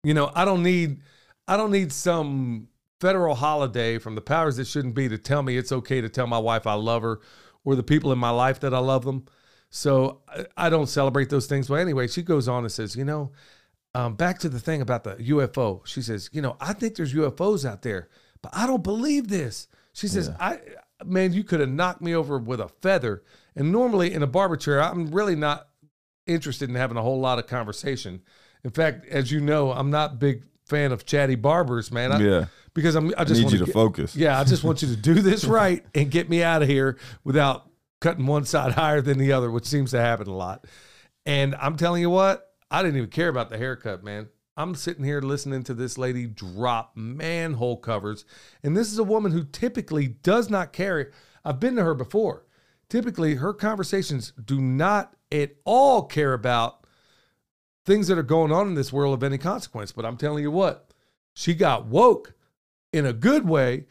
you 0.03 0.13
know, 0.13 0.31
I 0.33 0.45
don't 0.45 0.63
need, 0.63 1.01
I 1.47 1.57
don't 1.57 1.71
need 1.71 1.91
some 1.91 2.69
federal 3.01 3.35
holiday 3.35 3.97
from 3.97 4.15
the 4.15 4.21
powers 4.21 4.55
that 4.55 4.67
shouldn't 4.67 4.95
be 4.95 5.09
to 5.09 5.17
tell 5.17 5.43
me 5.43 5.57
it's 5.57 5.71
okay 5.71 6.01
to 6.01 6.09
tell 6.09 6.27
my 6.27 6.39
wife 6.39 6.65
I 6.65 6.73
love 6.73 7.01
her, 7.01 7.19
or 7.65 7.75
the 7.75 7.83
people 7.83 8.13
in 8.13 8.17
my 8.17 8.29
life 8.29 8.61
that 8.61 8.73
I 8.73 8.79
love 8.79 9.03
them. 9.03 9.25
So 9.69 10.21
I, 10.29 10.45
I 10.55 10.69
don't 10.69 10.87
celebrate 10.87 11.29
those 11.29 11.47
things. 11.47 11.69
Well, 11.69 11.81
anyway, 11.81 12.07
she 12.07 12.23
goes 12.23 12.47
on 12.47 12.63
and 12.63 12.71
says, 12.71 12.95
you 12.95 13.03
know, 13.03 13.33
um, 13.93 14.15
back 14.15 14.39
to 14.39 14.49
the 14.49 14.59
thing 14.59 14.81
about 14.81 15.03
the 15.03 15.15
UFO. 15.15 15.85
She 15.85 16.01
says, 16.01 16.29
you 16.31 16.41
know, 16.41 16.55
I 16.61 16.71
think 16.71 16.95
there's 16.95 17.13
UFOs 17.13 17.67
out 17.67 17.81
there, 17.81 18.07
but 18.41 18.55
I 18.55 18.65
don't 18.65 18.83
believe 18.83 19.27
this. 19.27 19.67
She 19.97 20.07
says, 20.07 20.29
I 20.39 20.59
man, 21.03 21.33
you 21.33 21.43
could 21.43 21.59
have 21.59 21.69
knocked 21.69 22.01
me 22.01 22.13
over 22.13 22.37
with 22.37 22.59
a 22.61 22.67
feather. 22.67 23.23
And 23.55 23.71
normally 23.71 24.13
in 24.13 24.21
a 24.21 24.27
barber 24.27 24.55
chair, 24.55 24.79
I'm 24.83 25.09
really 25.11 25.35
not 25.35 25.69
interested 26.27 26.69
in 26.69 26.75
having 26.75 26.97
a 26.97 27.01
whole 27.01 27.19
lot 27.19 27.39
of 27.39 27.47
conversation. 27.47 28.21
In 28.63 28.69
fact, 28.69 29.07
as 29.07 29.31
you 29.31 29.39
know, 29.39 29.71
I'm 29.71 29.89
not 29.89 30.19
big 30.19 30.43
fan 30.65 30.91
of 30.91 31.03
chatty 31.03 31.33
barbers, 31.33 31.91
man. 31.91 32.11
I, 32.11 32.19
yeah. 32.19 32.45
Because 32.75 32.93
I'm, 32.93 33.07
I 33.17 33.21
I 33.21 33.23
just 33.23 33.39
need 33.39 33.45
want 33.45 33.53
you 33.53 33.59
to 33.59 33.65
get- 33.65 33.73
focus. 33.73 34.15
Yeah, 34.15 34.39
I 34.39 34.43
just 34.43 34.63
want 34.63 34.83
you 34.83 34.89
to 34.89 34.95
do 34.95 35.13
this 35.21 35.45
right 35.45 35.83
and 35.95 36.11
get 36.11 36.29
me 36.29 36.43
out 36.43 36.61
of 36.61 36.67
here 36.67 36.99
without 37.23 37.67
cutting 37.99 38.27
one 38.27 38.45
side 38.45 38.71
higher 38.73 39.01
than 39.01 39.17
the 39.17 39.31
other, 39.31 39.49
which 39.49 39.65
seems 39.65 39.89
to 39.91 39.99
happen 39.99 40.27
a 40.27 40.35
lot. 40.35 40.67
And 41.25 41.55
I'm 41.55 41.75
telling 41.75 42.01
you 42.03 42.11
what, 42.11 42.45
I 42.69 42.83
didn't 42.83 42.97
even 42.97 43.09
care 43.09 43.29
about 43.29 43.49
the 43.49 43.57
haircut, 43.57 44.03
man. 44.03 44.27
I'm 44.57 44.73
sitting 44.73 45.05
here 45.05 45.21
listening 45.21 45.63
to 45.65 45.75
this 45.75 45.99
lady 45.99 46.25
drop 46.25 46.97
manhole 46.97 47.77
covers. 47.77 48.25
And 48.63 48.75
this 48.75 48.91
is 48.91 48.97
a 48.97 49.03
woman 49.03 49.31
who 49.31 49.43
typically 49.43 50.07
does 50.07 50.49
not 50.49 50.73
carry. 50.73 51.07
I've 51.45 51.59
been 51.59 51.75
to 51.75 51.83
her 51.83 51.93
before. 51.93 52.43
Typically, 52.89 53.35
her 53.35 53.53
conversations 53.53 54.33
do 54.43 54.59
not 54.59 55.15
at 55.31 55.51
all 55.63 56.03
care 56.03 56.33
about 56.33 56.87
things 57.85 58.07
that 58.07 58.17
are 58.17 58.23
going 58.23 58.51
on 58.51 58.67
in 58.67 58.73
this 58.73 58.91
world 58.91 59.13
of 59.13 59.23
any 59.23 59.37
consequence. 59.37 59.91
But 59.91 60.05
I'm 60.05 60.17
telling 60.17 60.43
you 60.43 60.51
what, 60.51 60.91
she 61.33 61.53
got 61.53 61.85
woke 61.85 62.33
in 62.91 63.05
a 63.05 63.13
good 63.13 63.47
way 63.47 63.85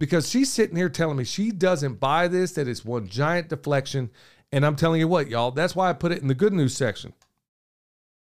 because 0.00 0.28
she's 0.28 0.52
sitting 0.52 0.76
here 0.76 0.88
telling 0.88 1.16
me 1.16 1.24
she 1.24 1.52
doesn't 1.52 2.00
buy 2.00 2.26
this, 2.26 2.52
that 2.52 2.66
it's 2.66 2.84
one 2.84 3.06
giant 3.06 3.50
deflection. 3.50 4.10
And 4.50 4.66
I'm 4.66 4.76
telling 4.76 4.98
you 4.98 5.06
what, 5.06 5.28
y'all, 5.28 5.52
that's 5.52 5.76
why 5.76 5.90
I 5.90 5.92
put 5.92 6.10
it 6.10 6.22
in 6.22 6.28
the 6.28 6.34
good 6.34 6.52
news 6.52 6.76
section. 6.76 7.12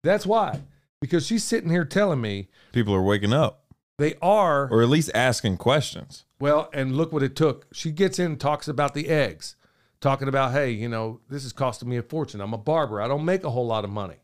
That's 0.03 0.27
why. 0.27 0.63
Because 1.05 1.27
she's 1.27 1.45
sitting 1.45 1.69
here 1.69 1.85
telling 1.85 2.23
me 2.23 2.49
People 2.73 2.95
are 2.95 3.03
waking 3.03 3.35
up 3.35 3.65
they 3.99 4.15
are, 4.23 4.69
or 4.71 4.83
at 4.83 4.89
least 4.89 5.11
asking 5.15 5.59
questions. 5.59 6.25
well, 6.41 6.71
and 6.73 6.97
look 6.97 7.13
what 7.13 7.23
it 7.23 7.37
took. 7.37 7.67
She 7.75 7.93
gets 7.93 8.19
in 8.19 8.27
and 8.27 8.41
talks 8.41 8.67
about 8.67 8.95
the 8.95 9.09
eggs, 9.09 9.57
talking 10.01 10.29
about, 10.29 10.53
hey, 10.53 10.71
you 10.71 10.89
know, 10.89 11.21
this 11.29 11.45
is 11.45 11.53
costing 11.53 11.89
me 11.89 11.99
a 11.99 12.03
fortune. 12.03 12.41
I'm 12.41 12.55
a 12.55 12.59
barber. 12.59 13.01
I 13.03 13.09
don't 13.09 13.25
make 13.25 13.45
a 13.45 13.51
whole 13.51 13.67
lot 13.67 13.85
of 13.85 13.91
money. 13.91 14.17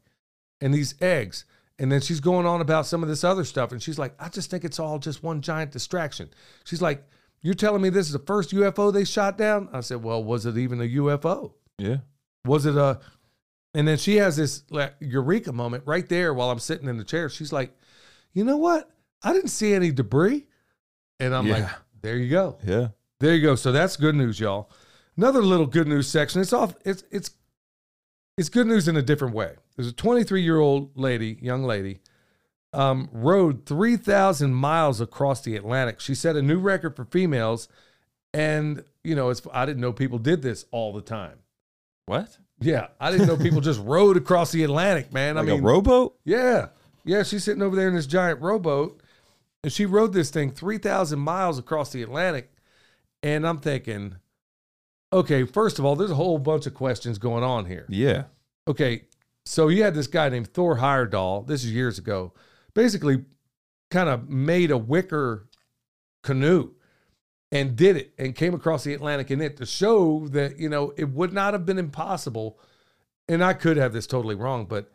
And 0.61 0.73
these 0.75 0.95
eggs. 1.01 1.45
And 1.79 1.91
then 1.91 2.01
she's 2.01 2.21
going 2.21 2.47
on 2.47 2.61
about 2.61 2.87
some 2.87 3.03
of 3.03 3.09
this 3.09 3.23
other 3.23 3.45
stuff. 3.45 3.73
And 3.73 3.83
she's 3.83 3.99
like, 3.99 4.15
I 4.19 4.29
just 4.29 4.51
think 4.51 4.65
it's 4.65 4.81
all 4.81 4.99
just 4.99 5.23
one 5.23 5.41
giant 5.41 5.71
distraction. 5.71 6.31
She's 6.65 6.83
like, 6.83 7.05
You're 7.41 7.55
telling 7.55 7.81
me 7.81 7.91
this 7.91 8.07
is 8.07 8.13
the 8.13 8.19
first 8.19 8.51
UFO 8.51 8.93
they 8.93 9.05
shot 9.05 9.39
down? 9.39 9.69
I 9.73 9.81
said, 9.81 10.03
Well, 10.03 10.23
was 10.25 10.47
it 10.47 10.59
even 10.59 10.81
a 10.81 10.85
UFO? 10.85 11.53
Yeah. 11.79 11.99
Was 12.45 12.67
it 12.67 12.77
a. 12.77 13.01
And 13.75 13.87
then 13.87 13.99
she 13.99 14.17
has 14.17 14.37
this 14.37 14.65
like, 14.71 14.95
eureka 15.01 15.53
moment 15.53 15.85
right 15.87 16.09
there 16.09 16.35
while 16.35 16.51
I'm 16.51 16.59
sitting 16.59 16.89
in 16.89 16.97
the 16.97 17.05
chair. 17.05 17.29
She's 17.29 17.53
like, 17.53 17.77
You 18.33 18.45
know 18.45 18.57
what? 18.57 18.91
I 19.23 19.33
didn't 19.33 19.49
see 19.51 19.75
any 19.75 19.93
debris. 19.93 20.47
And 21.19 21.35
I'm 21.35 21.49
like, 21.49 21.69
There 22.03 22.17
you 22.17 22.31
go. 22.31 22.59
Yeah. 22.65 22.89
There 23.21 23.35
you 23.35 23.43
go. 23.43 23.55
So 23.55 23.71
that's 23.71 23.97
good 23.97 24.15
news, 24.15 24.41
y'all. 24.41 24.71
Another 25.17 25.43
little 25.43 25.67
good 25.67 25.87
news 25.87 26.09
section. 26.09 26.41
It's 26.41 26.53
off. 26.53 26.75
It's 26.85 27.05
it's 27.11 27.31
it's 28.39 28.49
good 28.49 28.67
news 28.67 28.89
in 28.89 28.97
a 28.97 29.03
different 29.03 29.35
way. 29.35 29.55
There's 29.77 29.89
a 29.89 29.93
23 29.93 30.43
year 30.43 30.59
old 30.59 30.97
lady, 30.97 31.39
young 31.43 31.63
lady, 31.63 32.01
um, 32.73 33.09
rode 33.13 33.67
3,000 33.67 34.55
miles 34.55 35.01
across 35.01 35.43
the 35.43 35.57
Atlantic. 35.57 36.01
She 36.01 36.15
set 36.15 36.37
a 36.37 36.43
new 36.43 36.59
record 36.59 36.97
for 36.97 37.05
females, 37.05 37.69
and 38.33 38.85
you 39.05 39.15
know, 39.15 39.29
it's 39.29 39.43
I 39.53 39.67
didn't 39.67 39.83
know 39.83 39.93
people 39.93 40.19
did 40.19 40.41
this 40.41 40.65
all 40.71 40.93
the 40.93 41.03
time. 41.03 41.41
What? 42.07 42.39
Yeah, 42.61 42.89
I 43.01 43.11
didn't 43.11 43.27
know 43.27 43.37
people 43.37 43.61
just 43.61 43.81
rode 43.83 44.17
across 44.17 44.53
the 44.53 44.63
Atlantic, 44.65 45.13
man. 45.13 45.37
Like 45.37 45.45
I 45.45 45.53
mean, 45.53 45.61
a 45.61 45.63
rowboat? 45.63 46.17
yeah. 46.25 46.69
Yeah, 47.03 47.23
she's 47.23 47.45
sitting 47.45 47.63
over 47.63 47.75
there 47.75 47.89
in 47.89 47.95
this 47.95 48.07
giant 48.07 48.43
rowboat 48.43 49.01
and 49.65 49.73
she 49.73 49.87
rode 49.87 50.13
this 50.13 50.31
thing 50.31 50.51
3,000 50.51 51.19
miles 51.19 51.59
across 51.59 51.91
the 51.93 52.03
Atlantic. 52.03 52.53
And 53.23 53.47
I'm 53.47 53.59
thinking, 53.59 54.17
okay, 55.13 55.45
first 55.45 55.79
of 55.79 55.85
all, 55.85 55.97
there's 55.97 56.11
a 56.11 56.17
whole 56.17 56.39
bunch 56.39 56.67
of 56.67 56.75
questions 56.75 57.19
going 57.19 57.43
on 57.43 57.65
here. 57.65 57.87
Yeah. 57.89 58.25
Okay, 58.69 59.05
so 59.45 59.69
you 59.69 59.83
had 59.83 59.95
this 59.95 60.07
guy 60.07 60.29
named 60.29 60.49
Thor 60.49 60.77
Heyerdahl, 60.77 61.47
this 61.47 61.65
is 61.65 61.73
years 61.73 61.99
ago, 61.99 62.33
basically 62.75 63.25
kind 63.91 64.09
of 64.09 64.29
made 64.29 64.71
a 64.71 64.79
wicker 64.79 65.49
canoe 66.23 66.73
and 67.53 67.75
did 67.77 67.97
it 67.97 68.13
and 68.19 68.35
came 68.35 68.55
across 68.55 68.85
the 68.85 68.95
Atlantic 68.95 69.31
in 69.31 69.41
it 69.41 69.57
to 69.57 69.67
show 69.67 70.29
that, 70.29 70.59
you 70.59 70.69
know, 70.69 70.93
it 70.97 71.09
would 71.11 71.33
not 71.33 71.53
have 71.53 71.67
been 71.67 71.79
impossible. 71.79 72.59
And 73.29 73.43
I 73.45 73.53
could 73.55 73.77
have 73.77 73.93
this 73.93 74.07
totally 74.07 74.35
wrong, 74.35 74.67
but 74.67 74.91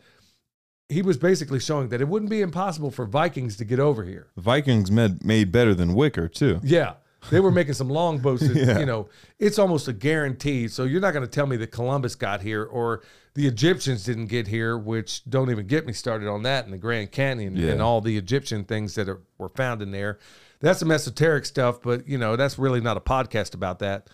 he 0.90 1.02
was 1.02 1.18
basically 1.18 1.60
showing 1.60 1.90
that 1.90 2.02
it 2.02 2.08
wouldn't 2.08 2.30
be 2.30 2.42
impossible 2.42 2.92
for 2.92 3.06
Vikings 3.06 3.58
to 3.58 3.66
get 3.66 3.80
over 3.80 4.04
here. 4.04 4.28
Vikings 4.38 4.92
made, 4.92 5.24
made 5.24 5.52
better 5.52 5.74
than 5.74 5.94
Wicker, 5.96 6.28
too. 6.28 6.60
Yeah. 6.64 6.94
They 7.32 7.40
were 7.40 7.50
making 7.52 7.74
some 7.74 7.90
longboats 7.90 8.48
that, 8.48 8.56
Yeah. 8.68 8.80
you 8.80 8.86
know, 8.86 9.10
it's 9.40 9.58
almost 9.58 9.88
a 9.88 9.94
guarantee. 9.94 10.68
So 10.68 10.84
you're 10.84 11.02
not 11.02 11.12
going 11.12 11.26
to 11.26 11.32
tell 11.32 11.48
me 11.48 11.58
that 11.58 11.72
Columbus 11.72 12.14
got 12.16 12.42
here 12.42 12.64
or 12.64 13.02
the 13.34 13.48
Egyptians 13.48 14.04
didn't 14.04 14.28
get 14.28 14.48
here, 14.48 14.78
which 14.78 15.28
don't 15.28 15.50
even 15.50 15.66
get 15.66 15.88
me 15.88 15.92
started 15.94 16.28
on 16.30 16.44
that 16.44 16.66
in 16.66 16.72
the 16.72 16.78
Grand 16.78 17.12
Canyon 17.12 17.56
Yeah. 17.58 17.72
and 17.72 17.82
all 17.82 18.00
the 18.00 18.16
Egyptian 18.16 18.64
things 18.64 18.94
that 18.96 19.10
are, 19.10 19.22
were 19.40 19.50
found 19.50 19.82
in 19.82 19.92
there. 19.92 20.20
That's 20.66 20.80
some 20.80 20.90
esoteric 20.90 21.46
stuff, 21.46 21.80
but, 21.84 22.08
you 22.08 22.18
know, 22.18 22.36
that's 22.36 22.58
really 22.58 22.82
not 22.82 22.98
a 22.98 23.00
podcast 23.00 23.54
about 23.54 23.78
that. 23.80 24.10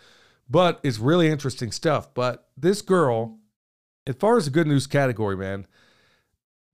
But 0.50 0.82
it's 0.84 1.00
really 1.00 1.30
interesting 1.30 1.72
stuff. 1.72 2.14
But 2.14 2.46
this 2.58 2.82
girl, 2.82 3.40
as 4.06 4.16
far 4.16 4.36
as 4.36 4.44
the 4.46 4.52
good 4.52 4.68
news 4.68 4.86
category, 4.86 5.38
man, 5.38 5.66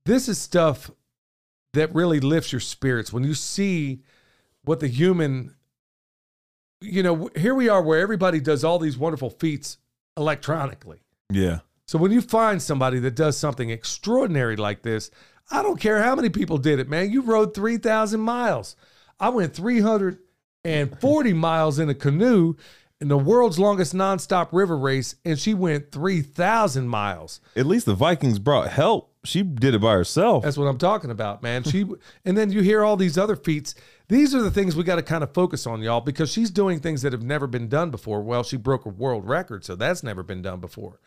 this 0.04 0.28
is 0.28 0.40
stuff 0.40 0.90
that 1.74 1.94
really 1.94 2.20
lifts 2.20 2.52
your 2.52 2.60
spirits 2.60 3.14
when 3.14 3.24
you 3.24 3.36
see 3.36 4.02
what 4.64 4.80
the 4.80 4.88
human 4.88 5.54
you 6.82 7.04
know 7.04 7.30
here 7.36 7.54
we 7.54 7.70
are 7.70 7.82
where 7.84 8.00
everybody 8.00 8.40
does 8.40 8.64
all 8.64 8.80
these 8.80 8.98
wonderful 8.98 9.30
feats 9.30 9.78
electronically 10.18 11.02
Yeah. 11.32 11.60
so 11.86 12.00
when 12.00 12.12
you 12.12 12.22
find 12.22 12.62
somebody 12.62 13.00
that 13.00 13.16
does 13.16 13.38
something 13.38 13.70
extraordinary 13.70 14.56
like 14.56 14.82
this 14.82 15.10
i 15.52 15.62
don't 15.62 15.80
care 15.80 16.02
how 16.04 16.16
many 16.16 16.30
people 16.30 16.58
did 16.58 16.80
it 16.80 16.90
man 16.90 17.12
you 17.12 17.22
rode 17.22 17.54
3000 17.54 18.20
miles 18.20 18.76
i 19.20 19.30
went 19.30 19.54
340 19.56 21.34
miles 21.34 21.80
in 21.80 21.90
a 21.90 21.96
canoe 21.96 22.56
in 23.00 23.08
the 23.10 23.18
world's 23.18 23.60
longest 23.60 23.94
nonstop 23.94 24.50
river 24.52 24.78
race 24.78 25.16
and 25.24 25.38
she 25.38 25.54
went 25.54 25.92
3000 25.92 26.88
miles 26.88 27.42
At 27.56 27.66
least 27.66 27.86
the 27.86 27.94
Vikings 27.94 28.40
brought 28.40 28.70
help. 28.70 29.14
She 29.24 29.44
did 29.44 29.76
it 29.76 29.82
by 29.82 29.92
herself. 29.92 30.44
That's 30.44 30.58
what 30.58 30.68
I'm 30.68 30.78
talking 30.78 31.12
about, 31.12 31.44
man. 31.44 31.64
She 31.64 31.86
and 32.24 32.38
then 32.38 32.50
you 32.50 32.62
hear 32.62 32.86
all 32.86 32.96
these 32.96 33.18
other 33.18 33.36
feats. 33.36 33.76
These 34.08 34.34
are 34.34 34.42
the 34.42 34.52
things 34.52 34.76
we 34.76 34.84
got 34.86 34.96
to 34.96 35.04
kind 35.04 35.22
of 35.22 35.34
focus 35.34 35.68
on, 35.68 35.82
y'all, 35.82 36.00
because 36.00 36.32
she's 36.32 36.50
doing 36.50 36.80
things 36.80 37.02
that 37.02 37.12
have 37.12 37.24
never 37.24 37.46
been 37.46 37.68
done 37.68 37.92
before. 37.92 38.22
Well, 38.22 38.44
she 38.44 38.56
broke 38.56 38.86
a 38.86 38.90
world 38.90 39.28
record, 39.28 39.66
so 39.66 39.76
that's 39.76 40.02
never 40.02 40.24
been 40.24 40.42
done 40.42 40.62
before. 40.62 41.02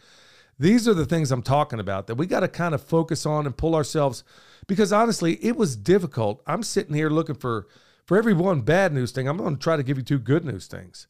These 0.58 0.86
are 0.86 0.92
the 0.92 1.06
things 1.06 1.32
I'm 1.32 1.40
talking 1.42 1.80
about 1.80 2.08
that 2.08 2.16
we 2.16 2.26
got 2.26 2.40
to 2.40 2.48
kind 2.48 2.74
of 2.74 2.82
focus 2.82 3.24
on 3.24 3.46
and 3.46 3.56
pull 3.56 3.74
ourselves 3.74 4.22
because 4.66 4.92
honestly, 4.92 5.42
it 5.42 5.56
was 5.56 5.74
difficult. 5.74 6.42
I'm 6.46 6.62
sitting 6.62 6.94
here 6.94 7.08
looking 7.08 7.36
for 7.36 7.68
for 8.06 8.16
every 8.16 8.32
one 8.32 8.62
bad 8.62 8.92
news 8.92 9.12
thing. 9.12 9.28
I'm 9.28 9.36
going 9.36 9.56
to 9.56 9.62
try 9.62 9.76
to 9.76 9.82
give 9.82 9.96
you 9.96 10.04
two 10.04 10.18
good 10.18 10.44
news 10.44 10.66
things. 10.66 11.08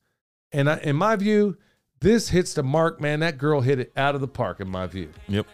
And 0.52 0.68
I, 0.68 0.78
in 0.78 0.96
my 0.96 1.16
view, 1.16 1.56
this 2.00 2.30
hits 2.30 2.54
the 2.54 2.62
mark, 2.62 3.00
man. 3.00 3.20
That 3.20 3.38
girl 3.38 3.60
hit 3.60 3.78
it 3.78 3.92
out 3.96 4.14
of 4.14 4.20
the 4.20 4.28
park 4.28 4.60
in 4.60 4.68
my 4.68 4.86
view. 4.86 5.10
Yep. 5.28 5.46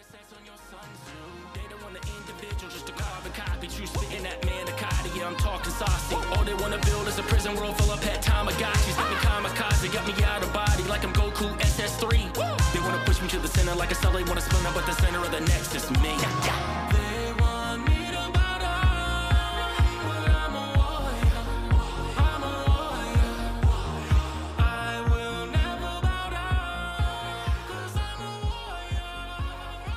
They 1.53 1.59
don't 1.69 1.83
want 1.83 1.95
an 1.95 2.01
individual, 2.17 2.71
just 2.71 2.89
a 2.89 2.93
carbon 2.93 3.31
copy. 3.33 3.67
True 3.67 3.85
spitting 3.85 4.23
that 4.23 4.41
manicotti, 4.41 5.17
yeah, 5.17 5.29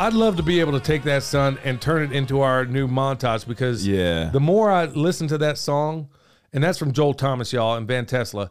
I'd 0.00 0.14
love 0.14 0.38
to 0.38 0.42
be 0.42 0.60
able 0.60 0.72
to 0.72 0.80
take 0.80 1.02
that, 1.02 1.22
son, 1.22 1.58
and 1.62 1.78
turn 1.78 2.02
it 2.02 2.10
into 2.12 2.40
our 2.40 2.64
new 2.64 2.88
montage 2.88 3.46
because 3.46 3.86
Yeah. 3.86 4.30
the 4.30 4.40
more 4.40 4.70
I 4.70 4.86
listen 4.86 5.28
to 5.28 5.36
that 5.36 5.58
song, 5.58 6.08
and 6.54 6.64
that's 6.64 6.78
from 6.78 6.92
Joel 6.92 7.12
Thomas, 7.12 7.52
y'all, 7.52 7.76
and 7.76 7.86
Van 7.86 8.06
Tesla, 8.06 8.50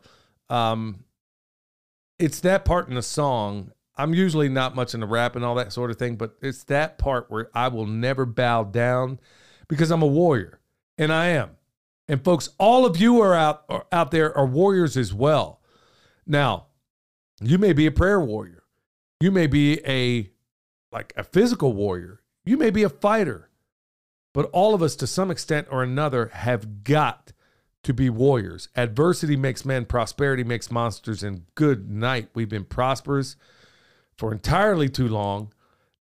um, 0.52 1.04
it's 2.20 2.40
that 2.42 2.66
part 2.66 2.88
in 2.88 2.94
the 2.94 3.02
song. 3.02 3.72
I'm 3.98 4.14
usually 4.14 4.48
not 4.48 4.76
much 4.76 4.94
into 4.94 5.08
rap 5.08 5.36
and 5.36 5.44
all 5.44 5.56
that 5.56 5.74
sort 5.74 5.90
of 5.90 5.98
thing, 5.98 6.18
but 6.18 6.36
it's 6.40 6.64
that 6.66 7.00
part 7.00 7.32
where 7.32 7.50
I 7.56 7.68
will 7.70 7.88
never 7.88 8.28
bow 8.28 8.64
down 8.64 9.20
because 9.68 9.90
I'm 9.90 10.04
a 10.04 10.08
warrior, 10.08 10.60
and 11.00 11.12
I 11.12 11.30
am. 11.30 11.58
And 12.08 12.24
folks, 12.24 12.50
all 12.60 12.86
of 12.86 12.98
you 12.98 13.20
are 13.22 13.34
out 13.34 13.64
are 13.70 13.88
out 13.92 14.12
there 14.12 14.38
are 14.38 14.46
warriors 14.46 14.96
as 14.98 15.16
well. 15.16 15.62
Now, 16.28 16.68
you 17.42 17.58
may 17.58 17.74
be 17.74 17.88
a 17.88 17.92
prayer 17.92 18.20
warrior. 18.20 18.66
You 19.20 19.32
may 19.32 19.48
be 19.48 19.80
a 19.88 20.30
like 20.92 21.14
a 21.16 21.24
physical 21.24 21.74
warrior. 21.74 22.22
You 22.46 22.58
may 22.58 22.70
be 22.70 22.84
a 22.84 22.90
fighter. 22.90 23.50
But 24.34 24.50
all 24.54 24.74
of 24.76 24.82
us, 24.84 24.96
to 24.98 25.08
some 25.08 25.32
extent 25.32 25.68
or 25.72 25.82
another, 25.82 26.28
have 26.28 26.84
got 26.84 27.34
to 27.84 27.94
be 27.94 28.10
warriors. 28.10 28.70
Adversity 28.76 29.36
makes 29.36 29.66
men, 29.66 29.86
prosperity 29.86 30.44
makes 30.44 30.70
monsters, 30.70 31.24
and 31.24 31.46
good 31.56 31.90
night. 31.90 32.30
We've 32.36 32.50
been 32.50 32.66
prosperous 32.66 33.36
for 34.18 34.32
entirely 34.32 34.88
too 34.88 35.08
long, 35.08 35.52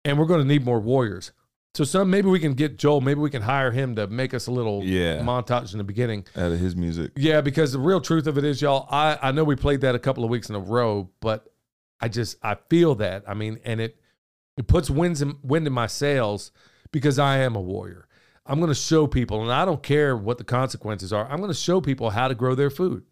and 0.05 0.17
we're 0.19 0.27
going 0.27 0.41
to 0.43 0.47
need 0.47 0.65
more 0.65 0.79
warriors. 0.79 1.33
So 1.75 1.83
some 1.83 2.09
maybe 2.09 2.29
we 2.29 2.39
can 2.39 2.55
get 2.55 2.79
Joel, 2.79 3.01
maybe 3.01 3.19
we 3.19 3.31
can 3.31 3.43
hire 3.43 3.73
him 3.73 3.97
to 3.97 4.07
make 4.07 4.33
us 4.33 4.47
a 4.47 4.53
little 4.53 4.85
Yeah. 4.85 5.19
montage 5.23 5.73
in 5.73 5.79
the 5.79 5.85
beginning. 5.85 6.25
Out 6.37 6.53
of 6.53 6.61
his 6.61 6.77
music. 6.77 7.11
Yeah, 7.17 7.41
because 7.41 7.73
the 7.73 7.81
real 7.81 8.01
truth 8.01 8.29
of 8.29 8.39
it 8.39 8.45
is, 8.45 8.63
y'all, 8.63 8.87
I, 8.93 9.19
I 9.21 9.33
know 9.33 9.43
we 9.43 9.57
played 9.57 9.81
that 9.81 9.97
a 9.97 9.99
couple 9.99 10.23
of 10.23 10.31
weeks 10.31 10.49
in 10.49 10.55
a 10.55 10.61
row, 10.61 11.11
but 11.19 11.53
I 12.01 12.07
just 12.09 12.37
I 12.45 12.55
feel 12.69 12.95
that. 12.97 13.25
I 13.27 13.35
mean, 13.35 13.59
and 13.65 13.81
it 13.81 13.99
it 14.57 14.67
puts 14.67 14.89
in, 14.89 15.37
wind 15.43 15.67
in 15.67 15.73
my 15.73 15.87
sails 15.87 16.53
because 16.93 17.19
I 17.19 17.39
am 17.39 17.57
a 17.57 17.61
warrior. 17.61 18.09
I'm 18.47 18.59
going 18.59 18.69
to 18.69 18.75
show 18.75 19.07
people, 19.07 19.43
and 19.43 19.51
I 19.51 19.65
don't 19.65 19.83
care 19.83 20.17
what 20.17 20.39
the 20.39 20.45
consequences 20.45 21.13
are. 21.13 21.27
I'm 21.31 21.39
going 21.39 21.49
to 21.49 21.55
show 21.55 21.81
people 21.81 22.11
how 22.11 22.29
to 22.29 22.35
grow 22.35 22.55
their 22.55 22.71
food. 22.71 23.05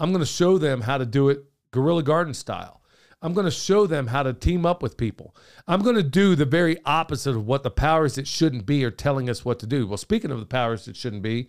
I'm 0.00 0.10
going 0.10 0.20
to 0.20 0.26
show 0.26 0.58
them 0.58 0.80
how 0.80 0.98
to 0.98 1.06
do 1.06 1.28
it 1.28 1.44
guerrilla 1.70 2.02
garden 2.02 2.34
style. 2.34 2.82
I'm 3.22 3.34
going 3.34 3.44
to 3.44 3.52
show 3.52 3.86
them 3.86 4.08
how 4.08 4.24
to 4.24 4.32
team 4.32 4.66
up 4.66 4.82
with 4.82 4.96
people. 4.96 5.36
I'm 5.68 5.82
going 5.82 5.94
to 5.94 6.02
do 6.02 6.34
the 6.34 6.44
very 6.44 6.78
opposite 6.84 7.36
of 7.36 7.46
what 7.46 7.62
the 7.62 7.70
powers 7.70 8.16
that 8.16 8.26
shouldn't 8.26 8.66
be 8.66 8.84
are 8.84 8.90
telling 8.90 9.30
us 9.30 9.44
what 9.44 9.60
to 9.60 9.66
do. 9.66 9.86
Well, 9.86 9.96
speaking 9.96 10.32
of 10.32 10.40
the 10.40 10.46
powers 10.46 10.86
that 10.86 10.96
shouldn't 10.96 11.22
be, 11.22 11.48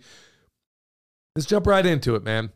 let's 1.34 1.46
jump 1.46 1.66
right 1.66 1.84
into 1.84 2.14
it, 2.14 2.22
man. 2.22 2.52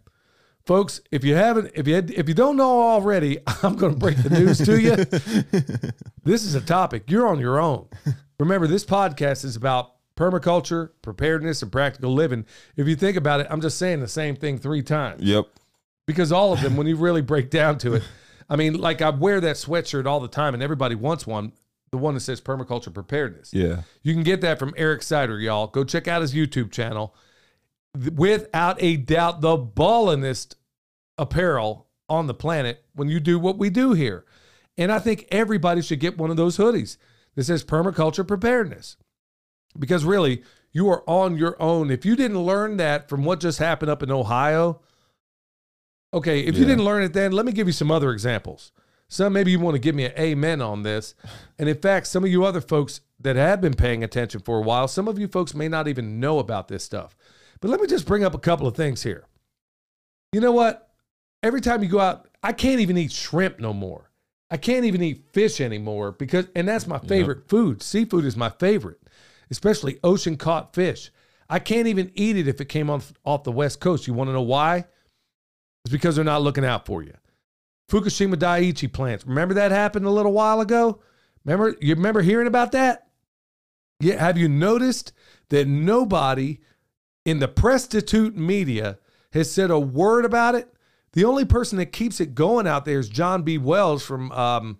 Folks, 0.69 1.01
if 1.11 1.25
you 1.25 1.35
haven't, 1.35 1.71
if 1.75 1.89
you 1.89 1.95
had, 1.95 2.11
if 2.11 2.29
you 2.29 2.35
don't 2.35 2.55
know 2.55 2.83
already, 2.83 3.39
I'm 3.63 3.75
going 3.77 3.95
to 3.95 3.99
break 3.99 4.19
the 4.23 4.29
news 4.29 4.59
to 4.59 4.79
you. 4.79 4.97
this 6.25 6.45
is 6.45 6.55
a 6.55 6.61
topic 6.61 7.11
you're 7.11 7.27
on 7.27 7.41
your 7.41 7.59
own. 7.59 7.87
Remember, 8.39 8.67
this 8.67 8.85
podcast 8.85 9.47
is 9.47 9.57
about 9.57 9.95
permaculture, 10.15 10.91
preparedness, 11.01 11.63
and 11.63 11.73
practical 11.73 12.13
living. 12.13 12.45
If 12.77 12.87
you 12.87 12.97
think 12.97 13.17
about 13.17 13.41
it, 13.41 13.47
I'm 13.49 13.63
just 13.63 13.79
saying 13.79 14.01
the 14.01 14.09
same 14.09 14.37
thing 14.37 14.59
three 14.59 14.83
times 14.83 15.23
Yep. 15.23 15.47
because 16.07 16.33
all 16.33 16.53
of 16.53 16.61
them, 16.61 16.77
when 16.77 16.87
you 16.87 16.97
really 16.99 17.23
break 17.23 17.49
down 17.49 17.79
to 17.79 17.95
it, 17.95 18.03
I 18.51 18.57
mean, 18.57 18.75
like 18.75 19.01
I 19.01 19.09
wear 19.09 19.41
that 19.41 19.57
sweatshirt 19.57 20.05
all 20.05 20.21
the 20.21 20.29
time, 20.29 20.53
and 20.53 20.63
everybody 20.63 20.95
wants 20.95 21.27
one. 21.27 21.53
The 21.93 21.97
one 21.97 22.13
that 22.13 22.21
says 22.21 22.43
permaculture 22.43 22.93
preparedness. 22.93 23.55
Yeah. 23.55 23.85
You 24.03 24.13
can 24.13 24.23
get 24.23 24.43
that 24.43 24.59
from 24.59 24.75
Eric 24.77 25.03
Sider, 25.03 25.41
y'all. 25.41 25.67
Go 25.69 25.83
check 25.83 26.07
out 26.07 26.21
his 26.21 26.35
YouTube 26.35 26.71
channel. 26.71 27.15
Without 28.15 28.77
a 28.83 28.99
doubt, 28.99 29.41
the 29.41 29.57
ballingest 29.57 30.57
apparel 31.19 31.87
on 32.09 32.27
the 32.27 32.35
planet 32.35 32.85
when 32.95 33.09
you 33.09 33.21
do 33.21 33.39
what 33.39 33.59
we 33.59 33.71
do 33.71 33.93
here. 33.93 34.25
And 34.77 34.93
I 34.93 34.99
think 34.99 35.27
everybody 35.31 35.83
should 35.83 36.01
get 36.01 36.19
one 36.19 36.31
of 36.31 36.37
those 36.37 36.57
hoodies 36.57 36.97
that 37.35 37.45
says 37.45 37.65
permaculture 37.65 38.27
preparedness. 38.27 38.97
Because 39.79 40.05
really, 40.05 40.43
you 40.73 40.89
are 40.89 41.09
on 41.09 41.37
your 41.37 41.61
own. 41.61 41.91
If 41.91 42.07
you 42.07 42.17
didn't 42.17 42.41
learn 42.41 42.77
that 42.79 43.09
from 43.09 43.25
what 43.25 43.41
just 43.41 43.59
happened 43.59 43.91
up 43.91 44.03
in 44.03 44.11
Ohio, 44.11 44.81
okay, 46.15 46.41
if 46.41 46.57
you 46.57 46.65
didn't 46.65 46.85
learn 46.85 47.03
it 47.03 47.13
then, 47.13 47.33
let 47.33 47.45
me 47.45 47.53
give 47.53 47.67
you 47.67 47.73
some 47.73 47.91
other 47.91 48.13
examples. 48.13 48.73
Some 49.09 49.33
maybe 49.33 49.51
you 49.51 49.59
want 49.59 49.75
to 49.75 49.81
give 49.81 49.95
me 49.95 50.05
an 50.05 50.13
amen 50.19 50.61
on 50.61 50.83
this. 50.83 51.15
And 51.59 51.69
in 51.69 51.81
fact, 51.81 52.07
some 52.07 52.25
of 52.25 52.31
you 52.31 52.45
other 52.45 52.61
folks 52.61 53.01
that 53.21 53.37
have 53.37 53.61
been 53.61 53.75
paying 53.75 54.05
attention 54.05 54.41
for 54.41 54.59
a 54.59 54.63
while, 54.63 54.87
some 54.87 55.09
of 55.09 55.19
you 55.19 55.29
folks 55.29 55.55
may 55.55 55.69
not 55.69 55.89
even 55.89 56.21
know 56.21 56.39
about 56.39 56.69
this 56.69 56.85
stuff. 56.85 57.17
But 57.61 57.71
let 57.71 57.81
me 57.81 57.87
just 57.87 58.07
bring 58.07 58.23
up 58.23 58.35
a 58.35 58.39
couple 58.39 58.67
of 58.67 58.77
things 58.77 59.03
here. 59.03 59.25
You 60.33 60.41
know 60.41 60.53
what? 60.53 60.88
Every 61.43 61.61
time 61.61 61.83
you 61.83 61.89
go 61.89 62.01
out, 62.01 62.29
I 62.43 62.53
can't 62.53 62.81
even 62.81 62.97
eat 62.97 63.13
shrimp 63.13 63.61
no 63.61 63.73
more. 63.73 64.11
I 64.51 64.57
can't 64.57 64.85
even 64.87 65.03
eat 65.03 65.27
fish 65.33 65.61
anymore 65.61 66.13
because, 66.13 66.47
and 66.55 66.67
that's 66.67 66.87
my 66.87 66.99
favorite 66.99 67.49
food. 67.49 67.83
Seafood 67.83 68.25
is 68.25 68.37
my 68.37 68.49
favorite, 68.49 68.99
especially 69.51 69.99
ocean 70.03 70.37
caught 70.37 70.75
fish. 70.75 71.11
I 71.51 71.59
can't 71.59 71.87
even 71.87 72.11
eat 72.15 72.37
it 72.37 72.49
if 72.49 72.61
it 72.61 72.69
came 72.69 72.91
off, 72.91 73.13
off 73.25 73.45
the 73.45 73.53
West 73.53 73.81
Coast. 73.81 74.07
You 74.07 74.15
want 74.15 74.29
to 74.29 74.33
know 74.33 74.43
why? 74.43 74.87
It's 75.85 75.93
because 75.93 76.17
they're 76.17 76.25
not 76.25 76.43
looking 76.43 76.65
out 76.65 76.87
for 76.87 77.03
you. 77.03 77.15
Fukushima 77.91 78.35
Daiichi 78.35 78.93
plants. 78.93 79.27
Remember 79.27 79.55
that 79.55 79.71
happened 79.71 80.07
a 80.07 80.11
little 80.11 80.33
while 80.33 80.61
ago? 80.61 81.01
Remember 81.45 81.77
you 81.81 81.95
remember 81.95 82.21
hearing 82.21 82.47
about 82.47 82.73
that? 82.73 83.07
Yeah, 84.01 84.23
have 84.23 84.37
you 84.39 84.49
noticed 84.49 85.13
that 85.49 85.67
nobody 85.67 86.59
in 87.25 87.39
the 87.39 87.49
prostitute 87.49 88.37
media 88.37 88.99
has 89.33 89.51
said 89.51 89.71
a 89.71 89.79
word 89.79 90.25
about 90.25 90.55
it? 90.55 90.73
The 91.19 91.25
only 91.25 91.45
person 91.45 91.79
that 91.79 91.87
keeps 91.87 92.21
it 92.21 92.37
going 92.37 92.69
out 92.69 92.85
there 92.85 93.01
is 93.01 93.09
John 93.09 93.43
B. 93.43 93.59
Wells 93.59 94.05
from 94.05 94.31
um 94.31 94.79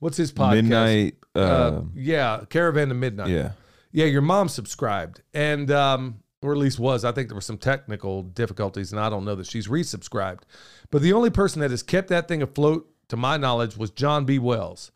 what's 0.00 0.18
his 0.18 0.30
podcast? 0.30 0.54
Midnight. 0.64 1.14
Uh, 1.34 1.38
Uh, 1.38 1.82
yeah, 1.94 2.44
Caravan 2.50 2.90
to 2.90 2.94
Midnight. 2.94 3.30
yeah. 3.30 3.52
Yeah, 3.90 4.04
your 4.04 4.20
mom 4.20 4.50
subscribed, 4.50 5.22
and 5.32 5.70
um, 5.70 6.16
or 6.42 6.52
at 6.52 6.58
least 6.58 6.78
was. 6.78 7.06
I 7.06 7.12
think 7.12 7.28
there 7.28 7.34
were 7.34 7.40
some 7.40 7.56
technical 7.56 8.22
difficulties, 8.22 8.92
and 8.92 9.00
I 9.00 9.08
don't 9.08 9.24
know 9.24 9.34
that 9.36 9.46
she's 9.46 9.66
resubscribed. 9.66 10.42
But 10.90 11.00
the 11.00 11.14
only 11.14 11.30
person 11.30 11.62
that 11.62 11.70
has 11.70 11.82
kept 11.82 12.08
that 12.08 12.28
thing 12.28 12.42
afloat, 12.42 12.86
to 13.08 13.16
my 13.16 13.38
knowledge, 13.38 13.78
was 13.78 13.90
John 13.90 14.26
B. 14.26 14.38
Wells, 14.38 14.90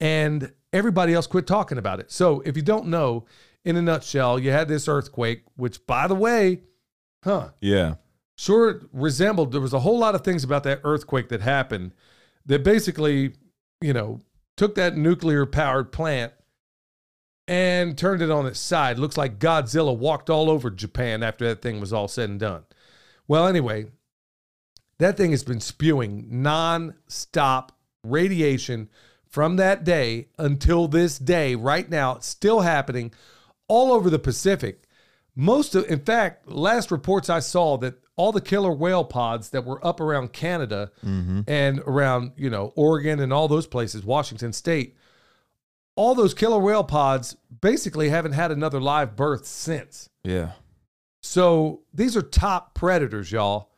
and 0.00 0.54
everybody 0.72 1.12
else 1.12 1.26
quit 1.26 1.46
talking 1.46 1.76
about 1.76 2.00
it. 2.00 2.10
So, 2.10 2.40
if 2.46 2.56
you 2.56 2.62
don't 2.62 2.86
know, 2.86 3.26
in 3.62 3.76
a 3.76 3.82
nutshell, 3.82 4.38
you 4.38 4.52
had 4.52 4.68
this 4.68 4.88
earthquake, 4.88 5.42
which, 5.56 5.86
by 5.86 6.06
the 6.06 6.14
way, 6.14 6.62
huh, 7.22 7.50
Yeah. 7.60 7.96
Sure 8.36 8.82
resembled 8.92 9.52
there 9.52 9.60
was 9.60 9.72
a 9.72 9.80
whole 9.80 9.98
lot 9.98 10.14
of 10.14 10.22
things 10.22 10.44
about 10.44 10.64
that 10.64 10.80
earthquake 10.84 11.28
that 11.28 11.40
happened 11.40 11.92
that 12.46 12.64
basically 12.64 13.32
you 13.80 13.92
know 13.92 14.20
took 14.56 14.74
that 14.74 14.96
nuclear 14.96 15.46
powered 15.46 15.92
plant 15.92 16.32
and 17.46 17.98
turned 17.98 18.22
it 18.22 18.30
on 18.30 18.46
its 18.46 18.60
side. 18.60 18.98
Looks 18.98 19.18
like 19.18 19.38
godzilla 19.38 19.96
walked 19.96 20.30
all 20.30 20.48
over 20.48 20.70
japan 20.70 21.22
after 21.22 21.46
that 21.48 21.62
thing 21.62 21.80
was 21.80 21.92
all 21.92 22.08
said 22.08 22.30
and 22.30 22.40
done. 22.40 22.64
Well 23.28 23.46
anyway 23.46 23.86
that 24.98 25.16
thing 25.16 25.32
has 25.32 25.42
been 25.42 25.60
spewing 25.60 26.26
non-stop 26.30 27.72
radiation 28.04 28.88
from 29.28 29.56
that 29.56 29.82
day 29.82 30.28
until 30.38 30.86
this 30.86 31.18
day. 31.18 31.54
Right 31.54 31.88
now 31.88 32.16
it's 32.16 32.28
still 32.28 32.60
happening 32.60 33.12
all 33.66 33.92
over 33.92 34.08
the 34.08 34.18
pacific. 34.18 34.84
Most 35.36 35.74
of 35.74 35.88
in 35.90 36.00
fact 36.00 36.48
last 36.48 36.90
reports 36.90 37.28
i 37.28 37.40
saw 37.40 37.76
that 37.78 38.03
all 38.16 38.30
the 38.32 38.40
killer 38.40 38.72
whale 38.72 39.04
pods 39.04 39.50
that 39.50 39.64
were 39.64 39.84
up 39.84 40.00
around 40.00 40.32
canada 40.32 40.90
and 41.02 41.80
around 41.86 42.32
you 42.36 42.48
know 42.50 42.72
oregon 42.76 43.18
and 43.20 43.32
all 43.32 43.48
those 43.48 43.66
places 43.66 44.04
washington 44.04 44.52
state 44.52 44.96
all 45.96 46.14
those 46.14 46.34
killer 46.34 46.58
whale 46.58 46.84
pods 46.84 47.36
basically 47.60 48.08
haven't 48.08 48.32
had 48.32 48.50
another 48.50 48.80
live 48.80 49.14
birth 49.16 49.46
since. 49.46 50.10
Yeah. 50.24 50.52
so 51.22 51.82
these 51.92 52.16
are 52.16 52.22
top 52.22 52.74
predators 52.74 53.30
y'all. 53.30 53.70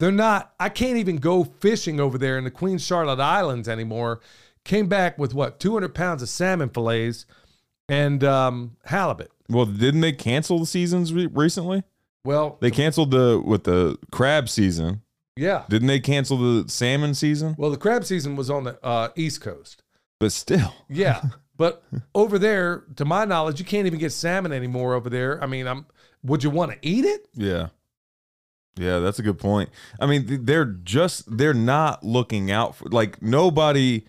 They're 0.00 0.10
not 0.10 0.52
i 0.58 0.68
can't 0.68 0.96
even 0.96 1.16
go 1.18 1.44
fishing 1.44 2.00
over 2.00 2.18
there 2.18 2.36
in 2.38 2.44
the 2.44 2.50
queen 2.50 2.78
charlotte 2.78 3.20
islands 3.20 3.68
anymore. 3.68 4.20
Came 4.64 4.88
back 4.88 5.18
with 5.18 5.34
what 5.34 5.60
200 5.60 5.94
pounds 5.94 6.22
of 6.22 6.28
salmon 6.28 6.70
fillets 6.70 7.26
and 7.88 8.24
um, 8.24 8.76
halibut. 8.86 9.30
Well, 9.48 9.66
didn't 9.66 10.00
they 10.00 10.12
cancel 10.12 10.58
the 10.58 10.64
seasons 10.66 11.12
re- 11.12 11.26
recently? 11.26 11.82
Well 12.24 12.58
They 12.60 12.70
canceled 12.70 13.10
the 13.10 13.42
with 13.44 13.64
the 13.64 13.98
crab 14.12 14.48
season. 14.48 15.02
yeah 15.36 15.64
Didn't 15.68 15.88
they 15.88 16.00
cancel 16.00 16.36
the 16.38 16.68
salmon 16.70 17.14
season? 17.14 17.54
Well, 17.58 17.70
the 17.70 17.76
crab 17.76 18.04
season 18.04 18.36
was 18.36 18.50
on 18.50 18.64
the 18.64 18.78
uh, 18.84 19.08
East 19.16 19.40
Coast. 19.40 19.82
But 20.20 20.32
still. 20.32 20.72
Yeah, 20.88 21.20
but 21.56 21.82
over 22.14 22.38
there, 22.38 22.84
to 22.96 23.04
my 23.04 23.24
knowledge, 23.24 23.58
you 23.58 23.64
can't 23.66 23.86
even 23.86 23.98
get 23.98 24.12
salmon 24.12 24.52
anymore 24.52 24.94
over 24.94 25.10
there. 25.10 25.42
I 25.42 25.46
mean, 25.46 25.66
I'm. 25.66 25.86
Would 26.22 26.42
you 26.42 26.50
want 26.50 26.72
to 26.72 26.78
eat 26.80 27.04
it? 27.04 27.28
Yeah. 27.34 27.68
Yeah, 28.76 28.98
that's 29.00 29.18
a 29.18 29.22
good 29.22 29.38
point. 29.38 29.70
I 30.00 30.06
mean, 30.06 30.44
they're 30.46 30.64
just 30.64 31.36
they're 31.36 31.52
not 31.54 32.02
looking 32.02 32.50
out 32.50 32.76
for 32.76 32.88
like 32.88 33.20
nobody 33.22 34.04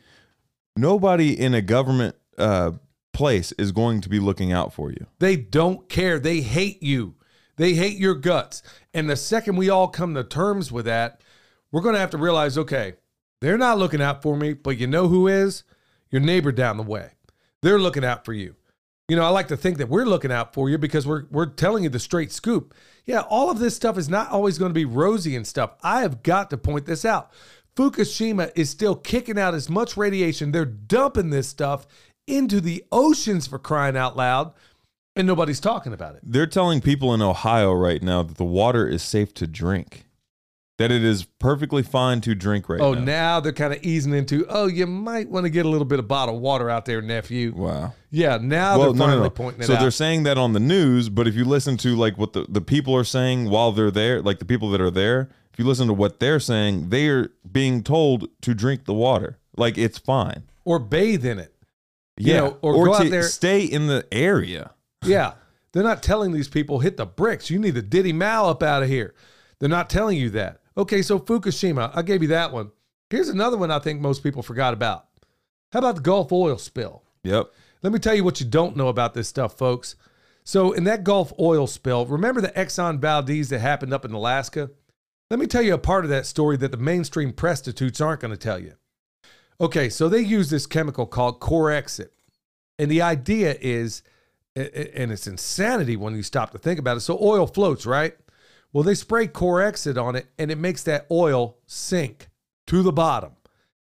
nobody 0.78 1.40
in 1.40 1.54
a 1.54 1.62
government 1.62 2.16
uh 2.38 2.72
place 3.14 3.52
is 3.54 3.72
going 3.72 4.02
to 4.02 4.10
be 4.10 4.20
looking 4.20 4.52
out 4.52 4.74
for 4.74 4.92
you. 4.92 5.06
They 5.20 5.36
don't 5.36 5.88
care. 5.88 6.20
They 6.20 6.42
hate 6.42 6.82
you. 6.84 7.16
They 7.58 7.74
hate 7.74 7.98
your 7.98 8.16
guts. 8.16 8.62
And 8.94 9.10
the 9.10 9.16
second 9.16 9.56
we 9.56 9.70
all 9.70 9.88
come 9.88 10.14
to 10.16 10.24
terms 10.24 10.72
with 10.72 10.86
that, 10.86 11.22
we're 11.72 11.82
going 11.82 11.96
to 11.96 12.00
have 12.00 12.12
to 12.12 12.18
realize, 12.18 12.58
okay, 12.58 12.96
they're 13.42 13.58
not 13.58 13.78
looking 13.78 14.02
out 14.02 14.22
for 14.22 14.36
me, 14.36 14.54
but 14.54 14.78
you 14.78 14.88
know 14.88 15.08
who 15.08 15.28
is? 15.28 15.64
Your 16.10 16.22
neighbor 16.22 16.52
down 16.52 16.78
the 16.78 16.84
way. 16.84 17.12
They're 17.62 17.80
looking 17.80 18.06
out 18.06 18.26
for 18.26 18.34
you. 18.34 18.56
You 19.08 19.16
know, 19.16 19.24
I 19.24 19.30
like 19.30 19.50
to 19.50 19.58
think 19.58 19.78
that 19.78 19.90
we're 19.90 20.06
looking 20.06 20.32
out 20.32 20.54
for 20.54 20.70
you 20.70 20.80
because 20.80 21.06
we're 21.06 21.26
we're 21.30 21.46
telling 21.46 21.84
you 21.84 21.90
the 21.90 22.00
straight 22.00 22.32
scoop. 22.32 22.74
Yeah, 23.06 23.22
all 23.22 23.52
of 23.52 23.60
this 23.60 23.76
stuff 23.76 24.00
is 24.00 24.10
not 24.10 24.32
always 24.32 24.58
going 24.58 24.72
to 24.72 24.74
be 24.74 24.86
rosy 24.86 25.36
and 25.36 25.46
stuff. 25.46 25.76
I 25.84 26.02
have 26.02 26.24
got 26.24 26.50
to 26.50 26.58
point 26.58 26.88
this 26.88 27.06
out. 27.06 27.32
Fukushima 27.76 28.52
is 28.56 28.70
still 28.70 28.96
kicking 28.96 29.38
out 29.38 29.54
as 29.54 29.70
much 29.70 29.96
radiation. 29.96 30.52
They're 30.52 30.66
dumping 30.66 31.30
this 31.30 31.48
stuff 31.48 31.86
into 32.26 32.60
the 32.60 32.84
oceans 32.92 33.46
for 33.46 33.60
crying 33.60 33.98
out 33.98 34.18
loud, 34.18 34.54
and 35.16 35.28
nobody's 35.28 35.60
talking 35.60 35.94
about 35.94 36.16
it. 36.16 36.22
They're 36.24 36.48
telling 36.48 36.82
people 36.82 37.14
in 37.14 37.22
Ohio 37.22 37.74
right 37.74 38.02
now 38.02 38.24
that 38.24 38.38
the 38.38 38.46
water 38.46 38.88
is 38.88 39.02
safe 39.02 39.34
to 39.36 39.48
drink. 39.48 40.06
That 40.78 40.92
it 40.92 41.06
is 41.06 41.24
perfectly 41.24 41.84
fine 41.84 42.20
to 42.22 42.36
drink 42.36 42.68
right 42.68 42.80
now. 42.80 42.86
oh, 42.88 42.94
now. 42.96 43.02
now 43.06 43.40
they're 43.40 43.54
kind 43.54 43.74
of 43.74 43.82
easing 43.82 44.14
into, 44.14 44.46
oh, 44.50 44.68
you 44.68 44.86
might 44.86 45.30
want 45.30 45.46
to 45.46 45.50
get 45.50 45.66
a 45.66 45.70
little 45.70 45.86
bit 45.86 46.00
of 46.00 46.08
bottled 46.10 46.42
water 46.42 46.70
out 46.70 46.84
there, 46.84 47.02
nephew. 47.02 47.54
Wow. 47.56 47.94
Yeah, 48.12 48.40
now 48.42 48.78
well, 48.78 48.92
they're 48.92 49.00
no, 49.00 49.06
finally 49.06 49.18
no, 49.20 49.24
no. 49.24 49.30
pointing 49.30 49.62
it 49.62 49.68
so 49.68 49.76
out. 49.76 49.80
they're 49.80 49.92
saying 49.92 50.24
that 50.24 50.38
on 50.38 50.52
the 50.52 50.60
news, 50.60 51.08
but 51.08 51.30
if 51.30 51.36
you 51.36 51.46
listen 51.46 51.78
to 51.78 51.96
like 51.96 52.18
what 52.18 52.34
the, 52.34 52.46
the 52.50 52.60
people 52.60 52.94
are 52.94 53.06
saying 53.06 53.50
while 53.50 53.72
they're 53.72 53.90
there, 53.90 54.22
like 54.22 54.40
the 54.40 54.46
people 54.46 54.70
that 54.72 54.82
are 54.82 54.92
there, 54.92 55.30
if 55.54 55.60
you 55.60 55.66
listen 55.66 55.88
to 55.88 55.94
what 55.94 56.20
they're 56.20 56.42
saying, 56.42 56.90
they 56.90 57.08
are 57.08 57.32
being 57.50 57.82
told 57.82 58.28
to 58.42 58.54
drink 58.54 58.84
the 58.84 58.94
water. 58.94 59.38
Like 59.56 59.78
it's 59.78 59.98
fine. 59.98 60.44
or 60.66 60.80
bathe 60.80 61.26
in 61.26 61.40
it. 61.40 61.56
You 62.18 62.34
yeah, 62.34 62.40
know, 62.42 62.58
or, 62.62 62.86
go 62.86 62.94
out 62.96 63.10
there. 63.10 63.24
stay 63.24 63.64
in 63.64 63.88
the 63.88 64.06
area. 64.12 64.72
Yeah. 65.08 65.34
They're 65.72 65.84
not 65.84 66.02
telling 66.02 66.32
these 66.32 66.48
people 66.48 66.80
hit 66.80 66.98
the 66.98 67.06
bricks. 67.06 67.50
You 67.50 67.60
need 67.60 67.76
the 67.76 67.82
Diddy 67.82 68.14
Mal 68.14 68.48
up 68.48 68.64
out 68.64 68.84
of 68.84 68.90
here. 68.90 69.14
They're 69.60 69.70
not 69.70 69.90
telling 69.90 70.18
you 70.18 70.30
that. 70.32 70.62
Okay, 70.78 71.02
so 71.02 71.20
Fukushima, 71.20 71.92
I 71.94 72.02
gave 72.02 72.22
you 72.22 72.30
that 72.30 72.52
one. 72.52 72.72
Here's 73.10 73.30
another 73.30 73.58
one 73.58 73.72
I 73.72 73.80
think 73.80 74.00
most 74.02 74.24
people 74.24 74.42
forgot 74.42 74.74
about. 74.74 75.06
How 75.72 75.80
about 75.80 75.96
the 75.96 76.02
Gulf 76.02 76.32
oil 76.32 76.58
spill? 76.58 77.04
Yep. 77.24 77.52
Let 77.82 77.94
me 77.94 78.00
tell 78.00 78.16
you 78.16 78.24
what 78.24 78.40
you 78.40 78.46
don't 78.46 78.78
know 78.78 78.88
about 78.88 79.14
this 79.14 79.28
stuff, 79.28 79.58
folks. 79.58 79.96
So, 80.44 80.72
in 80.74 80.84
that 80.86 81.04
Gulf 81.04 81.34
oil 81.40 81.68
spill, 81.68 82.06
remember 82.06 82.40
the 82.40 82.50
Exxon 82.50 83.00
Valdez 83.00 83.50
that 83.50 83.60
happened 83.60 83.94
up 83.94 84.06
in 84.06 84.12
Alaska? 84.12 84.72
Let 85.30 85.40
me 85.40 85.48
tell 85.48 85.62
you 85.62 85.74
a 85.74 85.80
part 85.80 86.06
of 86.06 86.10
that 86.12 86.26
story 86.26 86.56
that 86.58 86.72
the 86.72 86.78
mainstream 86.78 87.34
prostitutes 87.34 88.00
aren't 88.00 88.22
going 88.22 88.32
to 88.32 88.38
tell 88.38 88.60
you. 88.60 88.74
Okay, 89.60 89.90
so 89.90 90.08
they 90.08 90.20
use 90.22 90.50
this 90.50 90.68
chemical 90.68 91.06
called 91.06 91.40
Corexit. 91.40 92.10
And 92.78 92.92
the 92.92 93.02
idea 93.02 93.56
is, 93.60 94.04
and 94.56 95.12
it's 95.12 95.28
insanity 95.28 95.96
when 95.96 96.16
you 96.16 96.24
stop 96.24 96.52
to 96.52 96.58
think 96.58 96.80
about 96.80 96.98
it. 96.98 97.02
So, 97.02 97.18
oil 97.22 97.48
floats, 97.48 97.86
right? 97.86 98.16
Well, 98.72 98.84
they 98.84 98.96
spray 98.96 99.28
Corexit 99.28 100.02
on 100.02 100.16
it 100.16 100.28
and 100.38 100.52
it 100.52 100.58
makes 100.58 100.84
that 100.84 101.06
oil 101.10 101.58
sink 101.66 102.28
to 102.68 102.84
the 102.84 102.92
bottom. 102.92 103.32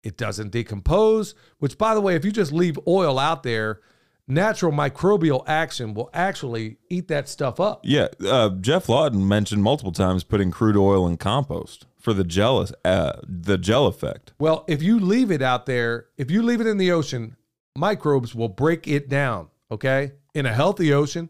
It 0.03 0.17
doesn't 0.17 0.51
decompose, 0.51 1.35
which, 1.57 1.77
by 1.77 1.93
the 1.93 2.01
way, 2.01 2.15
if 2.15 2.23
you 2.23 2.31
just 2.31 2.53
leave 2.53 2.79
oil 2.87 3.19
out 3.19 3.43
there, 3.43 3.81
natural 4.29 4.71
microbial 4.71 5.43
action 5.47 5.93
will 5.93 6.09
actually 6.13 6.77
eat 6.89 7.09
that 7.09 7.27
stuff 7.27 7.59
up. 7.59 7.81
Yeah. 7.83 8.07
Uh, 8.25 8.49
Geoff 8.49 8.87
Lawton 8.87 9.27
mentioned 9.27 9.63
multiple 9.63 9.91
times 9.91 10.23
putting 10.23 10.51
crude 10.51 10.77
oil 10.77 11.05
in 11.07 11.17
compost 11.17 11.85
for 11.97 12.13
the 12.13 12.23
gel 12.23 12.65
uh, 12.85 13.13
the 13.27 13.57
gel 13.57 13.87
effect. 13.87 14.31
Well, 14.39 14.63
if 14.67 14.81
you 14.81 14.99
leave 14.99 15.31
it 15.31 15.41
out 15.41 15.65
there, 15.65 16.05
if 16.17 16.31
you 16.31 16.41
leave 16.41 16.61
it 16.61 16.67
in 16.67 16.77
the 16.77 16.91
ocean, 16.91 17.35
microbes 17.75 18.33
will 18.33 18.47
break 18.47 18.87
it 18.87 19.09
down. 19.09 19.49
Okay, 19.71 20.13
in 20.33 20.45
a 20.45 20.53
healthy 20.53 20.93
ocean. 20.93 21.29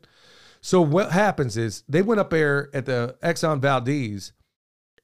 So 0.61 0.81
what 0.81 1.11
happens 1.11 1.57
is 1.57 1.83
they 1.87 2.01
went 2.01 2.19
up 2.19 2.29
there 2.29 2.69
at 2.73 2.85
the 2.85 3.15
Exxon 3.23 3.59
Valdez 3.59 4.33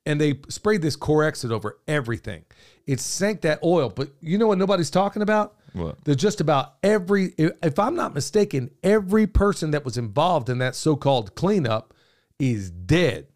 and 0.05 0.19
they 0.19 0.39
sprayed 0.49 0.81
this 0.81 0.97
Corexit 0.97 1.51
over 1.51 1.79
everything. 1.87 2.43
It 2.85 2.99
sank 2.99 3.41
that 3.41 3.63
oil, 3.63 3.89
but 3.89 4.09
you 4.21 4.37
know 4.37 4.47
what 4.47 4.57
nobody's 4.57 4.91
talking 4.91 5.21
about? 5.21 5.55
What? 5.73 6.03
That 6.05 6.17
just 6.17 6.41
about 6.41 6.75
every, 6.83 7.33
if 7.37 7.79
I'm 7.79 7.95
not 7.95 8.13
mistaken, 8.13 8.69
every 8.83 9.27
person 9.27 9.71
that 9.71 9.83
was 9.83 9.97
involved 9.97 10.49
in 10.49 10.59
that 10.59 10.75
so-called 10.75 11.35
cleanup 11.35 11.93
is 12.39 12.69
dead. 12.69 13.27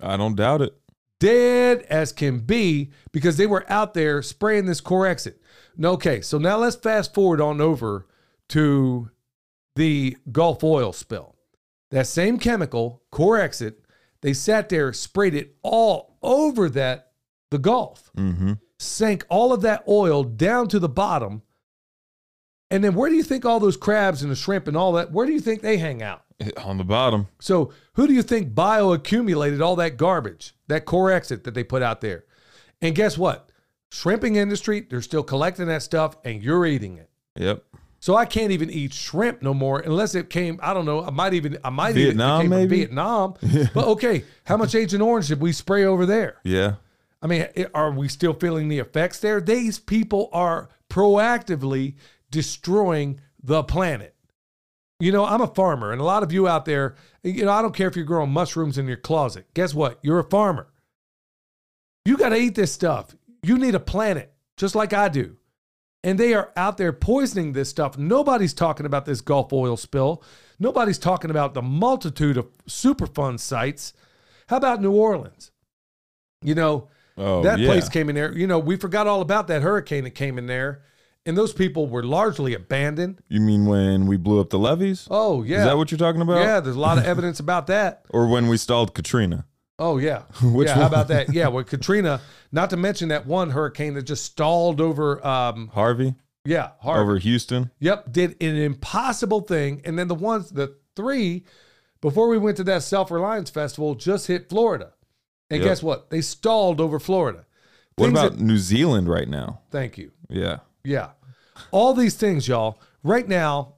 I 0.00 0.16
don't 0.16 0.36
doubt 0.36 0.62
it. 0.62 0.74
Dead 1.18 1.82
as 1.90 2.12
can 2.12 2.40
be 2.40 2.92
because 3.12 3.36
they 3.36 3.46
were 3.46 3.70
out 3.70 3.92
there 3.92 4.22
spraying 4.22 4.66
this 4.66 4.80
Corexit. 4.80 5.34
Okay, 5.82 6.20
so 6.20 6.38
now 6.38 6.56
let's 6.56 6.76
fast 6.76 7.12
forward 7.12 7.40
on 7.40 7.60
over 7.60 8.06
to 8.50 9.10
the 9.76 10.16
Gulf 10.30 10.62
oil 10.64 10.92
spill. 10.92 11.36
That 11.90 12.06
same 12.06 12.38
chemical, 12.38 13.02
Corexit, 13.12 13.74
they 14.22 14.32
sat 14.32 14.68
there, 14.68 14.92
sprayed 14.92 15.34
it 15.34 15.56
all 15.62 16.16
over 16.22 16.68
that 16.70 17.12
the 17.50 17.58
Gulf, 17.58 18.10
Mm-hmm. 18.16 18.52
sank 18.78 19.24
all 19.28 19.52
of 19.52 19.62
that 19.62 19.82
oil 19.88 20.22
down 20.22 20.68
to 20.68 20.78
the 20.78 20.88
bottom. 20.88 21.42
And 22.70 22.84
then 22.84 22.94
where 22.94 23.10
do 23.10 23.16
you 23.16 23.24
think 23.24 23.44
all 23.44 23.58
those 23.58 23.76
crabs 23.76 24.22
and 24.22 24.30
the 24.30 24.36
shrimp 24.36 24.68
and 24.68 24.76
all 24.76 24.92
that, 24.92 25.10
where 25.10 25.26
do 25.26 25.32
you 25.32 25.40
think 25.40 25.62
they 25.62 25.78
hang 25.78 26.02
out? 26.02 26.22
On 26.64 26.78
the 26.78 26.84
bottom. 26.84 27.26
So 27.40 27.72
who 27.94 28.06
do 28.06 28.14
you 28.14 28.22
think 28.22 28.54
bioaccumulated 28.54 29.60
all 29.60 29.76
that 29.76 29.96
garbage, 29.96 30.54
that 30.68 30.86
Corexit 30.86 31.42
that 31.44 31.54
they 31.54 31.64
put 31.64 31.82
out 31.82 32.00
there? 32.00 32.24
And 32.80 32.94
guess 32.94 33.18
what? 33.18 33.50
Shrimping 33.90 34.36
industry, 34.36 34.86
they're 34.88 35.02
still 35.02 35.24
collecting 35.24 35.66
that 35.66 35.82
stuff 35.82 36.16
and 36.24 36.42
you're 36.42 36.64
eating 36.64 36.96
it. 36.96 37.10
Yep. 37.36 37.64
So 38.00 38.16
I 38.16 38.24
can't 38.24 38.50
even 38.50 38.70
eat 38.70 38.94
shrimp 38.94 39.42
no 39.42 39.52
more 39.52 39.80
unless 39.80 40.14
it 40.14 40.30
came. 40.30 40.58
I 40.62 40.72
don't 40.72 40.86
know. 40.86 41.04
I 41.04 41.10
might 41.10 41.34
even. 41.34 41.58
I 41.62 41.68
might 41.68 41.94
Vietnam, 41.94 42.40
even 42.40 42.40
it 42.40 42.42
came 42.42 42.50
from 42.50 42.58
maybe? 42.58 42.76
Vietnam. 42.78 43.34
but 43.74 43.86
okay, 43.88 44.24
how 44.44 44.56
much 44.56 44.74
Agent 44.74 45.02
Orange 45.02 45.28
did 45.28 45.40
we 45.40 45.52
spray 45.52 45.84
over 45.84 46.06
there? 46.06 46.38
Yeah. 46.42 46.76
I 47.22 47.26
mean, 47.26 47.46
are 47.74 47.92
we 47.92 48.08
still 48.08 48.32
feeling 48.32 48.68
the 48.68 48.78
effects 48.78 49.20
there? 49.20 49.42
These 49.42 49.78
people 49.78 50.30
are 50.32 50.70
proactively 50.88 51.96
destroying 52.30 53.20
the 53.42 53.62
planet. 53.62 54.14
You 54.98 55.12
know, 55.12 55.26
I'm 55.26 55.42
a 55.42 55.46
farmer, 55.46 55.92
and 55.92 56.00
a 56.00 56.04
lot 56.04 56.22
of 56.22 56.32
you 56.32 56.48
out 56.48 56.64
there, 56.64 56.94
you 57.22 57.44
know, 57.44 57.52
I 57.52 57.60
don't 57.60 57.74
care 57.74 57.88
if 57.88 57.96
you're 57.96 58.04
growing 58.04 58.30
mushrooms 58.30 58.78
in 58.78 58.86
your 58.86 58.96
closet. 58.96 59.46
Guess 59.54 59.74
what? 59.74 59.98
You're 60.02 60.18
a 60.18 60.24
farmer. 60.24 60.72
You 62.06 62.16
got 62.16 62.30
to 62.30 62.36
eat 62.36 62.54
this 62.54 62.72
stuff. 62.72 63.14
You 63.42 63.58
need 63.58 63.74
a 63.74 63.80
planet, 63.80 64.32
just 64.56 64.74
like 64.74 64.92
I 64.92 65.08
do. 65.08 65.36
And 66.02 66.18
they 66.18 66.32
are 66.34 66.50
out 66.56 66.78
there 66.78 66.92
poisoning 66.92 67.52
this 67.52 67.68
stuff. 67.68 67.98
Nobody's 67.98 68.54
talking 68.54 68.86
about 68.86 69.04
this 69.04 69.20
Gulf 69.20 69.52
oil 69.52 69.76
spill. 69.76 70.22
Nobody's 70.58 70.98
talking 70.98 71.30
about 71.30 71.52
the 71.54 71.62
multitude 71.62 72.36
of 72.38 72.46
Superfund 72.66 73.40
sites. 73.40 73.92
How 74.48 74.56
about 74.56 74.80
New 74.80 74.92
Orleans? 74.92 75.50
You 76.42 76.54
know, 76.54 76.88
Oh, 77.18 77.42
that 77.42 77.58
yeah. 77.58 77.66
place 77.68 77.88
came 77.90 78.08
in 78.08 78.14
there. 78.14 78.32
You 78.36 78.46
know, 78.46 78.58
we 78.58 78.76
forgot 78.76 79.06
all 79.06 79.20
about 79.20 79.46
that 79.48 79.60
hurricane 79.60 80.04
that 80.04 80.10
came 80.12 80.38
in 80.38 80.46
there, 80.46 80.82
and 81.26 81.36
those 81.36 81.52
people 81.52 81.86
were 81.86 82.02
largely 82.02 82.54
abandoned. 82.54 83.20
You 83.28 83.40
mean 83.42 83.66
when 83.66 84.06
we 84.06 84.16
blew 84.16 84.40
up 84.40 84.48
the 84.48 84.58
levees? 84.58 85.06
Oh 85.10 85.42
yeah, 85.42 85.58
Is 85.58 85.64
that 85.66 85.76
what 85.76 85.90
you're 85.90 85.98
talking 85.98 86.22
about? 86.22 86.38
yeah? 86.40 86.60
There's 86.60 86.76
a 86.76 86.80
lot 86.80 86.96
of 86.96 87.04
evidence 87.04 87.38
about 87.40 87.66
that. 87.66 88.06
Or 88.10 88.26
when 88.26 88.48
we 88.48 88.56
stalled 88.56 88.94
Katrina? 88.94 89.44
Oh 89.80 89.96
yeah, 89.98 90.22
Which 90.42 90.68
yeah. 90.68 90.74
How 90.74 90.86
about 90.86 91.08
that? 91.08 91.32
Yeah, 91.34 91.48
with 91.48 91.66
Katrina. 91.66 92.20
Not 92.52 92.70
to 92.70 92.76
mention 92.76 93.08
that 93.08 93.26
one 93.26 93.50
hurricane 93.50 93.94
that 93.94 94.02
just 94.02 94.24
stalled 94.24 94.80
over. 94.80 95.26
Um, 95.26 95.68
Harvey? 95.68 96.14
yeah, 96.44 96.70
Harvey. 96.80 97.00
Over 97.00 97.18
Houston? 97.18 97.70
Yep, 97.80 98.12
did 98.12 98.36
an 98.42 98.56
impossible 98.56 99.40
thing, 99.40 99.80
and 99.84 99.98
then 99.98 100.06
the 100.08 100.14
ones, 100.14 100.50
the 100.50 100.76
three, 100.96 101.44
before 102.00 102.28
we 102.28 102.38
went 102.38 102.56
to 102.58 102.64
that 102.64 102.82
Self 102.82 103.10
Reliance 103.10 103.50
Festival, 103.50 103.94
just 103.94 104.26
hit 104.26 104.48
Florida. 104.48 104.92
And 105.50 105.60
Yep. 105.62 105.68
guess 105.68 105.82
what? 105.82 106.10
They 106.10 106.20
stalled 106.20 106.80
over 106.80 107.00
Florida. 107.00 107.44
What 107.96 108.06
Things 108.06 108.18
about 108.18 108.32
that- 108.38 108.44
New 108.44 108.58
Zealand 108.58 109.08
right 109.08 109.28
now? 109.28 109.60
thank 109.70 109.98
you. 109.98 110.12
Yeah. 110.28 110.58
Yeah. 110.84 111.10
All 111.72 111.92
these 111.94 112.14
things, 112.14 112.46
y'all. 112.48 112.80
Right 113.02 113.26
now, 113.28 113.74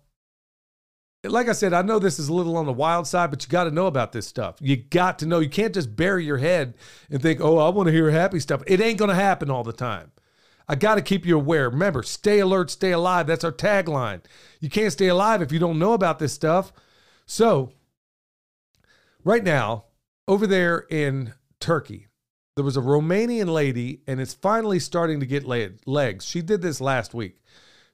like 1.24 1.48
I 1.48 1.52
said, 1.52 1.72
I 1.72 1.82
know 1.82 1.98
this 1.98 2.18
is 2.18 2.28
a 2.28 2.34
little 2.34 2.56
on 2.56 2.66
the 2.66 2.72
wild 2.72 3.06
side, 3.06 3.30
but 3.30 3.42
you 3.44 3.48
got 3.48 3.64
to 3.64 3.70
know 3.70 3.86
about 3.86 4.12
this 4.12 4.26
stuff. 4.26 4.56
You 4.60 4.76
got 4.76 5.20
to 5.20 5.26
know. 5.26 5.38
You 5.38 5.48
can't 5.48 5.74
just 5.74 5.94
bury 5.94 6.24
your 6.24 6.38
head 6.38 6.74
and 7.10 7.22
think, 7.22 7.40
oh, 7.40 7.58
I 7.58 7.68
want 7.68 7.86
to 7.86 7.92
hear 7.92 8.10
happy 8.10 8.40
stuff. 8.40 8.62
It 8.66 8.80
ain't 8.80 8.98
going 8.98 9.08
to 9.08 9.14
happen 9.14 9.50
all 9.50 9.62
the 9.62 9.72
time. 9.72 10.10
I 10.68 10.74
got 10.74 10.96
to 10.96 11.02
keep 11.02 11.24
you 11.24 11.36
aware. 11.36 11.70
Remember, 11.70 12.02
stay 12.02 12.40
alert, 12.40 12.70
stay 12.70 12.92
alive. 12.92 13.26
That's 13.26 13.44
our 13.44 13.52
tagline. 13.52 14.22
You 14.60 14.68
can't 14.68 14.92
stay 14.92 15.08
alive 15.08 15.42
if 15.42 15.52
you 15.52 15.58
don't 15.58 15.78
know 15.78 15.92
about 15.92 16.18
this 16.18 16.32
stuff. 16.32 16.72
So, 17.26 17.72
right 19.24 19.44
now, 19.44 19.84
over 20.26 20.46
there 20.46 20.86
in 20.90 21.34
Turkey, 21.60 22.08
there 22.56 22.64
was 22.64 22.76
a 22.76 22.80
Romanian 22.82 23.48
lady, 23.48 24.02
and 24.06 24.20
it's 24.20 24.34
finally 24.34 24.78
starting 24.78 25.20
to 25.20 25.26
get 25.26 25.46
legs. 25.46 26.24
She 26.24 26.42
did 26.42 26.62
this 26.62 26.80
last 26.80 27.14
week. 27.14 27.38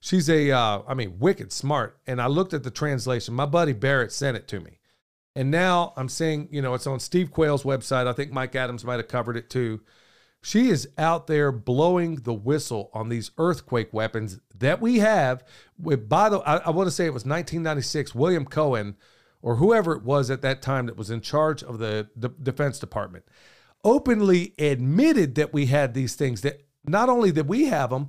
She's 0.01 0.29
a, 0.31 0.51
uh, 0.51 0.83
I 0.87 0.95
mean, 0.95 1.19
wicked 1.19 1.53
smart. 1.53 1.99
And 2.07 2.21
I 2.21 2.27
looked 2.27 2.55
at 2.55 2.63
the 2.63 2.71
translation. 2.71 3.35
My 3.35 3.47
buddy 3.47 3.73
Barrett 3.73 4.13
sent 4.13 4.37
it 4.37 4.49
to 4.49 4.61
me. 4.61 4.79
And 5.35 5.51
now 5.51 5.93
I'm 5.97 6.09
saying, 6.09 6.49
you 6.51 6.63
know, 6.63 6.75
it's 6.75 6.87
on 6.87 7.01
Steve 7.01 7.31
Quayle's 7.31 7.63
website. 7.63 8.07
I 8.07 8.13
think 8.13 8.33
Mike 8.33 8.57
Adams 8.57 8.85
might 8.85 8.97
have 8.97 9.09
covered 9.09 9.37
it 9.37 9.51
too. 9.51 9.81
She 10.41 10.69
is 10.69 10.89
out 10.97 11.27
there 11.27 11.51
blowing 11.51 12.17
the 12.17 12.33
whistle 12.33 12.91
on 12.93 13.09
these 13.09 13.33
earthquake 13.39 13.93
weapons 13.93 14.41
that 14.57 14.81
we 14.81 14.99
have. 14.99 15.45
With, 15.79 16.09
by 16.09 16.29
the, 16.29 16.39
I, 16.39 16.57
I 16.59 16.71
want 16.71 16.87
to 16.87 16.91
say 16.93 17.05
it 17.05 17.15
was 17.15 17.25
1996. 17.25 18.15
William 18.15 18.45
Cohen, 18.47 18.97
or 19.43 19.57
whoever 19.57 19.93
it 19.93 20.03
was 20.03 20.31
at 20.31 20.43
that 20.43 20.63
time 20.63 20.87
that 20.87 20.97
was 20.97 21.11
in 21.11 21.21
charge 21.21 21.63
of 21.63 21.79
the, 21.79 22.09
the 22.17 22.29
Defense 22.29 22.79
Department, 22.79 23.25
openly 23.85 24.55
admitted 24.59 25.35
that 25.35 25.53
we 25.53 25.67
had 25.67 25.95
these 25.95 26.15
things. 26.15 26.43
That 26.43 26.63
not 26.85 27.09
only 27.09 27.31
that 27.33 27.47
we 27.47 27.67
have 27.67 27.91
them, 27.91 28.09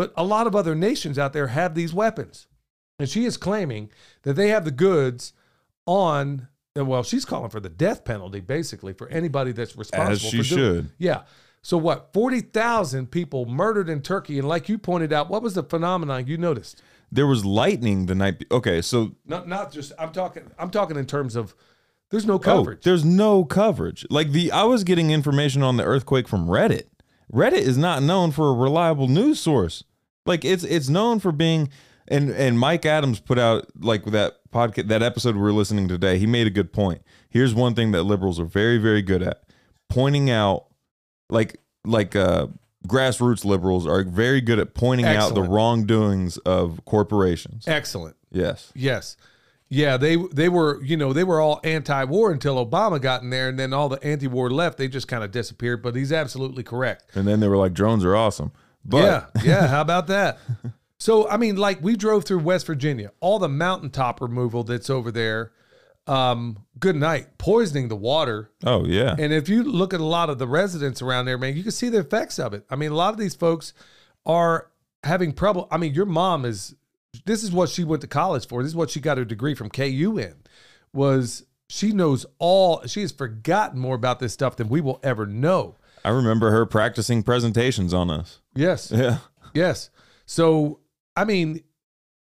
but 0.00 0.14
a 0.16 0.24
lot 0.24 0.46
of 0.46 0.56
other 0.56 0.74
nations 0.74 1.18
out 1.18 1.34
there 1.34 1.48
have 1.48 1.74
these 1.74 1.92
weapons. 1.92 2.46
And 2.98 3.06
she 3.06 3.26
is 3.26 3.36
claiming 3.36 3.90
that 4.22 4.32
they 4.32 4.48
have 4.48 4.64
the 4.64 4.70
goods 4.70 5.34
on. 5.84 6.48
Well, 6.74 7.02
she's 7.02 7.26
calling 7.26 7.50
for 7.50 7.60
the 7.60 7.68
death 7.68 8.02
penalty, 8.06 8.40
basically, 8.40 8.94
for 8.94 9.08
anybody 9.10 9.52
that's 9.52 9.76
responsible. 9.76 10.12
As 10.12 10.22
she 10.22 10.42
for 10.42 10.54
doing- 10.56 10.74
should. 10.84 10.90
yeah. 10.96 11.24
So 11.60 11.76
what? 11.76 12.14
Forty 12.14 12.40
thousand 12.40 13.10
people 13.10 13.44
murdered 13.44 13.90
in 13.90 14.00
Turkey, 14.00 14.38
and 14.38 14.48
like 14.48 14.70
you 14.70 14.78
pointed 14.78 15.12
out, 15.12 15.28
what 15.28 15.42
was 15.42 15.52
the 15.52 15.64
phenomenon 15.64 16.26
you 16.26 16.38
noticed? 16.38 16.80
There 17.12 17.26
was 17.26 17.44
lightning 17.44 18.06
the 18.06 18.14
night. 18.14 18.38
Be- 18.38 18.46
okay, 18.50 18.80
so 18.80 19.16
Not 19.26 19.48
not 19.48 19.70
just. 19.70 19.92
I'm 19.98 20.12
talking. 20.12 20.50
I'm 20.58 20.70
talking 20.70 20.96
in 20.96 21.04
terms 21.04 21.36
of. 21.36 21.54
There's 22.08 22.24
no 22.24 22.36
oh, 22.36 22.38
coverage. 22.38 22.84
there's 22.84 23.04
no 23.04 23.44
coverage. 23.44 24.06
Like 24.08 24.32
the 24.32 24.50
I 24.50 24.64
was 24.64 24.82
getting 24.82 25.10
information 25.10 25.62
on 25.62 25.76
the 25.76 25.84
earthquake 25.84 26.26
from 26.26 26.46
Reddit. 26.46 26.84
Reddit 27.30 27.52
is 27.52 27.76
not 27.76 28.02
known 28.02 28.30
for 28.32 28.48
a 28.48 28.54
reliable 28.54 29.06
news 29.06 29.38
source. 29.38 29.84
Like 30.30 30.44
it's 30.44 30.62
it's 30.62 30.88
known 30.88 31.18
for 31.18 31.32
being 31.32 31.70
and 32.06 32.30
and 32.30 32.56
Mike 32.56 32.86
Adams 32.86 33.18
put 33.18 33.36
out 33.36 33.66
like 33.80 34.04
that 34.04 34.36
podcast 34.52 34.86
that 34.86 35.02
episode 35.02 35.34
we're 35.34 35.50
listening 35.50 35.88
to 35.88 35.94
today. 35.94 36.18
He 36.18 36.26
made 36.26 36.46
a 36.46 36.50
good 36.50 36.72
point. 36.72 37.02
Here's 37.28 37.52
one 37.52 37.74
thing 37.74 37.90
that 37.90 38.04
liberals 38.04 38.38
are 38.38 38.44
very 38.44 38.78
very 38.78 39.02
good 39.02 39.24
at: 39.24 39.42
pointing 39.88 40.30
out 40.30 40.66
like 41.30 41.60
like 41.84 42.14
uh 42.14 42.46
grassroots 42.86 43.44
liberals 43.44 43.88
are 43.88 44.04
very 44.04 44.40
good 44.40 44.60
at 44.60 44.72
pointing 44.72 45.04
out 45.04 45.34
the 45.34 45.42
wrongdoings 45.42 46.38
of 46.38 46.84
corporations. 46.84 47.66
Excellent. 47.66 48.14
Yes. 48.30 48.72
Yes. 48.76 49.16
Yeah, 49.68 49.96
they 49.96 50.14
they 50.14 50.48
were, 50.48 50.80
you 50.84 50.96
know, 50.96 51.12
they 51.12 51.24
were 51.24 51.40
all 51.40 51.60
anti-war 51.64 52.30
until 52.30 52.64
Obama 52.64 53.00
got 53.00 53.22
in 53.22 53.30
there 53.30 53.48
and 53.48 53.58
then 53.58 53.72
all 53.72 53.88
the 53.88 54.00
anti-war 54.04 54.48
left, 54.48 54.78
they 54.78 54.86
just 54.86 55.08
kind 55.08 55.24
of 55.24 55.32
disappeared, 55.32 55.82
but 55.82 55.96
he's 55.96 56.12
absolutely 56.12 56.62
correct. 56.62 57.04
And 57.14 57.26
then 57.26 57.40
they 57.40 57.48
were 57.48 57.56
like, 57.56 57.72
drones 57.72 58.04
are 58.04 58.14
awesome. 58.14 58.52
But 58.84 59.02
yeah, 59.02 59.42
yeah, 59.44 59.66
how 59.66 59.80
about 59.80 60.06
that? 60.08 60.38
So, 61.02 61.26
I 61.30 61.38
mean, 61.38 61.56
like 61.56 61.82
we 61.82 61.96
drove 61.96 62.26
through 62.26 62.40
West 62.40 62.66
Virginia, 62.66 63.10
all 63.20 63.38
the 63.38 63.48
mountaintop 63.48 64.20
removal 64.20 64.64
that's 64.64 64.90
over 64.90 65.10
there. 65.10 65.50
Um, 66.06 66.58
good 66.78 66.94
night, 66.94 67.38
poisoning 67.38 67.88
the 67.88 67.96
water. 67.96 68.50
oh 68.66 68.84
yeah. 68.84 69.16
And 69.18 69.32
if 69.32 69.48
you 69.48 69.62
look 69.62 69.94
at 69.94 70.00
a 70.00 70.04
lot 70.04 70.28
of 70.28 70.38
the 70.38 70.46
residents 70.46 71.00
around 71.00 71.24
there, 71.24 71.38
man, 71.38 71.56
you 71.56 71.62
can 71.62 71.72
see 71.72 71.88
the 71.88 72.00
effects 72.00 72.38
of 72.38 72.52
it. 72.52 72.66
I 72.68 72.76
mean, 72.76 72.90
a 72.90 72.94
lot 72.94 73.14
of 73.14 73.18
these 73.18 73.34
folks 73.34 73.72
are 74.26 74.70
having 75.02 75.32
trouble. 75.32 75.68
I 75.70 75.78
mean, 75.78 75.94
your 75.94 76.04
mom 76.04 76.44
is 76.44 76.74
this 77.24 77.42
is 77.42 77.50
what 77.50 77.70
she 77.70 77.82
went 77.82 78.02
to 78.02 78.06
college 78.06 78.46
for. 78.46 78.62
This 78.62 78.72
is 78.72 78.76
what 78.76 78.90
she 78.90 79.00
got 79.00 79.16
her 79.16 79.24
degree 79.24 79.54
from 79.54 79.70
KU 79.70 80.18
in. 80.18 80.34
Was 80.92 81.44
she 81.70 81.92
knows 81.92 82.26
all 82.38 82.86
she 82.86 83.00
has 83.00 83.12
forgotten 83.12 83.78
more 83.78 83.94
about 83.94 84.18
this 84.18 84.34
stuff 84.34 84.56
than 84.56 84.68
we 84.68 84.82
will 84.82 85.00
ever 85.02 85.24
know. 85.24 85.76
I 86.04 86.10
remember 86.10 86.50
her 86.50 86.66
practicing 86.66 87.22
presentations 87.22 87.94
on 87.94 88.10
us. 88.10 88.39
Yes. 88.54 88.90
Yeah. 88.94 89.18
Yes. 89.54 89.90
So, 90.26 90.78
I 91.16 91.24
mean, 91.24 91.62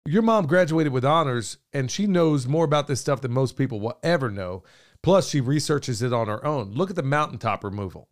your 0.07 0.23
mom 0.23 0.47
graduated 0.47 0.93
with 0.93 1.05
honors 1.05 1.59
and 1.75 1.91
she 1.91 2.07
knows 2.07 2.47
more 2.47 2.65
about 2.65 2.87
this 2.87 3.01
stuff 3.01 3.21
than 3.21 3.33
most 3.33 3.57
people 3.57 3.81
will 3.81 3.99
ever 4.03 4.31
know. 4.31 4.63
Plus, 5.03 5.29
she 5.29 5.41
researches 5.41 6.01
it 6.03 6.13
on 6.13 6.27
her 6.29 6.45
own. 6.45 6.73
Look 6.73 6.89
at 6.91 6.97
the 6.97 7.03
mountaintop 7.03 7.63
removal. 7.63 8.09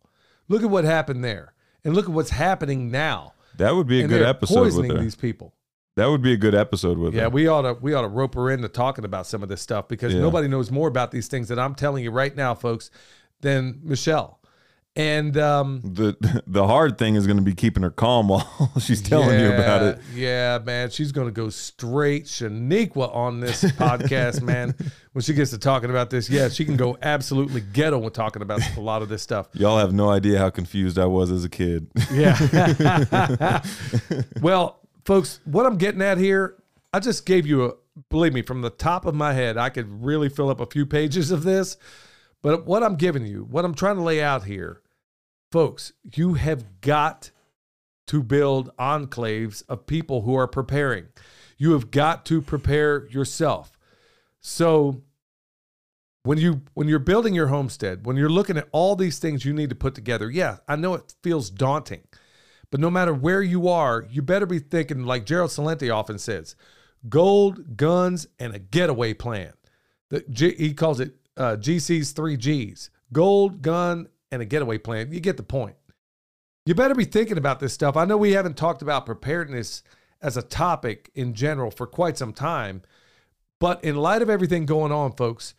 Look 0.47 0.61
at 0.63 0.69
what 0.69 0.83
happened 0.85 1.23
there. 1.23 1.53
And 1.83 1.95
look 1.95 2.05
at 2.05 2.11
what's 2.11 2.29
happening 2.29 2.91
now. 2.91 3.33
That 3.57 3.75
would 3.75 3.87
be 3.87 3.99
a 3.99 4.03
and 4.03 4.09
good 4.09 4.21
episode 4.21 4.53
with 4.55 4.63
poisoning 4.73 4.91
her. 4.91 5.01
these 5.01 5.15
people. 5.15 5.55
That 5.95 6.05
would 6.11 6.21
be 6.21 6.33
a 6.33 6.37
good 6.37 6.53
episode 6.53 6.99
with 6.99 7.15
Yeah, 7.15 7.23
her. 7.23 7.29
we 7.29 7.47
ought 7.47 7.63
to 7.63 7.73
we 7.81 7.95
ought 7.95 8.03
to 8.03 8.07
rope 8.07 8.35
her 8.35 8.51
into 8.51 8.67
talking 8.67 9.03
about 9.03 9.25
some 9.25 9.41
of 9.41 9.49
this 9.49 9.61
stuff 9.63 9.87
because 9.87 10.13
Yeah. 10.13 10.19
nobody 10.21 10.47
knows 10.47 10.69
more 10.69 10.87
about 10.87 11.09
these 11.09 11.27
things 11.27 11.47
that 11.47 11.57
I'm 11.57 11.73
telling 11.73 12.03
you 12.03 12.11
right 12.11 12.35
now, 12.35 12.53
folks, 12.53 12.91
than 13.41 13.79
Michelle. 13.83 14.36
And 14.97 15.37
um 15.37 15.81
The 15.83 16.41
the 16.47 16.65
hard 16.65 16.97
thing 16.97 17.15
is 17.15 17.27
going 17.27 17.37
to 17.37 17.43
be 17.43 17.53
keeping 17.53 17.83
her 17.83 17.91
calm 17.91 18.29
while 18.29 18.71
she's 18.79 19.01
telling 19.01 19.39
you 19.39 19.53
about 19.53 19.83
it. 19.83 19.99
Yeah, 20.13 20.57
man. 20.65 20.89
She's 20.89 21.11
going 21.11 21.27
to 21.27 21.31
go 21.31 21.49
straight 21.49 22.25
Shaniqua 22.25 23.15
on 23.15 23.39
this 23.39 23.63
podcast, 23.63 24.41
man. 24.43 24.73
When 25.13 25.21
she 25.21 25.35
gets 25.35 25.51
to 25.51 25.59
talking 25.59 25.91
about 25.91 26.09
this, 26.09 26.29
yeah, 26.31 26.49
she 26.49 26.65
can 26.65 26.77
go 26.77 26.97
absolutely 27.03 27.61
ghetto 27.61 27.99
when 27.99 28.11
talking 28.11 28.41
about 28.41 28.61
a 28.75 28.81
lot 28.81 29.03
of 29.03 29.09
this 29.09 29.21
stuff. 29.21 29.49
Y'all 29.53 29.77
have 29.77 29.93
no 29.93 30.09
idea 30.09 30.39
how 30.39 30.49
confused 30.49 30.97
I 30.97 31.05
was 31.05 31.31
as 31.31 31.45
a 31.45 31.49
kid. 31.49 31.87
Yeah. 32.11 33.61
well, 34.41 34.79
folks, 35.05 35.39
what 35.45 35.65
I'm 35.67 35.77
getting 35.77 36.01
at 36.01 36.17
here, 36.17 36.55
I 36.91 36.99
just 36.99 37.25
gave 37.25 37.45
you 37.45 37.65
a, 37.65 37.73
believe 38.09 38.33
me, 38.33 38.41
from 38.41 38.61
the 38.61 38.69
top 38.69 39.05
of 39.05 39.13
my 39.13 39.33
head, 39.33 39.57
I 39.57 39.69
could 39.69 40.03
really 40.03 40.29
fill 40.29 40.49
up 40.49 40.59
a 40.59 40.65
few 40.65 40.85
pages 40.85 41.31
of 41.31 41.43
this. 41.43 41.77
But 42.41 42.65
what 42.65 42.83
I'm 42.83 42.95
giving 42.95 43.25
you, 43.25 43.47
what 43.49 43.65
I'm 43.65 43.73
trying 43.73 43.95
to 43.95 44.03
lay 44.03 44.21
out 44.21 44.43
here, 44.43 44.81
folks, 45.51 45.93
you 46.15 46.35
have 46.35 46.81
got 46.81 47.31
to 48.07 48.23
build 48.23 48.75
enclaves 48.77 49.63
of 49.67 49.85
people 49.85 50.21
who 50.21 50.35
are 50.35 50.47
preparing. 50.47 51.07
You 51.57 51.73
have 51.73 51.91
got 51.91 52.25
to 52.27 52.41
prepare 52.41 53.07
yourself. 53.07 53.77
So 54.39 55.01
when 56.23 56.37
you 56.37 56.61
when 56.73 56.87
you're 56.87 56.99
building 56.99 57.33
your 57.33 57.47
homestead, 57.47 58.05
when 58.05 58.17
you're 58.17 58.29
looking 58.29 58.57
at 58.57 58.67
all 58.71 58.95
these 58.95 59.19
things 59.19 59.45
you 59.45 59.53
need 59.53 59.69
to 59.69 59.75
put 59.75 59.95
together, 59.95 60.29
yeah, 60.29 60.57
I 60.67 60.75
know 60.75 60.93
it 60.93 61.13
feels 61.23 61.49
daunting. 61.49 62.03
But 62.69 62.79
no 62.79 62.89
matter 62.89 63.13
where 63.13 63.41
you 63.41 63.69
are, 63.69 64.05
you 64.09 64.21
better 64.21 64.45
be 64.45 64.59
thinking 64.59 65.03
like 65.03 65.25
Gerald 65.25 65.51
Celente 65.51 65.93
often 65.93 66.19
says, 66.19 66.55
gold, 67.07 67.77
guns, 67.77 68.27
and 68.39 68.53
a 68.53 68.59
getaway 68.59 69.13
plan. 69.13 69.53
The, 70.09 70.25
G, 70.29 70.53
he 70.57 70.73
calls 70.73 70.99
it 70.99 71.13
uh, 71.37 71.55
GC's 71.57 72.11
three 72.11 72.35
G's: 72.35 72.89
gold, 73.13 73.61
gun, 73.61 74.07
and 74.31 74.41
a 74.41 74.45
getaway 74.45 74.77
plan. 74.77 75.11
You 75.11 75.19
get 75.19 75.37
the 75.37 75.43
point. 75.43 75.75
You 76.65 76.75
better 76.75 76.95
be 76.95 77.05
thinking 77.05 77.37
about 77.37 77.59
this 77.59 77.73
stuff. 77.73 77.95
I 77.95 78.05
know 78.05 78.17
we 78.17 78.33
haven't 78.33 78.57
talked 78.57 78.81
about 78.81 79.05
preparedness 79.05 79.83
as 80.21 80.35
a 80.35 80.41
topic 80.41 81.11
in 81.15 81.33
general 81.33 81.71
for 81.71 81.87
quite 81.87 82.17
some 82.17 82.33
time, 82.33 82.81
but 83.59 83.83
in 83.83 83.95
light 83.95 84.21
of 84.21 84.29
everything 84.29 84.65
going 84.65 84.91
on, 84.91 85.13
folks, 85.13 85.53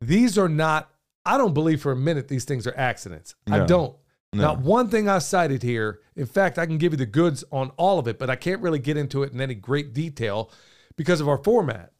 these 0.00 0.36
are 0.36 0.48
not. 0.48 0.90
I 1.24 1.38
don't 1.38 1.54
believe 1.54 1.80
for 1.80 1.92
a 1.92 1.96
minute 1.96 2.26
these 2.26 2.44
things 2.44 2.66
are 2.66 2.76
accidents. 2.76 3.36
I 3.48 3.60
don't. 3.60 3.96
No. 4.32 4.42
Not 4.42 4.60
one 4.60 4.88
thing 4.88 5.08
I 5.08 5.18
cited 5.18 5.62
here. 5.62 6.00
In 6.16 6.26
fact, 6.26 6.58
I 6.58 6.66
can 6.66 6.78
give 6.78 6.92
you 6.92 6.96
the 6.96 7.06
goods 7.06 7.44
on 7.52 7.70
all 7.76 7.98
of 7.98 8.08
it, 8.08 8.18
but 8.18 8.30
I 8.30 8.36
can't 8.36 8.62
really 8.62 8.78
get 8.78 8.96
into 8.96 9.22
it 9.22 9.32
in 9.32 9.40
any 9.40 9.54
great 9.54 9.92
detail 9.92 10.50
because 10.96 11.20
of 11.20 11.28
our 11.28 11.38
format. 11.38 11.92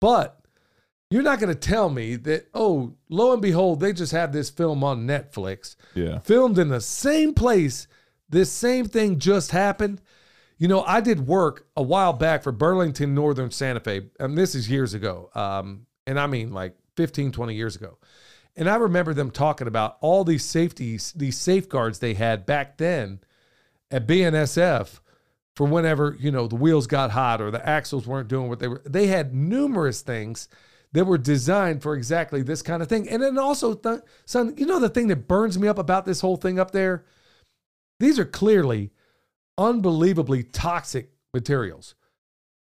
But 0.00 0.40
you're 1.10 1.22
not 1.22 1.38
going 1.38 1.52
to 1.52 1.58
tell 1.58 1.90
me 1.90 2.16
that, 2.16 2.48
oh, 2.54 2.94
lo 3.08 3.32
and 3.32 3.42
behold, 3.42 3.80
they 3.80 3.92
just 3.92 4.12
have 4.12 4.32
this 4.32 4.50
film 4.50 4.82
on 4.82 5.06
Netflix, 5.06 5.76
Yeah. 5.94 6.18
filmed 6.20 6.58
in 6.58 6.68
the 6.68 6.80
same 6.80 7.34
place. 7.34 7.86
This 8.28 8.50
same 8.50 8.86
thing 8.86 9.18
just 9.18 9.50
happened. 9.52 10.00
You 10.58 10.68
know, 10.68 10.82
I 10.82 11.00
did 11.00 11.26
work 11.26 11.66
a 11.76 11.82
while 11.82 12.12
back 12.12 12.42
for 12.42 12.52
Burlington 12.52 13.14
Northern 13.14 13.50
Santa 13.50 13.80
Fe, 13.80 14.02
and 14.18 14.36
this 14.36 14.54
is 14.54 14.70
years 14.70 14.94
ago. 14.94 15.30
Um, 15.34 15.86
and 16.06 16.18
I 16.18 16.26
mean 16.26 16.52
like 16.52 16.74
15, 16.96 17.32
20 17.32 17.54
years 17.54 17.76
ago. 17.76 17.98
And 18.56 18.68
I 18.70 18.76
remember 18.76 19.12
them 19.14 19.30
talking 19.30 19.66
about 19.66 19.96
all 20.00 20.22
these 20.24 20.44
safeties, 20.44 21.12
these 21.14 21.36
safeguards 21.36 21.98
they 21.98 22.14
had 22.14 22.46
back 22.46 22.76
then 22.78 23.20
at 23.90 24.06
BNSF 24.06 25.00
for 25.56 25.66
whenever, 25.66 26.16
you 26.20 26.30
know, 26.30 26.46
the 26.46 26.56
wheels 26.56 26.86
got 26.86 27.10
hot 27.10 27.40
or 27.40 27.50
the 27.50 27.68
axles 27.68 28.06
weren't 28.06 28.28
doing 28.28 28.48
what 28.48 28.60
they 28.60 28.68
were. 28.68 28.82
They 28.86 29.08
had 29.08 29.34
numerous 29.34 30.02
things 30.02 30.48
that 30.94 31.04
were 31.04 31.18
designed 31.18 31.82
for 31.82 31.94
exactly 31.94 32.42
this 32.42 32.62
kind 32.62 32.80
of 32.80 32.88
thing. 32.88 33.08
And 33.08 33.20
then 33.20 33.36
also, 33.36 33.74
th- 33.74 34.00
son, 34.24 34.54
you 34.56 34.64
know, 34.64 34.78
the 34.78 34.88
thing 34.88 35.08
that 35.08 35.28
burns 35.28 35.58
me 35.58 35.68
up 35.68 35.78
about 35.78 36.06
this 36.06 36.20
whole 36.20 36.36
thing 36.36 36.58
up 36.58 36.70
there? 36.70 37.04
These 38.00 38.18
are 38.18 38.24
clearly 38.24 38.90
unbelievably 39.58 40.44
toxic 40.44 41.10
materials. 41.32 41.94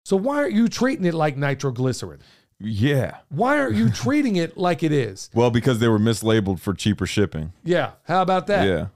So 0.07 0.17
why 0.17 0.37
aren't 0.39 0.55
you 0.55 0.69
treating 0.69 1.05
it 1.05 1.15
like 1.15 1.37
nitroglycerin? 1.37 2.21
Yeah. 2.59 3.19
Why 3.29 3.59
aren't 3.59 3.77
you 3.77 3.91
treating 3.91 4.37
it 4.37 4.57
like 4.57 4.83
it 4.83 4.93
is? 4.93 5.31
Well, 5.35 5.51
because 5.51 5.79
they 5.79 5.89
were 5.89 5.99
mislabeled 5.99 6.61
for 6.61 6.73
cheaper 6.73 7.07
shipping. 7.07 7.53
Yeah. 7.63 7.93
How 8.05 8.23
about 8.23 8.47
that? 8.47 8.67
Yeah. 8.67 8.87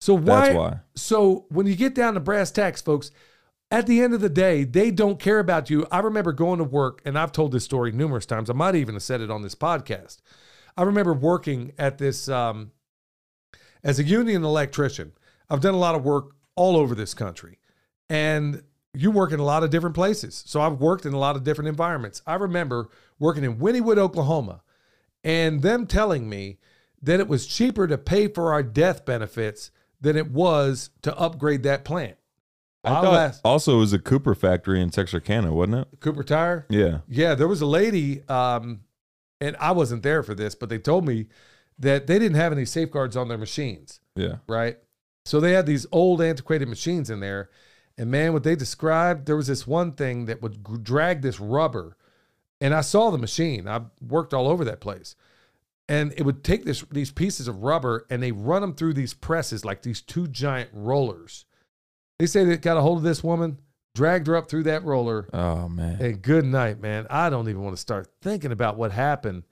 So 0.00 0.14
why? 0.14 0.40
That's 0.40 0.54
why. 0.56 0.80
So 0.94 1.44
when 1.50 1.66
you 1.66 1.76
get 1.76 1.94
down 1.94 2.14
to 2.14 2.20
brass 2.20 2.50
tacks, 2.50 2.80
folks, 2.80 3.10
at 3.70 3.86
the 3.86 4.00
end 4.00 4.14
of 4.14 4.20
the 4.20 4.28
day, 4.28 4.64
they 4.64 4.90
don't 4.90 5.20
care 5.20 5.38
about 5.38 5.70
you. 5.70 5.86
I 5.90 6.00
remember 6.00 6.32
going 6.32 6.58
to 6.58 6.64
work, 6.64 7.00
and 7.04 7.18
I've 7.18 7.32
told 7.32 7.52
this 7.52 7.64
story 7.64 7.92
numerous 7.92 8.26
times. 8.26 8.50
I 8.50 8.54
might 8.54 8.74
even 8.74 8.94
have 8.94 9.02
said 9.02 9.20
it 9.20 9.30
on 9.30 9.42
this 9.42 9.54
podcast. 9.54 10.18
I 10.76 10.82
remember 10.82 11.12
working 11.12 11.72
at 11.78 11.98
this 11.98 12.28
um, 12.28 12.72
as 13.84 13.98
a 13.98 14.04
union 14.04 14.44
electrician. 14.44 15.12
I've 15.48 15.60
done 15.60 15.74
a 15.74 15.78
lot 15.78 15.94
of 15.94 16.04
work 16.04 16.34
all 16.56 16.76
over 16.76 16.94
this 16.94 17.14
country, 17.14 17.58
and 18.08 18.62
you 18.92 19.10
work 19.10 19.32
in 19.32 19.38
a 19.38 19.44
lot 19.44 19.62
of 19.62 19.70
different 19.70 19.94
places. 19.94 20.42
So 20.46 20.60
I've 20.60 20.80
worked 20.80 21.06
in 21.06 21.12
a 21.12 21.18
lot 21.18 21.36
of 21.36 21.44
different 21.44 21.68
environments. 21.68 22.22
I 22.26 22.34
remember 22.34 22.88
working 23.18 23.44
in 23.44 23.58
Wynnewood, 23.58 23.98
Oklahoma, 23.98 24.62
and 25.22 25.62
them 25.62 25.86
telling 25.86 26.28
me 26.28 26.58
that 27.02 27.20
it 27.20 27.28
was 27.28 27.46
cheaper 27.46 27.86
to 27.86 27.96
pay 27.96 28.26
for 28.26 28.52
our 28.52 28.62
death 28.62 29.04
benefits 29.04 29.70
than 30.00 30.16
it 30.16 30.30
was 30.30 30.90
to 31.02 31.16
upgrade 31.16 31.62
that 31.62 31.84
plant. 31.84 32.16
I 32.84 32.90
I'll 32.94 33.02
thought 33.02 33.14
ask- 33.14 33.40
also 33.44 33.76
it 33.76 33.80
was 33.80 33.92
a 33.92 33.98
Cooper 33.98 34.34
factory 34.34 34.80
in 34.80 34.90
Texarkana, 34.90 35.52
wasn't 35.52 35.76
it? 35.92 36.00
Cooper 36.00 36.22
Tire. 36.22 36.66
Yeah. 36.70 37.00
Yeah, 37.08 37.34
there 37.34 37.48
was 37.48 37.60
a 37.60 37.66
lady, 37.66 38.26
um, 38.28 38.80
and 39.40 39.56
I 39.60 39.72
wasn't 39.72 40.02
there 40.02 40.22
for 40.22 40.34
this, 40.34 40.54
but 40.54 40.68
they 40.68 40.78
told 40.78 41.06
me 41.06 41.26
that 41.78 42.06
they 42.06 42.18
didn't 42.18 42.36
have 42.36 42.52
any 42.52 42.64
safeguards 42.64 43.16
on 43.16 43.28
their 43.28 43.38
machines, 43.38 44.00
Yeah. 44.16 44.36
right? 44.46 44.78
So 45.24 45.40
they 45.40 45.52
had 45.52 45.66
these 45.66 45.86
old 45.92 46.22
antiquated 46.22 46.68
machines 46.68 47.10
in 47.10 47.20
there. 47.20 47.50
And 47.98 48.10
man, 48.10 48.32
what 48.32 48.44
they 48.44 48.56
described, 48.56 49.26
there 49.26 49.36
was 49.36 49.46
this 49.46 49.66
one 49.66 49.92
thing 49.92 50.24
that 50.26 50.40
would 50.40 50.66
g- 50.66 50.76
drag 50.82 51.20
this 51.20 51.38
rubber. 51.38 51.96
And 52.62 52.72
I 52.74 52.80
saw 52.80 53.10
the 53.10 53.18
machine. 53.18 53.68
I 53.68 53.82
worked 54.00 54.32
all 54.32 54.48
over 54.48 54.64
that 54.64 54.80
place. 54.80 55.14
And 55.88 56.12
it 56.16 56.22
would 56.22 56.44
take 56.44 56.64
this 56.64 56.82
these 56.90 57.10
pieces 57.10 57.48
of 57.48 57.62
rubber 57.62 58.06
and 58.08 58.22
they 58.22 58.32
run 58.32 58.62
them 58.62 58.74
through 58.74 58.94
these 58.94 59.12
presses 59.12 59.64
like 59.64 59.82
these 59.82 60.00
two 60.00 60.28
giant 60.28 60.70
rollers. 60.72 61.44
They 62.20 62.26
say 62.26 62.44
they 62.44 62.58
got 62.58 62.76
a 62.76 62.82
hold 62.82 62.98
of 62.98 63.04
this 63.04 63.24
woman, 63.24 63.58
dragged 63.94 64.26
her 64.26 64.36
up 64.36 64.48
through 64.50 64.64
that 64.64 64.84
roller, 64.84 65.26
Oh 65.32 65.68
man. 65.68 66.00
and 66.00 66.20
good 66.20 66.44
night, 66.44 66.78
man. 66.80 67.06
I 67.08 67.30
don't 67.30 67.48
even 67.48 67.62
want 67.62 67.74
to 67.74 67.80
start 67.80 68.08
thinking 68.20 68.52
about 68.52 68.76
what 68.76 68.92
happened. 68.92 69.44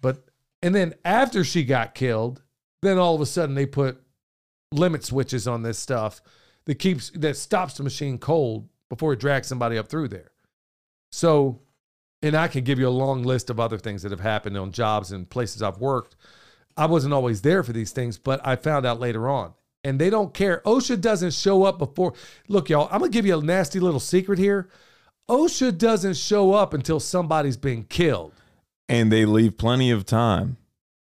But 0.00 0.24
and 0.60 0.74
then 0.74 0.94
after 1.04 1.44
she 1.44 1.62
got 1.64 1.94
killed, 1.94 2.42
then 2.82 2.98
all 2.98 3.14
of 3.14 3.20
a 3.20 3.26
sudden 3.26 3.54
they 3.54 3.66
put 3.66 4.02
limit 4.72 5.04
switches 5.04 5.46
on 5.46 5.62
this 5.62 5.78
stuff 5.78 6.20
that 6.66 6.74
keeps 6.74 7.10
that 7.10 7.36
stops 7.36 7.74
the 7.74 7.84
machine 7.84 8.18
cold 8.18 8.68
before 8.88 9.12
it 9.12 9.20
drags 9.20 9.46
somebody 9.46 9.78
up 9.78 9.88
through 9.88 10.08
there. 10.08 10.32
So, 11.12 11.60
and 12.20 12.34
I 12.36 12.48
can 12.48 12.64
give 12.64 12.78
you 12.80 12.88
a 12.88 12.90
long 12.90 13.22
list 13.22 13.48
of 13.48 13.60
other 13.60 13.78
things 13.78 14.02
that 14.02 14.10
have 14.10 14.20
happened 14.20 14.56
on 14.58 14.72
jobs 14.72 15.12
and 15.12 15.30
places 15.30 15.62
I've 15.62 15.78
worked. 15.78 16.16
I 16.76 16.86
wasn't 16.86 17.14
always 17.14 17.42
there 17.42 17.62
for 17.62 17.72
these 17.72 17.92
things, 17.92 18.18
but 18.18 18.44
I 18.44 18.56
found 18.56 18.84
out 18.86 18.98
later 18.98 19.28
on. 19.28 19.52
And 19.84 20.00
they 20.00 20.10
don't 20.10 20.34
care. 20.34 20.62
OSHA 20.64 21.00
doesn't 21.00 21.32
show 21.32 21.64
up 21.64 21.78
before. 21.78 22.14
Look, 22.48 22.68
y'all, 22.68 22.88
I'm 22.90 23.00
gonna 23.00 23.10
give 23.10 23.26
you 23.26 23.38
a 23.38 23.42
nasty 23.42 23.80
little 23.80 24.00
secret 24.00 24.38
here. 24.38 24.68
OSHA 25.28 25.78
doesn't 25.78 26.16
show 26.16 26.52
up 26.52 26.72
until 26.74 27.00
somebody's 27.00 27.56
been 27.56 27.84
killed. 27.84 28.32
And 28.88 29.12
they 29.12 29.26
leave 29.26 29.58
plenty 29.58 29.90
of 29.90 30.06
time. 30.06 30.56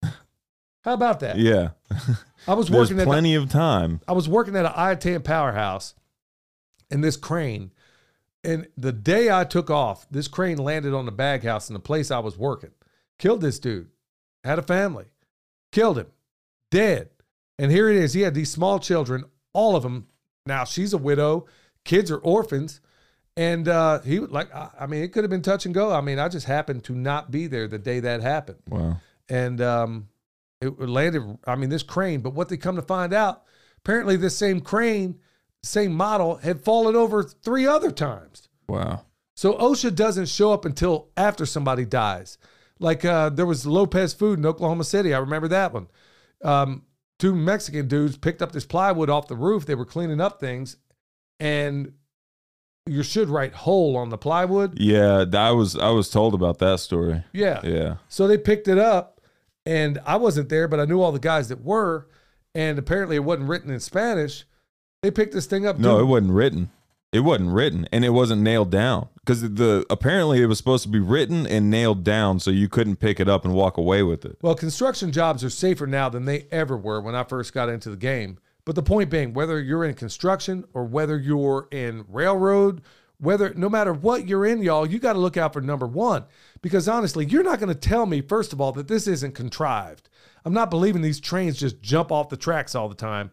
How 0.02 0.94
about 0.94 1.20
that? 1.22 1.38
Yeah. 1.38 1.70
I 2.48 2.54
was 2.54 2.68
There's 2.68 2.90
working 2.90 3.00
at 3.00 3.06
the, 3.06 3.10
plenty 3.10 3.36
of 3.36 3.50
time. 3.50 4.02
I 4.08 4.14
was 4.14 4.28
working 4.28 4.56
at 4.56 4.66
an 4.66 4.74
ITAN 4.76 5.24
powerhouse, 5.24 5.94
and 6.92 7.04
this 7.04 7.16
crane, 7.16 7.72
and 8.44 8.68
the 8.78 8.92
day 8.92 9.32
I 9.32 9.46
took 9.46 9.70
off, 9.70 10.06
this 10.12 10.28
crane 10.28 10.58
landed 10.58 10.94
on 10.94 11.06
the 11.06 11.12
bag 11.12 11.44
house 11.44 11.70
in 11.70 11.74
the 11.74 11.80
place 11.80 12.12
I 12.12 12.20
was 12.20 12.38
working. 12.38 12.72
Killed 13.18 13.42
this 13.42 13.60
dude. 13.60 13.90
Had 14.44 14.60
a 14.60 14.64
family. 14.64 15.06
Killed 15.72 15.98
him. 15.98 16.08
Dead. 16.70 17.10
And 17.60 17.72
here 17.72 17.90
it 17.90 17.96
is. 17.96 18.14
He 18.14 18.22
had 18.22 18.34
these 18.34 18.52
small 18.52 18.80
children, 18.80 19.24
all 19.54 19.76
of 19.76 19.84
them. 19.84 20.08
Now 20.46 20.64
she's 20.64 20.94
a 20.94 20.98
widow. 20.98 21.46
Kids 21.86 22.10
are 22.12 22.18
orphans. 22.18 22.82
And 23.36 23.68
uh, 23.68 24.00
he 24.02 24.20
like, 24.20 24.54
I 24.54 24.70
I 24.82 24.86
mean, 24.88 25.04
it 25.04 25.12
could 25.12 25.24
have 25.24 25.32
been 25.32 25.42
touch 25.42 25.66
and 25.66 25.74
go. 25.74 25.92
I 25.92 26.02
mean, 26.02 26.20
I 26.20 26.28
just 26.30 26.46
happened 26.46 26.84
to 26.86 26.94
not 26.94 27.32
be 27.32 27.48
there 27.48 27.68
the 27.68 27.80
day 27.80 28.00
that 28.02 28.22
happened 28.22 28.60
Wow. 28.70 28.98
and 29.30 29.60
um, 29.62 30.08
it 30.62 30.80
landed. 30.80 31.38
I 31.46 31.56
mean, 31.56 31.70
this 31.70 31.84
crane. 31.84 32.22
But 32.22 32.34
what 32.36 32.50
they 32.50 32.58
come 32.58 32.76
to 32.76 32.82
find 32.84 33.12
out, 33.14 33.44
apparently, 33.80 34.18
this 34.18 34.38
same 34.38 34.62
crane, 34.62 35.20
same 35.64 35.94
model, 35.94 36.36
had 36.36 36.62
fallen 36.62 36.96
over 36.96 37.24
three 37.24 37.66
other 37.66 37.90
times. 37.92 38.50
Wow. 38.68 39.06
So 39.36 39.54
OSHA 39.56 39.96
doesn't 39.96 40.28
show 40.30 40.54
up 40.54 40.64
until 40.64 41.10
after 41.18 41.46
somebody 41.48 41.86
dies. 41.86 42.38
Like 42.80 43.04
uh, 43.04 43.30
there 43.30 43.48
was 43.48 43.66
Lopez 43.66 44.14
Food 44.14 44.38
in 44.38 44.46
Oklahoma 44.46 44.84
City. 44.84 45.12
I 45.14 45.18
remember 45.20 45.48
that 45.48 45.74
one. 45.74 45.88
Um, 46.44 46.84
two 47.24 47.34
Mexican 47.34 47.88
dudes 47.88 48.18
picked 48.18 48.42
up 48.42 48.52
this 48.52 48.66
plywood 48.66 49.10
off 49.10 49.30
the 49.30 49.36
roof. 49.38 49.66
They 49.66 49.76
were 49.76 49.86
cleaning 49.86 50.20
up 50.20 50.42
things, 50.42 50.76
and 51.40 51.94
you 52.86 53.02
should 53.02 53.30
write 53.30 53.54
hole 53.54 53.96
on 53.96 54.10
the 54.10 54.18
plywood. 54.18 54.78
Yeah, 54.78 55.24
I 55.34 55.52
was 55.52 55.78
I 55.78 55.92
was 55.92 56.10
told 56.10 56.34
about 56.34 56.58
that 56.58 56.82
story. 56.82 57.24
Yeah. 57.32 57.62
Yeah. 57.64 57.96
So 58.10 58.28
they 58.28 58.38
picked 58.38 58.68
it 58.68 58.78
up, 58.78 59.22
and 59.66 60.02
I 60.06 60.18
wasn't 60.18 60.50
there, 60.50 60.68
but 60.68 60.82
I 60.82 60.86
knew 60.86 61.00
all 61.00 61.14
the 61.14 61.20
guys 61.20 61.48
that 61.48 61.64
were, 61.64 62.10
and 62.54 62.78
apparently 62.78 63.16
it 63.16 63.24
wasn't 63.24 63.48
written 63.48 63.72
in 63.72 63.80
Spanish. 63.80 64.44
They 65.02 65.10
picked 65.10 65.34
this 65.34 65.46
thing 65.46 65.66
up. 65.66 65.80
No, 65.80 66.00
it 66.00 66.06
wasn't 66.06 66.34
written. 66.34 66.72
It 67.14 67.20
wasn't 67.20 67.52
written, 67.52 67.88
and 67.92 68.04
it 68.04 68.10
wasn't 68.10 68.42
nailed 68.42 68.72
down 68.72 69.08
because 69.20 69.42
the 69.42 69.86
apparently 69.90 70.42
it 70.42 70.48
was 70.48 70.58
supposed 70.58 70.84
to 70.84 70.90
be 70.90 71.00
written 71.00 71.46
and 71.46 71.70
nailed 71.70 72.04
down, 72.04 72.40
so 72.40 72.50
you 72.50 72.68
couldn't 72.68 72.96
pick 72.96 73.20
it 73.20 73.30
up 73.30 73.46
and 73.46 73.54
walk 73.54 73.78
away 73.78 74.02
with 74.02 74.26
it. 74.26 74.38
Well, 74.42 74.56
construction 74.56 75.12
jobs 75.12 75.44
are 75.44 75.50
safer 75.52 75.86
now 75.86 76.10
than 76.10 76.26
they 76.26 76.48
ever 76.52 76.76
were 76.76 77.00
when 77.00 77.14
I 77.14 77.24
first 77.24 77.54
got 77.54 77.70
into 77.70 77.90
the 77.90 77.98
game. 77.98 78.40
But 78.66 78.76
the 78.76 78.84
point 78.84 79.10
being, 79.10 79.34
whether 79.34 79.62
you're 79.62 79.86
in 79.86 79.94
construction 79.94 80.66
or 80.74 80.86
whether 80.86 81.18
you're 81.18 81.68
in 81.72 82.06
railroad, 82.08 82.82
whether 83.20 83.54
no 83.54 83.70
matter 83.70 83.94
what 83.94 84.28
you're 84.28 84.46
in, 84.46 84.64
y'all, 84.64 84.86
you 84.86 85.00
got 85.00 85.14
to 85.14 85.20
look 85.20 85.38
out 85.38 85.54
for 85.54 85.62
number 85.62 85.86
one. 85.86 86.26
Because 86.62 86.88
honestly, 86.88 87.26
you're 87.26 87.44
not 87.44 87.60
going 87.60 87.74
to 87.74 87.80
tell 87.80 88.06
me, 88.06 88.22
first 88.22 88.54
of 88.54 88.62
all, 88.62 88.72
that 88.74 88.88
this 88.88 89.08
isn't 89.08 89.36
contrived. 89.36 90.10
I'm 90.46 90.54
not 90.54 90.70
believing 90.70 91.02
these 91.02 91.20
trains 91.20 91.58
just 91.58 91.82
jump 91.82 92.12
off 92.12 92.30
the 92.30 92.38
tracks 92.38 92.74
all 92.74 92.90
the 92.90 92.96
time. 92.96 93.32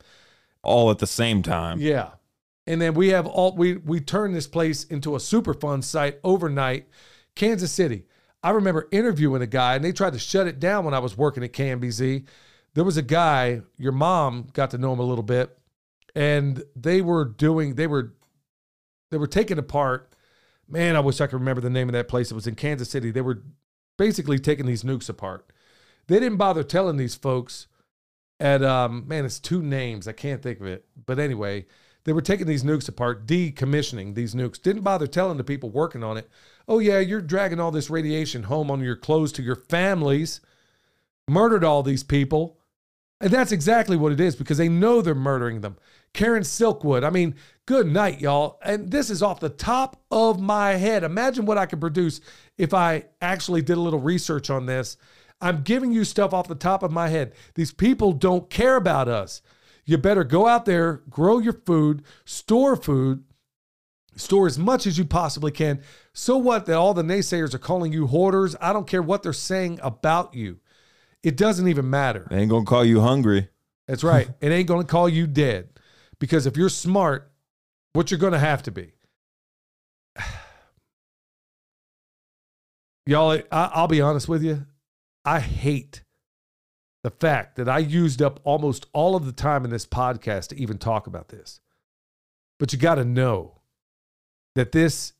All 0.62 0.90
at 0.90 0.98
the 0.98 1.06
same 1.06 1.42
time. 1.42 1.80
Yeah. 1.80 2.10
And 2.66 2.80
then 2.80 2.94
we 2.94 3.08
have 3.08 3.26
all 3.26 3.56
we 3.56 3.76
we 3.76 4.00
turned 4.00 4.34
this 4.34 4.46
place 4.46 4.84
into 4.84 5.14
a 5.14 5.18
Superfund 5.18 5.84
site 5.84 6.18
overnight. 6.22 6.88
Kansas 7.34 7.72
City. 7.72 8.04
I 8.42 8.50
remember 8.50 8.88
interviewing 8.90 9.42
a 9.42 9.46
guy 9.46 9.74
and 9.74 9.84
they 9.84 9.92
tried 9.92 10.14
to 10.14 10.18
shut 10.18 10.46
it 10.46 10.60
down 10.60 10.84
when 10.84 10.94
I 10.94 10.98
was 10.98 11.16
working 11.16 11.44
at 11.44 11.52
KMBZ. 11.52 12.24
There 12.74 12.84
was 12.84 12.96
a 12.96 13.02
guy, 13.02 13.62
your 13.76 13.92
mom 13.92 14.48
got 14.52 14.70
to 14.70 14.78
know 14.78 14.92
him 14.92 15.00
a 15.00 15.04
little 15.04 15.24
bit, 15.24 15.58
and 16.14 16.62
they 16.76 17.02
were 17.02 17.24
doing 17.24 17.74
they 17.74 17.86
were 17.86 18.14
they 19.10 19.18
were 19.18 19.26
taking 19.26 19.58
apart. 19.58 20.14
Man, 20.68 20.94
I 20.96 21.00
wish 21.00 21.20
I 21.20 21.26
could 21.26 21.40
remember 21.40 21.60
the 21.60 21.70
name 21.70 21.88
of 21.88 21.94
that 21.94 22.08
place. 22.08 22.30
It 22.30 22.34
was 22.34 22.46
in 22.46 22.54
Kansas 22.54 22.90
City. 22.90 23.10
They 23.10 23.20
were 23.20 23.42
basically 23.98 24.38
taking 24.38 24.66
these 24.66 24.84
nukes 24.84 25.08
apart. 25.08 25.50
They 26.06 26.20
didn't 26.20 26.38
bother 26.38 26.62
telling 26.62 26.96
these 26.96 27.16
folks 27.16 27.66
at 28.38 28.62
um 28.62 29.06
man, 29.06 29.24
it's 29.24 29.40
two 29.40 29.62
names. 29.62 30.08
I 30.08 30.12
can't 30.12 30.42
think 30.42 30.60
of 30.60 30.66
it. 30.66 30.86
But 31.06 31.18
anyway, 31.18 31.66
they 32.04 32.12
were 32.12 32.22
taking 32.22 32.46
these 32.46 32.64
nukes 32.64 32.88
apart, 32.88 33.26
decommissioning 33.26 34.14
these 34.14 34.34
nukes. 34.34 34.60
Didn't 34.60 34.82
bother 34.82 35.06
telling 35.06 35.36
the 35.36 35.44
people 35.44 35.70
working 35.70 36.02
on 36.02 36.16
it, 36.16 36.28
oh 36.66 36.78
yeah, 36.78 36.98
you're 36.98 37.20
dragging 37.20 37.60
all 37.60 37.70
this 37.70 37.90
radiation 37.90 38.44
home 38.44 38.70
on 38.70 38.80
your 38.80 38.96
clothes 38.96 39.32
to 39.32 39.42
your 39.42 39.56
families, 39.56 40.40
murdered 41.28 41.64
all 41.64 41.82
these 41.82 42.02
people. 42.02 42.58
And 43.20 43.30
that's 43.30 43.52
exactly 43.52 43.98
what 43.98 44.12
it 44.12 44.20
is 44.20 44.34
because 44.34 44.56
they 44.56 44.68
know 44.68 45.02
they're 45.02 45.14
murdering 45.14 45.60
them. 45.60 45.76
Karen 46.14 46.42
Silkwood, 46.42 47.04
I 47.04 47.10
mean, 47.10 47.34
good 47.66 47.86
night, 47.86 48.20
y'all. 48.20 48.58
And 48.64 48.90
this 48.90 49.10
is 49.10 49.22
off 49.22 49.40
the 49.40 49.50
top 49.50 50.02
of 50.10 50.40
my 50.40 50.72
head. 50.72 51.04
Imagine 51.04 51.44
what 51.44 51.58
I 51.58 51.66
could 51.66 51.80
produce 51.80 52.20
if 52.56 52.72
I 52.72 53.04
actually 53.20 53.62
did 53.62 53.76
a 53.76 53.80
little 53.80 54.00
research 54.00 54.48
on 54.48 54.66
this. 54.66 54.96
I'm 55.40 55.62
giving 55.62 55.92
you 55.92 56.04
stuff 56.04 56.32
off 56.32 56.48
the 56.48 56.54
top 56.54 56.82
of 56.82 56.90
my 56.90 57.08
head. 57.08 57.34
These 57.54 57.72
people 57.72 58.12
don't 58.12 58.50
care 58.50 58.76
about 58.76 59.08
us. 59.08 59.42
You 59.90 59.98
better 59.98 60.22
go 60.22 60.46
out 60.46 60.66
there, 60.66 61.02
grow 61.10 61.40
your 61.40 61.52
food, 61.52 62.04
store 62.24 62.76
food, 62.76 63.24
store 64.14 64.46
as 64.46 64.56
much 64.56 64.86
as 64.86 64.96
you 64.96 65.04
possibly 65.04 65.50
can. 65.50 65.82
So 66.12 66.36
what 66.36 66.66
that 66.66 66.76
all 66.76 66.94
the 66.94 67.02
naysayers 67.02 67.54
are 67.54 67.58
calling 67.58 67.92
you 67.92 68.06
hoarders? 68.06 68.54
I 68.60 68.72
don't 68.72 68.86
care 68.86 69.02
what 69.02 69.24
they're 69.24 69.32
saying 69.32 69.80
about 69.82 70.32
you. 70.32 70.60
It 71.24 71.36
doesn't 71.36 71.66
even 71.66 71.90
matter. 71.90 72.28
They 72.30 72.38
ain't 72.38 72.50
gonna 72.50 72.64
call 72.64 72.84
you 72.84 73.00
hungry. 73.00 73.48
That's 73.88 74.04
right. 74.04 74.28
it 74.40 74.52
ain't 74.52 74.68
to 74.86 74.86
call 74.86 75.08
you 75.08 75.26
dead. 75.26 75.70
Because 76.20 76.46
if 76.46 76.56
you're 76.56 76.68
smart, 76.68 77.32
what 77.92 78.12
you're 78.12 78.20
to 78.32 78.38
have 78.38 78.62
to 78.62 78.70
be. 78.70 78.92
Y'all, 83.06 83.40
I, 83.50 83.70
I'll 83.74 83.88
be 83.88 84.00
honest 84.00 84.28
with 84.28 84.44
you. 84.44 84.66
I 85.24 85.40
hate 85.40 86.04
the 87.02 87.10
fact 87.10 87.56
that 87.56 87.68
I 87.68 87.78
used 87.78 88.20
up 88.20 88.40
almost 88.44 88.86
all 88.92 89.16
of 89.16 89.24
the 89.24 89.32
time 89.32 89.64
in 89.64 89.70
this 89.70 89.86
podcast 89.86 90.48
to 90.48 90.58
even 90.58 90.78
talk 90.78 91.06
about 91.06 91.28
this. 91.28 91.60
But 92.58 92.72
you 92.72 92.78
got 92.78 92.96
to 92.96 93.04
know 93.04 93.60
that 94.54 94.72
this 94.72 95.14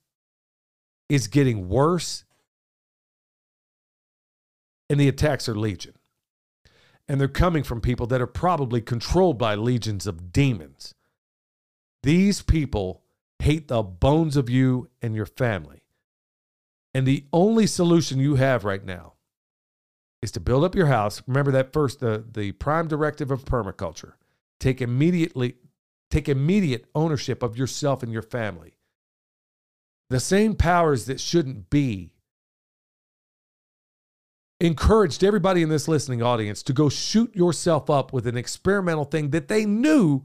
is 1.09 1.27
getting 1.27 1.69
worse 1.69 2.25
and 4.91 5.01
the 5.01 5.09
attacks 5.09 5.49
are 5.49 5.55
legion 5.55 5.95
and 7.09 7.21
they're 7.21 7.29
coming 7.29 7.63
from 7.63 7.81
people 7.81 8.07
that 8.07 8.21
are 8.21 8.27
probably 8.27 8.81
controlled 8.81 9.39
by 9.39 9.55
legions 9.55 10.07
of 10.07 10.33
demons. 10.33 10.95
These 12.03 12.43
people 12.43 13.03
hate 13.41 13.69
the 13.69 13.83
bones 13.83 14.37
of 14.37 14.49
you 14.49 14.91
and 15.03 15.15
your 15.15 15.27
family. 15.27 15.83
And 16.95 17.07
the 17.07 17.25
only 17.33 17.67
solution 17.67 18.21
you 18.21 18.37
have 18.37 18.65
right 18.65 18.85
now 18.85 19.15
is 20.23 20.31
to 20.33 20.41
build 20.41 20.65
up 20.65 20.75
your 20.75 20.87
house. 20.87 21.23
Remember 21.27 21.51
that 21.53 21.73
first 21.73 22.01
the 22.01 22.25
the 22.33 22.53
prime 22.53 22.89
directive 22.89 23.31
of 23.31 23.45
permaculture. 23.45 24.13
Take 24.59 24.81
immediately 24.81 25.57
take 26.11 26.29
immediate 26.29 26.87
ownership 26.95 27.43
of 27.43 27.57
yourself 27.57 28.03
and 28.03 28.13
your 28.13 28.23
family. 28.23 28.75
The 30.11 30.21
same 30.21 30.55
powers 30.57 31.07
that 31.07 31.21
shouldn't 31.21 31.71
be 31.71 32.13
encouraged 34.59 35.25
everybody 35.25 35.63
in 35.63 35.69
this 35.69 35.89
listening 35.89 36.21
audience 36.21 36.63
to 36.65 36.73
go 36.73 36.89
shoot 36.89 37.35
yourself 37.35 37.89
up 37.89 38.13
with 38.13 38.27
an 38.27 38.37
experimental 38.37 39.05
thing 39.05 39.31
that 39.31 39.49
they 39.49 39.65
knew 39.65 40.25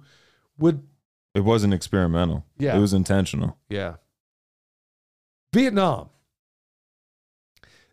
would 0.58 0.86
It 1.34 1.46
wasn't 1.46 1.74
experimental. 1.74 2.46
Yeah. 2.58 2.76
It 2.76 2.80
was 2.80 2.94
intentional. 2.94 3.58
yeah 3.70 3.96
vietnam 5.54 6.10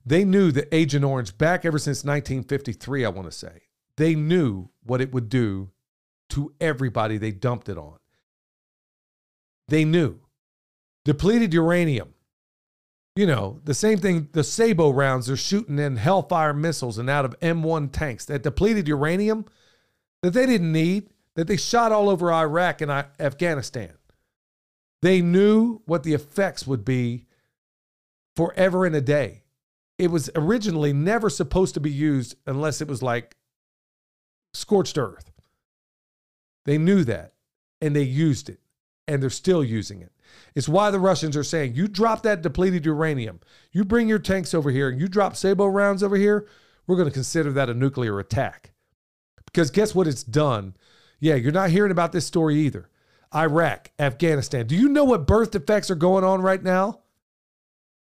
they 0.04 0.24
knew 0.24 0.50
that 0.52 0.74
agent 0.74 1.04
orange 1.04 1.36
back 1.38 1.64
ever 1.64 1.78
since 1.78 2.04
1953 2.04 3.04
i 3.04 3.08
want 3.08 3.30
to 3.30 3.36
say 3.36 3.62
they 3.96 4.14
knew 4.14 4.68
what 4.82 5.00
it 5.00 5.12
would 5.12 5.28
do 5.28 5.70
to 6.28 6.52
everybody 6.60 7.18
they 7.18 7.32
dumped 7.32 7.68
it 7.68 7.78
on 7.78 7.98
they 9.68 9.84
knew 9.84 10.18
depleted 11.04 11.52
uranium 11.52 12.14
you 13.14 13.26
know, 13.26 13.60
the 13.64 13.74
same 13.74 13.98
thing, 13.98 14.28
the 14.32 14.42
Sabot 14.42 14.94
rounds 14.94 15.26
they're 15.26 15.36
shooting 15.36 15.78
in 15.78 15.96
Hellfire 15.96 16.54
missiles 16.54 16.96
and 16.96 17.10
out 17.10 17.24
of 17.26 17.38
M1 17.40 17.92
tanks, 17.92 18.24
that 18.26 18.42
depleted 18.42 18.88
uranium 18.88 19.44
that 20.22 20.32
they 20.32 20.46
didn't 20.46 20.72
need, 20.72 21.10
that 21.34 21.46
they 21.46 21.56
shot 21.56 21.92
all 21.92 22.08
over 22.08 22.32
Iraq 22.32 22.80
and 22.80 22.90
Afghanistan. 22.90 23.92
They 25.02 25.20
knew 25.20 25.82
what 25.84 26.04
the 26.04 26.14
effects 26.14 26.66
would 26.66 26.84
be 26.84 27.26
forever 28.34 28.86
and 28.86 28.96
a 28.96 29.00
day. 29.00 29.41
It 30.02 30.10
was 30.10 30.28
originally 30.34 30.92
never 30.92 31.30
supposed 31.30 31.74
to 31.74 31.80
be 31.80 31.88
used 31.88 32.34
unless 32.44 32.80
it 32.80 32.88
was 32.88 33.04
like 33.04 33.36
scorched 34.52 34.98
earth. 34.98 35.30
They 36.64 36.76
knew 36.76 37.04
that 37.04 37.34
and 37.80 37.94
they 37.94 38.02
used 38.02 38.48
it 38.48 38.58
and 39.06 39.22
they're 39.22 39.30
still 39.30 39.62
using 39.62 40.00
it. 40.00 40.10
It's 40.56 40.68
why 40.68 40.90
the 40.90 40.98
Russians 40.98 41.36
are 41.36 41.44
saying, 41.44 41.76
you 41.76 41.86
drop 41.86 42.24
that 42.24 42.42
depleted 42.42 42.84
uranium, 42.84 43.38
you 43.70 43.84
bring 43.84 44.08
your 44.08 44.18
tanks 44.18 44.54
over 44.54 44.72
here, 44.72 44.88
and 44.88 45.00
you 45.00 45.06
drop 45.06 45.34
Sabot 45.34 45.72
rounds 45.72 46.02
over 46.02 46.16
here, 46.16 46.48
we're 46.88 46.96
going 46.96 47.08
to 47.08 47.14
consider 47.14 47.52
that 47.52 47.70
a 47.70 47.74
nuclear 47.74 48.18
attack. 48.18 48.72
Because 49.46 49.70
guess 49.70 49.94
what 49.94 50.08
it's 50.08 50.24
done? 50.24 50.74
Yeah, 51.20 51.36
you're 51.36 51.52
not 51.52 51.70
hearing 51.70 51.92
about 51.92 52.10
this 52.10 52.26
story 52.26 52.56
either. 52.56 52.88
Iraq, 53.32 53.92
Afghanistan. 54.00 54.66
Do 54.66 54.74
you 54.74 54.88
know 54.88 55.04
what 55.04 55.28
birth 55.28 55.52
defects 55.52 55.92
are 55.92 55.94
going 55.94 56.24
on 56.24 56.42
right 56.42 56.60
now? 56.60 57.02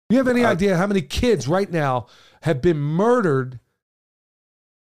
You 0.09 0.17
have 0.17 0.27
any 0.27 0.43
I- 0.45 0.51
idea 0.51 0.77
how 0.77 0.87
many 0.87 1.01
kids 1.01 1.47
right 1.47 1.71
now 1.71 2.07
have 2.41 2.61
been 2.61 2.77
murdered 2.77 3.59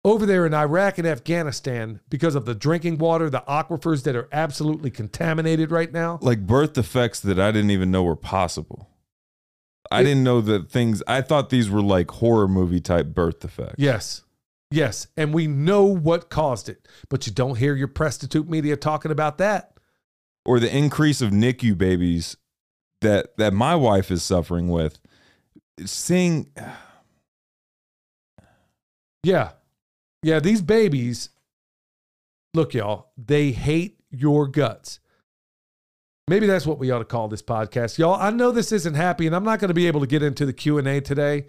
over 0.05 0.27
there 0.27 0.47
in 0.47 0.55
Iraq 0.55 0.99
and 0.99 1.07
Afghanistan 1.07 2.01
because 2.09 2.35
of 2.35 2.45
the 2.45 2.55
drinking 2.55 2.99
water, 2.99 3.29
the 3.31 3.43
aquifers 3.49 4.05
that 4.05 4.15
are 4.15 4.29
absolutely 4.31 4.91
contaminated 4.91 5.71
right 5.71 5.93
now? 5.93 6.19
like 6.23 6.47
birth 6.47 6.75
defects 6.75 7.21
that 7.21 7.39
I 7.41 7.51
didn't 7.51 7.71
even 7.71 7.91
know 7.91 8.05
were 8.05 8.15
possible. 8.17 8.91
I 9.91 10.01
It- 10.01 10.05
didn't 10.05 10.25
know 10.25 10.41
that 10.43 10.71
things. 10.71 11.03
I 11.07 11.23
thought 11.23 11.49
these 11.51 11.71
were 11.71 11.83
like 11.83 12.11
horror 12.11 12.49
movie 12.49 12.81
type 12.81 13.07
birth 13.15 13.41
defects. 13.41 13.77
Yes. 13.79 14.23
Yes. 14.71 15.07
And 15.17 15.33
we 15.33 15.47
know 15.47 15.85
what 15.85 16.29
caused 16.29 16.69
it, 16.69 16.87
but 17.09 17.27
you 17.27 17.33
don't 17.33 17.57
hear 17.57 17.75
your 17.75 17.87
prostitute 17.89 18.49
media 18.49 18.77
talking 18.77 19.11
about 19.13 19.39
that. 19.39 19.73
or 20.45 20.61
the 20.61 20.77
increase 20.77 21.21
of 21.21 21.33
NICU 21.33 21.77
babies 21.77 22.37
that 23.01 23.37
that 23.37 23.53
my 23.53 23.75
wife 23.75 24.13
is 24.13 24.23
suffering 24.23 24.69
with. 24.69 25.01
Seeing 25.85 26.51
Yeah. 29.23 29.53
Yeah. 30.23 30.41
These 30.41 30.63
babies, 30.63 31.31
look, 32.55 32.75
y'all, 32.75 33.11
they 33.17 33.53
hate 33.53 33.99
your 34.11 34.47
guts. 34.47 35.01
Maybe 36.29 36.47
that's 36.47 36.67
what 36.67 36.79
we 36.79 36.91
ought 36.91 36.99
to 36.99 37.05
call 37.05 37.29
this 37.29 37.43
podcast. 37.43 37.99
Y'all, 37.99 38.21
I 38.21 38.31
know 38.31 38.51
this 38.51 38.73
isn't 38.73 38.95
happy, 38.95 39.27
and 39.27 39.37
I'm 39.37 39.45
not 39.45 39.61
going 39.61 39.69
to 39.69 39.75
be 39.75 39.87
able 39.87 40.01
to 40.01 40.09
get 40.09 40.25
into 40.25 40.45
the 40.45 40.53
Q&A 40.53 41.01
today. 41.01 41.47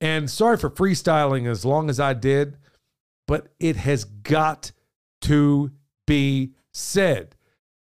And 0.00 0.28
sorry 0.28 0.56
for 0.56 0.70
freestyling 0.70 1.48
as 1.48 1.64
long 1.64 1.88
as 1.88 2.00
I 2.00 2.12
did, 2.12 2.56
but 3.28 3.48
it 3.60 3.76
has 3.76 4.04
got 4.04 4.72
to 5.22 5.70
be 6.06 6.54
said. 6.72 7.36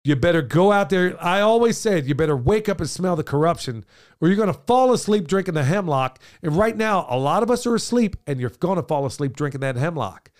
You 0.06 0.14
better 0.14 0.40
go 0.40 0.70
out 0.70 0.88
there. 0.88 1.20
I 1.20 1.40
always 1.40 1.76
said 1.76 2.06
you 2.06 2.14
better 2.14 2.36
wake 2.36 2.68
up 2.68 2.78
and 2.78 2.88
smell 2.88 3.16
the 3.16 3.24
corruption, 3.24 3.84
or 4.20 4.28
you're 4.28 4.36
going 4.36 4.46
to 4.46 4.60
fall 4.64 4.92
asleep 4.92 5.26
drinking 5.26 5.54
the 5.54 5.64
hemlock. 5.64 6.20
And 6.42 6.56
right 6.56 6.76
now, 6.76 7.08
a 7.10 7.18
lot 7.18 7.42
of 7.42 7.50
us 7.50 7.66
are 7.66 7.74
asleep, 7.74 8.14
and 8.24 8.38
you're 8.38 8.50
going 8.50 8.76
to 8.76 8.86
fall 8.86 9.04
asleep 9.04 9.34
drinking 9.34 9.62
that 9.62 9.74
hemlock. 9.74 10.30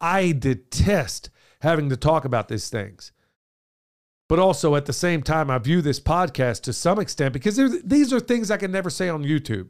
I 0.00 0.32
detest 0.32 1.28
having 1.60 1.90
to 1.90 1.98
talk 1.98 2.24
about 2.24 2.48
these 2.48 2.70
things. 2.70 3.12
But 4.26 4.38
also 4.38 4.74
at 4.74 4.86
the 4.86 4.92
same 4.94 5.22
time, 5.22 5.50
I 5.50 5.58
view 5.58 5.82
this 5.82 6.00
podcast 6.00 6.62
to 6.62 6.72
some 6.72 6.98
extent 6.98 7.34
because 7.34 7.60
these 7.84 8.14
are 8.14 8.20
things 8.20 8.50
I 8.50 8.56
can 8.56 8.72
never 8.72 8.88
say 8.88 9.10
on 9.10 9.22
YouTube 9.22 9.68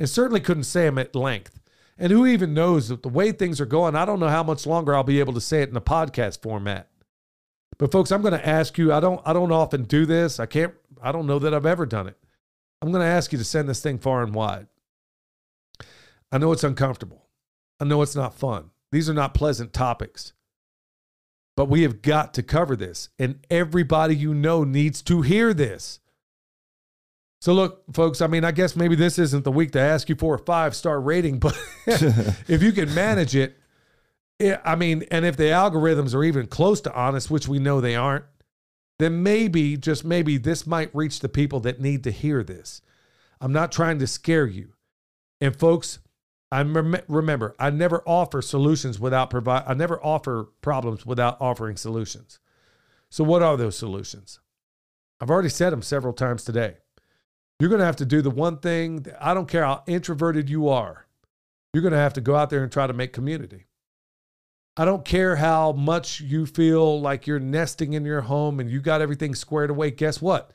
and 0.00 0.10
certainly 0.10 0.40
couldn't 0.40 0.64
say 0.64 0.86
them 0.86 0.98
at 0.98 1.14
length. 1.14 1.60
And 1.96 2.10
who 2.10 2.26
even 2.26 2.54
knows 2.54 2.88
that 2.88 3.04
the 3.04 3.08
way 3.08 3.30
things 3.30 3.60
are 3.60 3.66
going, 3.66 3.94
I 3.94 4.04
don't 4.04 4.18
know 4.18 4.26
how 4.26 4.42
much 4.42 4.66
longer 4.66 4.96
I'll 4.96 5.04
be 5.04 5.20
able 5.20 5.34
to 5.34 5.40
say 5.40 5.62
it 5.62 5.68
in 5.68 5.76
a 5.76 5.80
podcast 5.80 6.42
format. 6.42 6.88
But 7.78 7.92
folks, 7.92 8.12
I'm 8.12 8.22
going 8.22 8.38
to 8.38 8.46
ask 8.46 8.78
you, 8.78 8.92
I 8.92 9.00
don't 9.00 9.20
I 9.24 9.32
don't 9.32 9.52
often 9.52 9.84
do 9.84 10.06
this. 10.06 10.38
I 10.38 10.46
can't 10.46 10.74
I 11.02 11.12
don't 11.12 11.26
know 11.26 11.38
that 11.38 11.54
I've 11.54 11.66
ever 11.66 11.86
done 11.86 12.06
it. 12.06 12.18
I'm 12.80 12.90
going 12.90 13.02
to 13.02 13.08
ask 13.08 13.32
you 13.32 13.38
to 13.38 13.44
send 13.44 13.68
this 13.68 13.82
thing 13.82 13.98
far 13.98 14.22
and 14.22 14.34
wide. 14.34 14.66
I 16.30 16.38
know 16.38 16.52
it's 16.52 16.64
uncomfortable. 16.64 17.26
I 17.80 17.84
know 17.84 18.02
it's 18.02 18.16
not 18.16 18.34
fun. 18.34 18.70
These 18.92 19.08
are 19.08 19.14
not 19.14 19.34
pleasant 19.34 19.72
topics. 19.72 20.32
But 21.56 21.66
we 21.66 21.82
have 21.82 22.02
got 22.02 22.34
to 22.34 22.42
cover 22.42 22.74
this, 22.74 23.10
and 23.18 23.46
everybody 23.48 24.16
you 24.16 24.34
know 24.34 24.64
needs 24.64 25.02
to 25.02 25.22
hear 25.22 25.54
this. 25.54 26.00
So, 27.40 27.52
look, 27.52 27.84
folks, 27.92 28.20
I 28.20 28.26
mean, 28.26 28.42
I 28.42 28.50
guess 28.50 28.74
maybe 28.74 28.96
this 28.96 29.18
isn't 29.18 29.44
the 29.44 29.52
week 29.52 29.70
to 29.72 29.80
ask 29.80 30.08
you 30.08 30.16
for 30.16 30.34
a 30.34 30.38
five 30.38 30.74
star 30.74 31.00
rating, 31.00 31.38
but 31.38 31.56
if 31.86 32.62
you 32.62 32.72
can 32.72 32.92
manage 32.94 33.36
it, 33.36 33.56
I 34.40 34.74
mean, 34.74 35.04
and 35.10 35.24
if 35.24 35.36
the 35.36 35.44
algorithms 35.44 36.14
are 36.14 36.24
even 36.24 36.46
close 36.46 36.80
to 36.82 36.94
honest, 36.94 37.30
which 37.30 37.46
we 37.46 37.58
know 37.58 37.80
they 37.80 37.94
aren't, 37.94 38.24
then 38.98 39.22
maybe, 39.22 39.76
just 39.76 40.04
maybe, 40.04 40.36
this 40.36 40.66
might 40.66 40.94
reach 40.94 41.20
the 41.20 41.28
people 41.28 41.60
that 41.60 41.80
need 41.80 42.04
to 42.04 42.10
hear 42.10 42.42
this. 42.42 42.80
I'm 43.40 43.52
not 43.52 43.72
trying 43.72 43.98
to 44.00 44.06
scare 44.06 44.46
you. 44.46 44.74
And, 45.40 45.56
folks, 45.56 45.98
I 46.50 46.62
rem- 46.62 46.96
remember, 47.08 47.54
I 47.58 47.70
never 47.70 48.02
offer 48.06 48.40
solutions 48.40 49.00
without 49.00 49.30
provide. 49.30 49.64
I 49.66 49.74
never 49.74 50.02
offer 50.04 50.48
problems 50.62 51.04
without 51.04 51.40
offering 51.40 51.76
solutions. 51.76 52.38
So, 53.10 53.24
what 53.24 53.42
are 53.42 53.56
those 53.56 53.76
solutions? 53.76 54.40
I've 55.20 55.30
already 55.30 55.48
said 55.48 55.70
them 55.70 55.82
several 55.82 56.12
times 56.12 56.44
today. 56.44 56.76
You're 57.58 57.70
going 57.70 57.80
to 57.80 57.86
have 57.86 57.96
to 57.96 58.04
do 58.04 58.22
the 58.22 58.30
one 58.30 58.58
thing. 58.58 59.02
That, 59.02 59.24
I 59.24 59.34
don't 59.34 59.48
care 59.48 59.64
how 59.64 59.82
introverted 59.86 60.48
you 60.48 60.68
are. 60.68 61.06
You're 61.72 61.82
going 61.82 61.92
to 61.92 61.98
have 61.98 62.14
to 62.14 62.20
go 62.20 62.36
out 62.36 62.50
there 62.50 62.62
and 62.62 62.70
try 62.70 62.86
to 62.86 62.92
make 62.92 63.12
community. 63.12 63.66
I 64.76 64.84
don't 64.84 65.04
care 65.04 65.36
how 65.36 65.72
much 65.72 66.20
you 66.20 66.46
feel 66.46 67.00
like 67.00 67.26
you're 67.26 67.38
nesting 67.38 67.92
in 67.92 68.04
your 68.04 68.22
home 68.22 68.58
and 68.58 68.68
you 68.68 68.80
got 68.80 69.00
everything 69.00 69.34
squared 69.34 69.70
away. 69.70 69.92
Guess 69.92 70.20
what? 70.20 70.52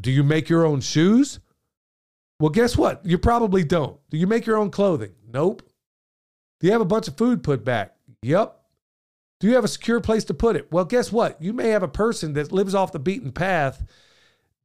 Do 0.00 0.10
you 0.10 0.22
make 0.22 0.48
your 0.48 0.64
own 0.64 0.80
shoes? 0.80 1.40
Well, 2.38 2.50
guess 2.50 2.76
what? 2.76 3.04
You 3.04 3.18
probably 3.18 3.64
don't. 3.64 3.98
Do 4.10 4.18
you 4.18 4.26
make 4.26 4.46
your 4.46 4.56
own 4.56 4.70
clothing? 4.70 5.12
Nope. 5.32 5.62
Do 6.60 6.66
you 6.66 6.72
have 6.72 6.80
a 6.80 6.86
bunch 6.86 7.08
of 7.08 7.16
food 7.16 7.42
put 7.42 7.64
back? 7.64 7.96
Yep. 8.22 8.60
Do 9.40 9.48
you 9.48 9.54
have 9.54 9.64
a 9.64 9.68
secure 9.68 10.00
place 10.00 10.24
to 10.24 10.34
put 10.34 10.56
it? 10.56 10.70
Well, 10.72 10.84
guess 10.84 11.12
what? 11.12 11.40
You 11.42 11.52
may 11.52 11.68
have 11.70 11.82
a 11.82 11.88
person 11.88 12.34
that 12.34 12.52
lives 12.52 12.74
off 12.74 12.92
the 12.92 12.98
beaten 12.98 13.32
path 13.32 13.84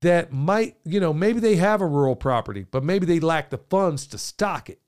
that 0.01 0.31
might, 0.31 0.77
you 0.85 0.99
know, 0.99 1.11
maybe 1.11 1.39
they 1.39 1.57
have 1.57 1.81
a 1.81 1.87
rural 1.87 2.15
property, 2.15 2.65
but 2.69 2.83
maybe 2.83 3.05
they 3.05 3.19
lack 3.19 3.49
the 3.49 3.57
funds 3.57 4.07
to 4.07 4.17
stock 4.17 4.69
it. 4.69 4.79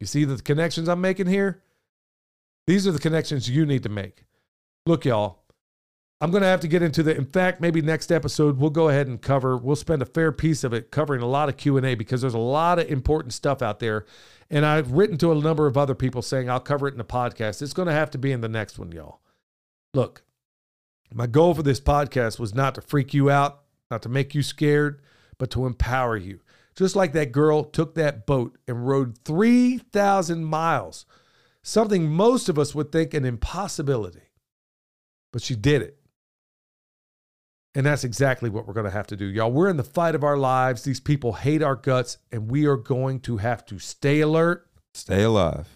You 0.00 0.06
see 0.06 0.24
the 0.24 0.36
connections 0.42 0.88
I'm 0.88 1.00
making 1.00 1.26
here? 1.28 1.62
These 2.66 2.86
are 2.86 2.92
the 2.92 2.98
connections 2.98 3.48
you 3.48 3.66
need 3.66 3.82
to 3.82 3.88
make. 3.88 4.24
Look, 4.86 5.04
y'all, 5.04 5.44
I'm 6.20 6.30
going 6.30 6.42
to 6.42 6.48
have 6.48 6.60
to 6.60 6.68
get 6.68 6.82
into 6.82 7.02
the 7.02 7.14
in 7.14 7.26
fact, 7.26 7.60
maybe 7.60 7.82
next 7.82 8.10
episode 8.10 8.58
we'll 8.58 8.70
go 8.70 8.88
ahead 8.88 9.06
and 9.06 9.20
cover 9.20 9.56
we'll 9.56 9.76
spend 9.76 10.00
a 10.00 10.06
fair 10.06 10.32
piece 10.32 10.64
of 10.64 10.72
it 10.72 10.90
covering 10.90 11.20
a 11.20 11.26
lot 11.26 11.48
of 11.48 11.56
Q&A 11.56 11.94
because 11.94 12.20
there's 12.20 12.34
a 12.34 12.38
lot 12.38 12.78
of 12.78 12.88
important 12.88 13.34
stuff 13.34 13.60
out 13.60 13.80
there 13.80 14.06
and 14.50 14.64
I've 14.64 14.92
written 14.92 15.18
to 15.18 15.32
a 15.32 15.34
number 15.34 15.66
of 15.66 15.76
other 15.76 15.94
people 15.94 16.22
saying 16.22 16.48
I'll 16.48 16.60
cover 16.60 16.86
it 16.86 16.92
in 16.92 16.98
the 16.98 17.04
podcast. 17.04 17.60
It's 17.62 17.72
going 17.72 17.88
to 17.88 17.94
have 17.94 18.10
to 18.12 18.18
be 18.18 18.32
in 18.32 18.40
the 18.40 18.48
next 18.48 18.78
one, 18.78 18.92
y'all. 18.92 19.20
Look, 19.92 20.22
my 21.12 21.26
goal 21.26 21.54
for 21.54 21.62
this 21.62 21.80
podcast 21.80 22.38
was 22.38 22.54
not 22.54 22.74
to 22.74 22.80
freak 22.80 23.14
you 23.14 23.30
out, 23.30 23.62
not 23.90 24.02
to 24.02 24.08
make 24.08 24.34
you 24.34 24.42
scared, 24.42 25.00
but 25.38 25.50
to 25.50 25.66
empower 25.66 26.16
you. 26.16 26.40
Just 26.74 26.96
like 26.96 27.12
that 27.12 27.32
girl 27.32 27.64
took 27.64 27.94
that 27.94 28.26
boat 28.26 28.58
and 28.66 28.86
rowed 28.86 29.18
3,000 29.24 30.44
miles, 30.44 31.06
something 31.64 32.08
most 32.08 32.48
of 32.48 32.60
us 32.60 32.76
would 32.76 32.92
think 32.92 33.12
an 33.12 33.24
impossibility. 33.24 34.22
But 35.32 35.42
she 35.42 35.56
did 35.56 35.82
it. 35.82 35.98
And 37.74 37.84
that's 37.84 38.04
exactly 38.04 38.48
what 38.48 38.68
we're 38.68 38.74
going 38.74 38.84
to 38.84 38.92
have 38.92 39.08
to 39.08 39.16
do. 39.16 39.24
Y'all, 39.24 39.50
we're 39.50 39.68
in 39.68 39.76
the 39.76 39.82
fight 39.82 40.14
of 40.14 40.22
our 40.22 40.36
lives. 40.36 40.84
These 40.84 41.00
people 41.00 41.32
hate 41.32 41.60
our 41.60 41.74
guts, 41.74 42.18
and 42.30 42.48
we 42.48 42.66
are 42.66 42.76
going 42.76 43.18
to 43.22 43.38
have 43.38 43.66
to 43.66 43.80
stay 43.80 44.20
alert 44.20 44.68
Stay 44.94 45.24
alive. 45.24 45.68